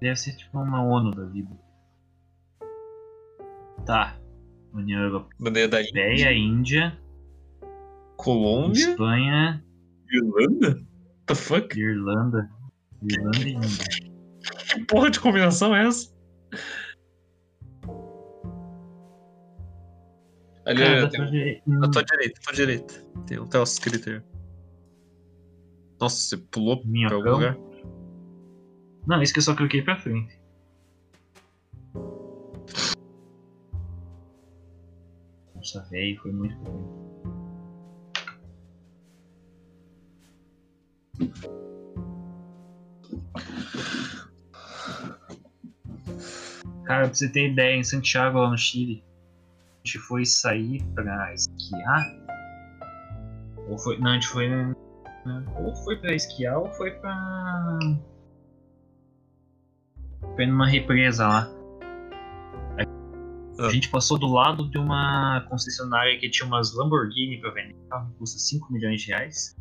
Deve 0.02 0.16
ser 0.16 0.36
tipo 0.36 0.60
uma 0.60 0.84
ONU 0.84 1.12
da 1.12 1.26
vida. 1.26 1.58
Tá. 3.86 4.18
União 4.74 5.26
Bandeira 5.40 5.70
da 5.70 5.82
Índia, 5.82 6.00
Europeia, 6.02 6.34
Índia, 6.34 7.00
Colômbia, 8.18 8.90
Espanha, 8.90 9.64
Irlanda? 10.12 10.68
What 10.70 10.86
the 11.28 11.36
fuck? 11.36 11.80
Irlanda. 11.80 12.50
Irlanda 13.10 13.38
e 13.40 13.54
Índia. 13.54 13.86
Que 14.74 14.84
porra 14.86 15.10
de 15.10 15.20
combinação 15.20 15.74
é 15.76 15.88
essa? 15.88 16.14
Ali, 20.66 20.80
Cara, 20.80 21.10
tem 21.10 21.20
pra 21.22 21.30
ver- 21.30 21.62
na 21.68 21.90
tua 21.92 22.04
direita, 22.04 22.40
na 22.40 22.44
tua 22.44 22.54
direita. 22.54 22.94
Tem 23.28 23.40
um 23.40 23.48
tel 23.48 23.64
escrito 23.64 24.10
aí. 24.10 24.22
Nossa, 26.02 26.18
você 26.18 26.38
pulou 26.38 26.82
pra 26.82 26.90
Minhocão? 26.90 27.18
algum 27.18 27.32
lugar? 27.32 27.58
Não, 29.08 29.22
isso 29.22 29.34
que 29.34 29.40
eu 29.40 29.44
só 29.44 29.56
cliquei 29.56 29.82
pra 29.82 29.98
frente. 29.98 30.40
Nossa, 35.56 35.82
velho, 35.90 36.20
foi 36.22 36.32
muito 36.32 36.56
bom. 36.58 37.06
Cara, 46.86 47.06
pra 47.06 47.14
você 47.14 47.28
ter 47.30 47.52
ideia, 47.52 47.76
em 47.76 47.84
Santiago, 47.84 48.40
lá 48.40 48.50
no 48.50 48.58
Chile, 48.58 49.04
a 49.84 49.88
gente 49.88 50.00
foi 50.00 50.26
sair 50.26 50.84
pra 50.94 51.34
esquiar. 51.34 52.16
Ou 53.68 53.78
foi. 53.78 53.98
Não, 54.00 54.12
a 54.12 54.14
gente 54.14 54.28
foi. 54.28 54.48
né, 54.48 54.74
Ou 55.60 55.76
foi 55.84 55.98
pra 55.98 56.14
esquiar 56.14 56.60
ou 56.60 56.70
foi 56.74 56.92
pra. 56.92 57.80
Foi 60.36 60.46
numa 60.46 60.68
represa 60.68 61.28
lá. 61.28 61.50
A 63.58 63.68
Ah. 63.68 63.70
gente 63.70 63.90
passou 63.90 64.18
do 64.20 64.28
lado 64.28 64.70
de 64.70 64.78
uma 64.78 65.46
concessionária 65.50 66.20
que 66.20 66.30
tinha 66.30 66.46
umas 66.46 66.76
Lamborghini 66.76 67.40
pra 67.40 67.52
vender. 67.52 67.74
O 67.74 67.90
carro 67.90 68.14
custa 68.18 68.38
5 68.38 68.72
milhões 68.74 69.02
de 69.02 69.08
reais. 69.08 69.56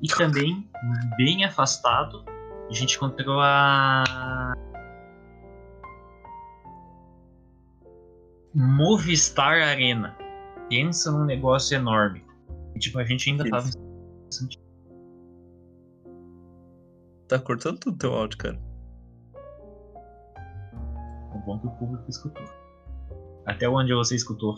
E 0.00 0.06
também, 0.08 0.70
bem 1.16 1.44
afastado, 1.44 2.24
a 2.68 2.72
gente 2.72 2.94
encontrou 2.96 3.40
a. 3.40 4.52
Movistar 8.54 9.60
Arena. 9.62 10.16
Pensa 10.68 11.10
num 11.10 11.24
negócio 11.24 11.76
enorme. 11.76 12.24
E, 12.74 12.78
tipo, 12.78 12.98
a 12.98 13.04
gente 13.04 13.30
ainda 13.30 13.48
tava. 13.48 13.68
Tá 17.28 17.38
cortando 17.38 17.78
tudo 17.78 17.98
teu 17.98 18.12
áudio, 18.12 18.38
cara. 18.38 18.60
Bom 21.50 21.58
que 21.58 21.66
o 21.66 21.70
público 21.70 22.08
escutou. 22.08 22.44
Até 23.44 23.68
onde 23.68 23.92
você 23.92 24.14
escutou? 24.14 24.54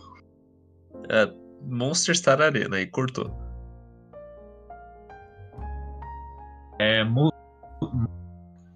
É, 1.08 1.26
Monster 1.62 2.14
Star 2.14 2.42
Arena, 2.42 2.76
aí 2.76 2.86
cortou. 2.86 3.34
É. 6.78 7.02
Mo... 7.02 7.32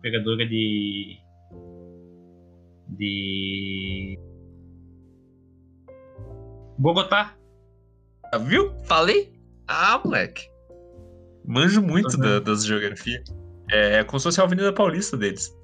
Pegadora 0.00 0.46
de. 0.46 1.18
De. 2.88 4.18
Bogotá. 6.78 7.36
Ah, 8.32 8.38
viu? 8.38 8.72
Falei? 8.84 9.38
Ah, 9.68 10.00
moleque. 10.02 10.48
Manjo 11.44 11.82
muito 11.82 12.16
Tô 12.16 12.22
da, 12.22 12.40
das 12.40 12.64
geografias. 12.64 13.28
É, 13.70 13.98
é 13.98 14.04
como 14.04 14.18
se 14.18 14.24
fosse 14.24 14.40
a 14.40 14.44
Avenida 14.44 14.72
Paulista 14.72 15.18
deles. 15.18 15.54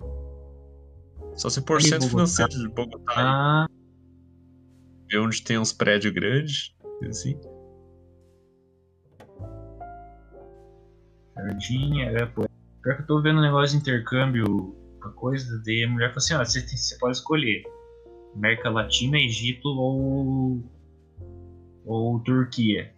Só 1.36 1.48
se 1.48 1.60
por 1.62 1.80
centro 1.80 2.08
financeiro 2.08 2.50
de 2.50 2.68
Bogotá. 2.68 3.12
Ah, 3.16 3.66
Ver 5.10 5.18
onde 5.18 5.42
tem 5.42 5.58
uns 5.58 5.72
prédios 5.72 6.12
grandes. 6.12 6.74
Assim. 7.08 7.38
Jardim, 11.36 12.02
Arapuã. 12.02 12.46
Pior 12.82 12.96
que 12.96 13.02
eu 13.02 13.06
tô 13.06 13.22
vendo 13.22 13.38
um 13.38 13.42
negócio 13.42 13.76
de 13.76 13.82
intercâmbio, 13.82 14.76
uma 15.00 15.12
coisa, 15.12 15.46
a 15.56 15.88
mulher 15.90 16.08
falou 16.08 16.18
assim, 16.18 16.34
ó, 16.34 16.44
você, 16.44 16.60
tem- 16.60 16.76
você 16.76 16.96
pode 16.98 17.16
escolher 17.16 17.62
América 18.34 18.70
Latina, 18.70 19.18
Egito 19.18 19.68
ou. 19.68 20.62
ou 21.84 22.20
Turquia. 22.20 22.92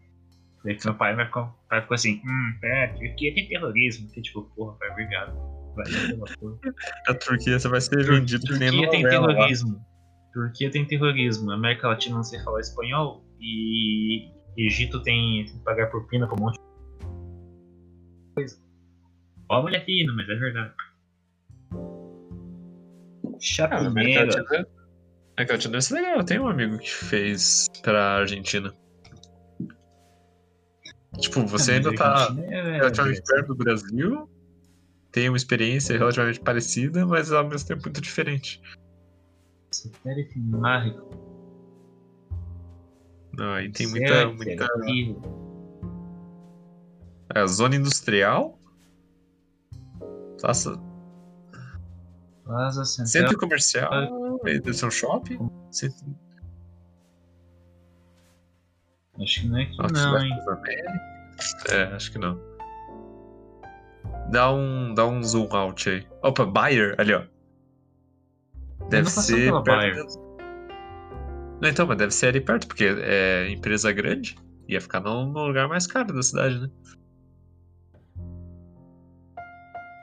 Daí 0.64 0.76
que 0.76 0.84
meu 0.86 0.94
pai 0.96 1.14
vai 1.14 1.26
ficar, 1.26 1.54
vai 1.68 1.82
ficar 1.82 1.94
assim, 1.94 2.22
hum, 2.24 2.58
é, 2.64 2.86
Turquia 2.88 3.34
tem 3.34 3.48
terrorismo. 3.48 4.08
Que 4.10 4.22
tipo, 4.22 4.42
porra, 4.56 4.76
pai, 4.78 4.90
obrigado. 4.90 5.34
Porra. 5.74 6.58
A 7.08 7.14
Turquia 7.14 7.58
você 7.58 7.68
vai 7.68 7.80
ser 7.80 7.90
Tur- 8.04 8.14
vendido 8.20 8.46
que 8.46 8.58
nem 8.58 8.70
Turquia 8.70 8.90
tem 8.90 9.02
novela 9.02 9.26
lá. 9.26 9.34
terrorismo. 9.34 9.84
Turquia 10.32 10.70
tem 10.70 10.86
terrorismo. 10.86 11.50
América 11.50 11.88
Latina 11.88 12.16
não 12.16 12.22
sei 12.24 12.40
falar 12.42 12.60
espanhol. 12.60 13.24
E 13.40 14.30
Egito 14.56 15.02
tem, 15.02 15.44
tem 15.44 15.54
que 15.58 15.64
pagar 15.64 15.90
propina 15.90 16.26
pra 16.26 16.36
um 16.36 16.40
monte 16.40 16.54
de 16.54 16.60
coisa. 18.34 18.56
Ó, 19.48 19.56
a 19.58 19.62
mulher 19.62 19.84
fina, 19.84 20.12
mas 20.14 20.28
é 20.28 20.34
verdade. 20.34 20.72
Ah, 23.60 23.76
América. 23.86 24.24
Latina. 24.24 24.66
América 25.36 25.52
Latina 25.54 25.72
deve 25.72 25.82
ser 25.82 25.94
legal. 25.94 26.16
Eu 26.18 26.24
tenho 26.24 26.42
um 26.44 26.48
amigo 26.48 26.78
que 26.78 26.90
fez 26.90 27.68
pra 27.82 28.18
Argentina. 28.20 28.72
Tipo, 31.18 31.46
você 31.46 31.72
ainda 31.72 31.94
tá 31.94 32.34
É, 32.38 32.76
relativamente 32.76 33.22
perto 33.22 33.48
do 33.48 33.56
Brasil, 33.56 34.28
tem 35.14 35.28
uma 35.28 35.36
experiência 35.36 35.96
relativamente 35.96 36.40
parecida, 36.40 37.06
mas 37.06 37.30
ao 37.30 37.48
mesmo 37.48 37.68
tempo 37.68 37.84
muito 37.84 38.00
diferente. 38.00 38.60
Satélite 39.70 40.36
mágico. 40.36 41.08
Não, 43.32 43.52
aí 43.52 43.70
tem 43.70 43.86
muita. 43.86 44.26
Muita... 44.26 44.44
negativo. 44.44 45.22
É, 47.32 47.46
zona 47.46 47.76
industrial. 47.76 48.58
Praça, 50.40 50.80
Plaza 52.42 52.84
Central. 52.84 53.06
centro 53.06 53.38
comercial. 53.38 54.40
Deve 54.42 54.74
ser 54.74 54.86
um 54.86 54.90
shopping. 54.90 55.48
Centro, 55.70 56.04
Acho 59.20 59.42
que 59.42 59.46
não 59.46 59.58
é 59.58 59.62
aqui 59.62 59.92
não, 59.92 60.18
hein. 60.18 60.36
É, 61.68 61.82
acho 61.94 62.10
que 62.10 62.18
não. 62.18 62.53
Dá 64.30 64.52
um, 64.52 64.94
dá 64.94 65.06
um 65.06 65.22
zoom 65.22 65.48
out 65.54 65.88
aí. 65.88 66.06
Opa, 66.22 66.44
Bayer, 66.44 66.94
ali 66.98 67.14
ó. 67.14 67.22
Deve 68.88 69.10
ser 69.10 69.50
perto. 69.50 69.64
Bayer. 69.64 70.06
Não, 71.60 71.68
então, 71.68 71.86
mas 71.86 71.98
deve 71.98 72.12
ser 72.12 72.28
ali 72.28 72.40
perto, 72.40 72.66
porque 72.66 72.84
é 72.84 73.48
empresa 73.50 73.92
grande. 73.92 74.36
Ia 74.68 74.80
ficar 74.80 75.00
no, 75.00 75.26
no 75.26 75.46
lugar 75.46 75.68
mais 75.68 75.86
caro 75.86 76.12
da 76.12 76.22
cidade, 76.22 76.60
né? 76.60 76.70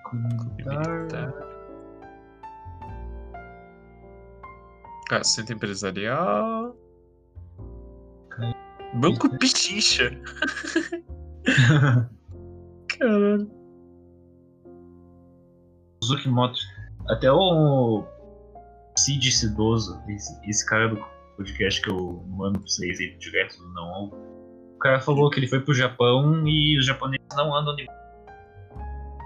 Comunitar. 0.05 1.33
Ah, 5.11 5.23
centro 5.23 5.55
empresarial. 5.55 6.75
Banco 8.95 9.37
Pichincha. 9.37 10.11
Caralho. 12.87 13.60
Suzuki 16.03 16.29
Moto. 16.29 16.59
Até 17.09 17.31
o 17.31 18.03
Cid 18.97 19.31
Cidoso, 19.31 20.01
esse, 20.07 20.49
esse 20.49 20.65
cara 20.65 20.89
do 20.89 21.03
podcast 21.37 21.81
que 21.81 21.89
eu 21.89 22.23
mando 22.27 22.59
pra 22.59 22.67
vocês 22.67 22.99
aí 22.99 23.17
direto 23.17 23.57
do 23.57 23.73
não 23.73 24.31
o 24.75 24.77
cara 24.81 24.99
falou 24.99 25.29
que 25.29 25.39
ele 25.39 25.47
foi 25.47 25.59
pro 25.59 25.75
Japão 25.75 26.47
e 26.47 26.75
os 26.75 26.87
japoneses 26.87 27.27
não 27.35 27.55
andam 27.55 27.75
de 27.75 27.85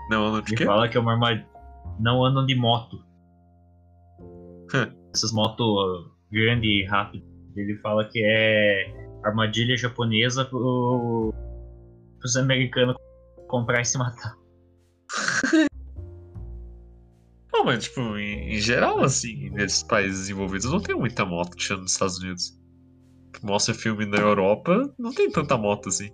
Não, 0.09 0.33
não 0.33 0.41
de 0.41 0.49
Ele 0.49 0.57
quê? 0.57 0.65
fala 0.65 0.89
que 0.89 0.97
é 0.97 0.99
uma 0.99 1.13
armadilha. 1.13 1.47
Não 1.97 2.25
andam 2.25 2.45
de 2.45 2.55
moto. 2.55 3.01
Essas 5.13 5.31
motos 5.31 6.11
grandes 6.29 6.69
e 6.69 6.83
rápidas. 6.83 7.25
Ele 7.55 7.77
fala 7.77 8.03
que 8.03 8.21
é 8.21 9.17
armadilha 9.23 9.77
japonesa 9.77 10.43
pro, 10.43 11.33
pros 12.19 12.35
americanos 12.35 12.97
comprar 13.47 13.79
e 13.79 13.85
se 13.85 13.97
matar. 13.97 14.35
Não, 17.65 17.71
mas 17.73 17.85
tipo, 17.85 17.99
em, 18.15 18.53
em 18.53 18.59
geral, 18.59 19.03
assim, 19.03 19.49
nesses 19.49 19.81
países 19.81 20.19
desenvolvidos 20.19 20.71
não 20.71 20.79
tem 20.79 20.95
muita 20.95 21.25
moto 21.25 21.57
tirando 21.57 21.81
nos 21.81 21.93
Estados 21.93 22.19
Unidos. 22.19 22.59
Mostra 23.41 23.73
filme 23.73 24.05
na 24.05 24.19
Europa, 24.19 24.93
não 24.99 25.11
tem 25.11 25.31
tanta 25.31 25.57
moto 25.57 25.89
assim. 25.89 26.11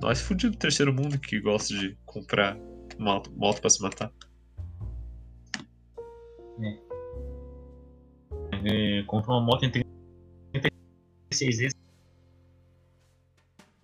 Nós 0.00 0.20
fudidos 0.20 0.56
do 0.56 0.60
terceiro 0.60 0.94
mundo 0.94 1.18
que 1.18 1.40
gosta 1.40 1.74
de 1.74 1.98
comprar 2.04 2.56
moto, 3.00 3.32
moto 3.36 3.60
pra 3.60 3.68
se 3.68 3.82
matar. 3.82 4.12
É, 8.64 9.02
compra 9.08 9.32
uma 9.32 9.40
moto 9.40 9.64
em 9.64 9.72
36 9.72 11.58
vezes 11.58 11.74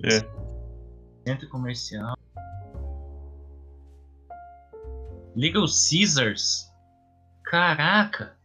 É. 0.05 0.20
centro 1.26 1.49
comercial. 1.49 2.14
Little 5.37 5.66
Caesars. 5.66 6.70
Caraca! 7.45 8.37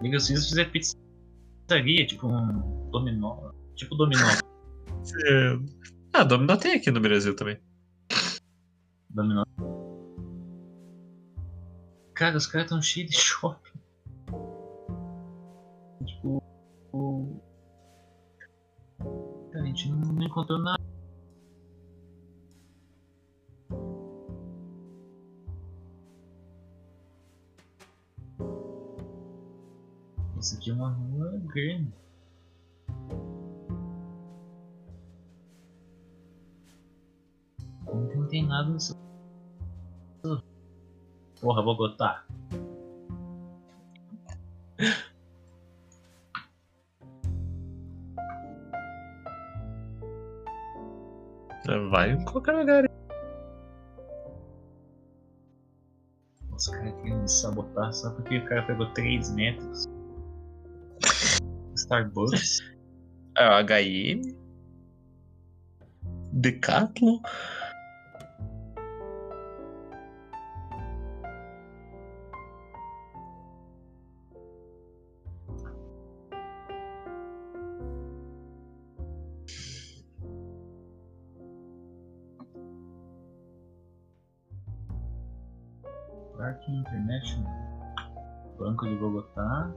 Little 0.00 0.18
Caesars 0.20 0.56
é 0.56 0.64
pizzaria, 0.64 2.06
tipo 2.06 2.26
um 2.28 2.88
dominó. 2.90 3.52
Tipo 3.74 3.94
dominó. 3.96 4.20
É. 5.28 5.58
Ah, 6.12 6.22
Dominó 6.22 6.56
tem 6.56 6.74
aqui 6.74 6.88
no 6.92 7.00
Brasil 7.00 7.34
também. 7.34 7.58
dominó. 9.10 9.42
Cara, 12.14 12.36
os 12.36 12.46
caras 12.46 12.68
tão 12.68 12.80
cheios 12.80 13.10
de 13.10 13.16
shopping. 13.16 13.72
Tipo. 16.06 16.40
o- 16.92 17.40
Cara, 19.52 19.64
a 19.64 19.66
gente 19.66 19.90
não 19.90 20.22
encontrou 20.22 20.58
nada. 20.60 20.81
Isso 30.52 30.60
aqui 30.60 30.70
é 30.70 30.74
uma 30.74 30.90
rua 30.90 31.40
grande. 31.46 31.94
Como 37.86 38.08
que 38.10 38.16
não 38.16 38.28
tem 38.28 38.46
nada 38.46 38.68
nessa. 38.68 38.94
Porra, 41.40 41.62
Bogotá. 41.62 42.26
Vai 51.90 52.10
em 52.10 52.24
qualquer 52.26 52.52
lugar. 52.52 52.84
Os 56.50 56.68
caras 56.68 56.94
querem 56.96 57.18
me 57.18 57.28
sabotar 57.28 57.92
só 57.94 58.10
porque 58.10 58.36
o 58.36 58.44
cara 58.44 58.66
pegou 58.66 58.92
3 58.92 59.34
metros. 59.34 59.91
Starbucks. 61.82 62.60
HM. 63.38 64.22
Decathlon. 66.32 67.20
Parque 86.36 86.70
International. 86.70 87.46
Banco 88.58 88.86
de 88.86 88.96
Bogotá. 88.96 89.72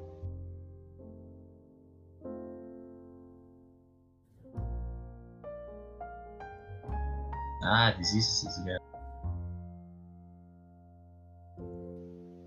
Ah, 7.67 7.95
esses 7.99 8.63
gatos. 8.63 8.85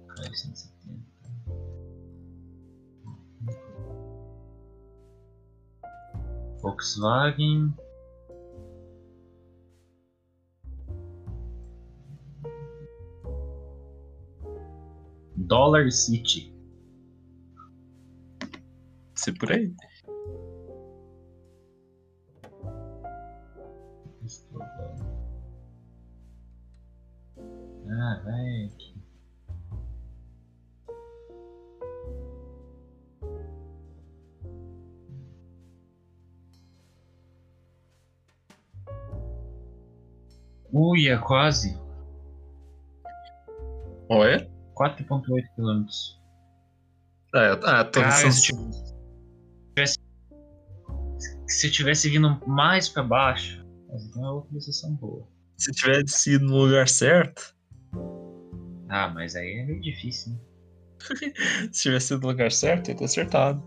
Cara, 0.06 0.32
170. 0.32 1.08
Volkswagen. 6.62 7.74
Dollar 15.34 15.90
City. 15.90 16.54
Se 19.16 19.32
por 19.32 19.50
aí. 19.50 19.74
Uia, 40.98 41.16
quase. 41.16 41.78
Olha. 44.08 44.50
4.8 44.74 45.22
km. 45.54 45.86
É, 47.36 47.50
ah, 47.62 47.84
tô 47.84 48.00
Cara, 48.00 48.32
se 48.32 48.52
tivesse, 49.76 49.98
se 51.46 51.66
eu 51.68 51.70
tivesse 51.70 52.10
vindo 52.10 52.40
mais 52.48 52.88
pra 52.88 53.04
baixo, 53.04 53.64
então 53.92 54.24
é 54.24 54.30
outra 54.30 54.52
decisão 54.52 54.92
boa. 54.94 55.24
se 55.56 55.70
tivesse 55.70 56.32
ido 56.32 56.46
no 56.46 56.56
lugar 56.56 56.88
certo. 56.88 57.54
Ah, 58.88 59.08
mas 59.08 59.36
aí 59.36 59.60
é 59.60 59.66
meio 59.66 59.80
difícil, 59.80 60.32
né? 60.32 60.38
Se 61.70 61.82
tivesse 61.82 62.14
ido 62.14 62.22
no 62.22 62.28
lugar 62.28 62.50
certo, 62.50 62.88
ia 62.88 62.96
ter 62.96 63.04
acertado. 63.04 63.62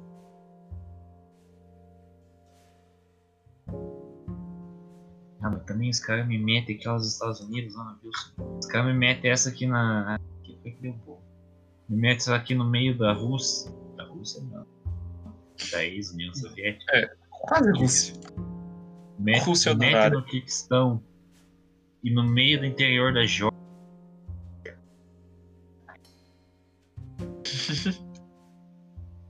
Ah, 5.42 5.50
mas 5.50 5.64
também 5.64 5.90
os 5.90 6.00
caras 6.00 6.28
me 6.28 6.38
metem 6.38 6.76
aqui 6.76 6.88
aos 6.88 7.08
Estados 7.08 7.40
Unidos, 7.42 7.76
lá 7.76 7.84
na 7.86 7.98
Wilson. 8.04 8.60
Os 8.60 8.68
caras 8.68 8.94
me 8.94 9.00
metem 9.00 9.32
essa 9.32 9.50
aqui 9.50 9.66
na. 9.66 10.16
Aqui 10.16 10.58
foi 10.62 10.72
que 10.72 10.82
deu 10.82 10.94
bom. 11.06 11.20
Me 11.90 11.98
metem 11.98 12.18
essa 12.18 12.36
aqui 12.36 12.54
no 12.54 12.64
meio 12.64 12.96
da 12.98 13.12
Rússia. 13.14 13.72
Da 13.98 14.04
Rússia 14.06 14.44
não. 14.44 14.66
Da 15.72 15.84
ex-União 15.84 16.34
Soviética. 16.34 17.18
Quase 17.30 17.72
Rússia. 17.72 18.16
Mete, 19.18 19.44
Rússia 19.46 19.74
mete 19.74 19.90
honorária. 19.90 20.18
no 20.20 20.26
Kirguistão. 20.26 21.04
E 22.04 22.12
no 22.12 22.24
meio 22.24 22.60
do 22.60 22.66
interior 22.66 23.14
da 23.14 23.26
Geórgia. 23.26 23.60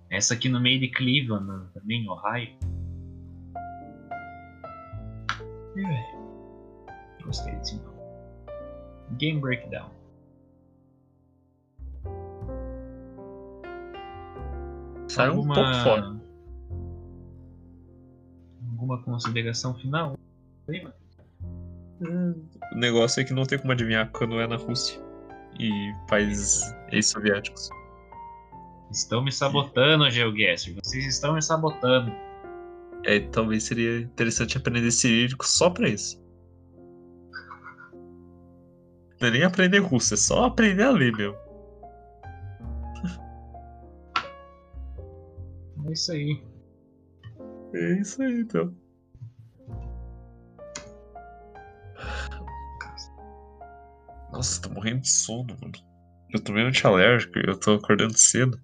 Essa 0.09 0.33
aqui 0.33 0.49
no 0.49 0.59
meio 0.59 0.79
de 0.79 0.89
Cleveland, 0.89 1.45
né, 1.45 1.65
também, 1.73 2.09
Ohio. 2.09 2.49
Ih, 5.75 5.81
velho. 5.83 6.21
Gostei 7.23 7.55
desse 7.55 7.75
nome. 7.75 7.97
Game 9.17 9.39
Breakdown. 9.39 9.89
Saiu 15.07 15.33
um 15.41 15.47
pouco 15.47 15.73
fora. 15.83 16.15
Alguma 18.71 19.01
consideração 19.03 19.73
final? 19.75 20.17
Hum, 22.01 22.33
O 22.71 22.75
negócio 22.77 23.21
é 23.21 23.23
que 23.23 23.33
não 23.33 23.43
tem 23.43 23.59
como 23.59 23.71
adivinhar 23.73 24.09
quando 24.11 24.39
é 24.39 24.47
na 24.47 24.55
Rússia 24.55 24.99
e 25.59 25.93
países 26.07 26.63
ex-soviéticos. 26.91 27.69
Estão 28.89 29.23
me 29.23 29.31
sabotando, 29.31 30.09
GeoGuessr. 30.09 30.73
Vocês 30.83 31.05
estão 31.05 31.33
me 31.35 31.41
sabotando. 31.41 32.11
É, 33.05 33.19
talvez 33.19 33.63
seria 33.63 33.99
interessante 34.01 34.57
aprender 34.57 34.91
cirílico 34.91 35.45
só 35.45 35.69
pra 35.69 35.89
isso. 35.89 36.21
Não 39.19 39.27
é 39.27 39.31
nem 39.31 39.43
aprender 39.43 39.79
russo, 39.79 40.13
é 40.13 40.17
só 40.17 40.45
aprender 40.45 40.83
a 40.83 40.91
ler, 40.91 41.15
meu. 41.15 41.35
É 45.85 45.91
isso 45.91 46.11
aí. 46.11 46.43
É 47.73 48.01
isso 48.01 48.21
aí, 48.21 48.41
então. 48.41 48.73
Nossa, 54.31 54.61
tô 54.61 54.69
morrendo 54.69 55.01
de 55.01 55.09
sono, 55.09 55.55
mano. 55.61 55.73
Eu 56.33 56.41
tomei 56.43 56.63
um 56.63 56.67
antialérgico 56.67 57.37
e 57.37 57.43
eu 57.47 57.59
tô 57.59 57.73
acordando 57.75 58.17
cedo. 58.17 58.57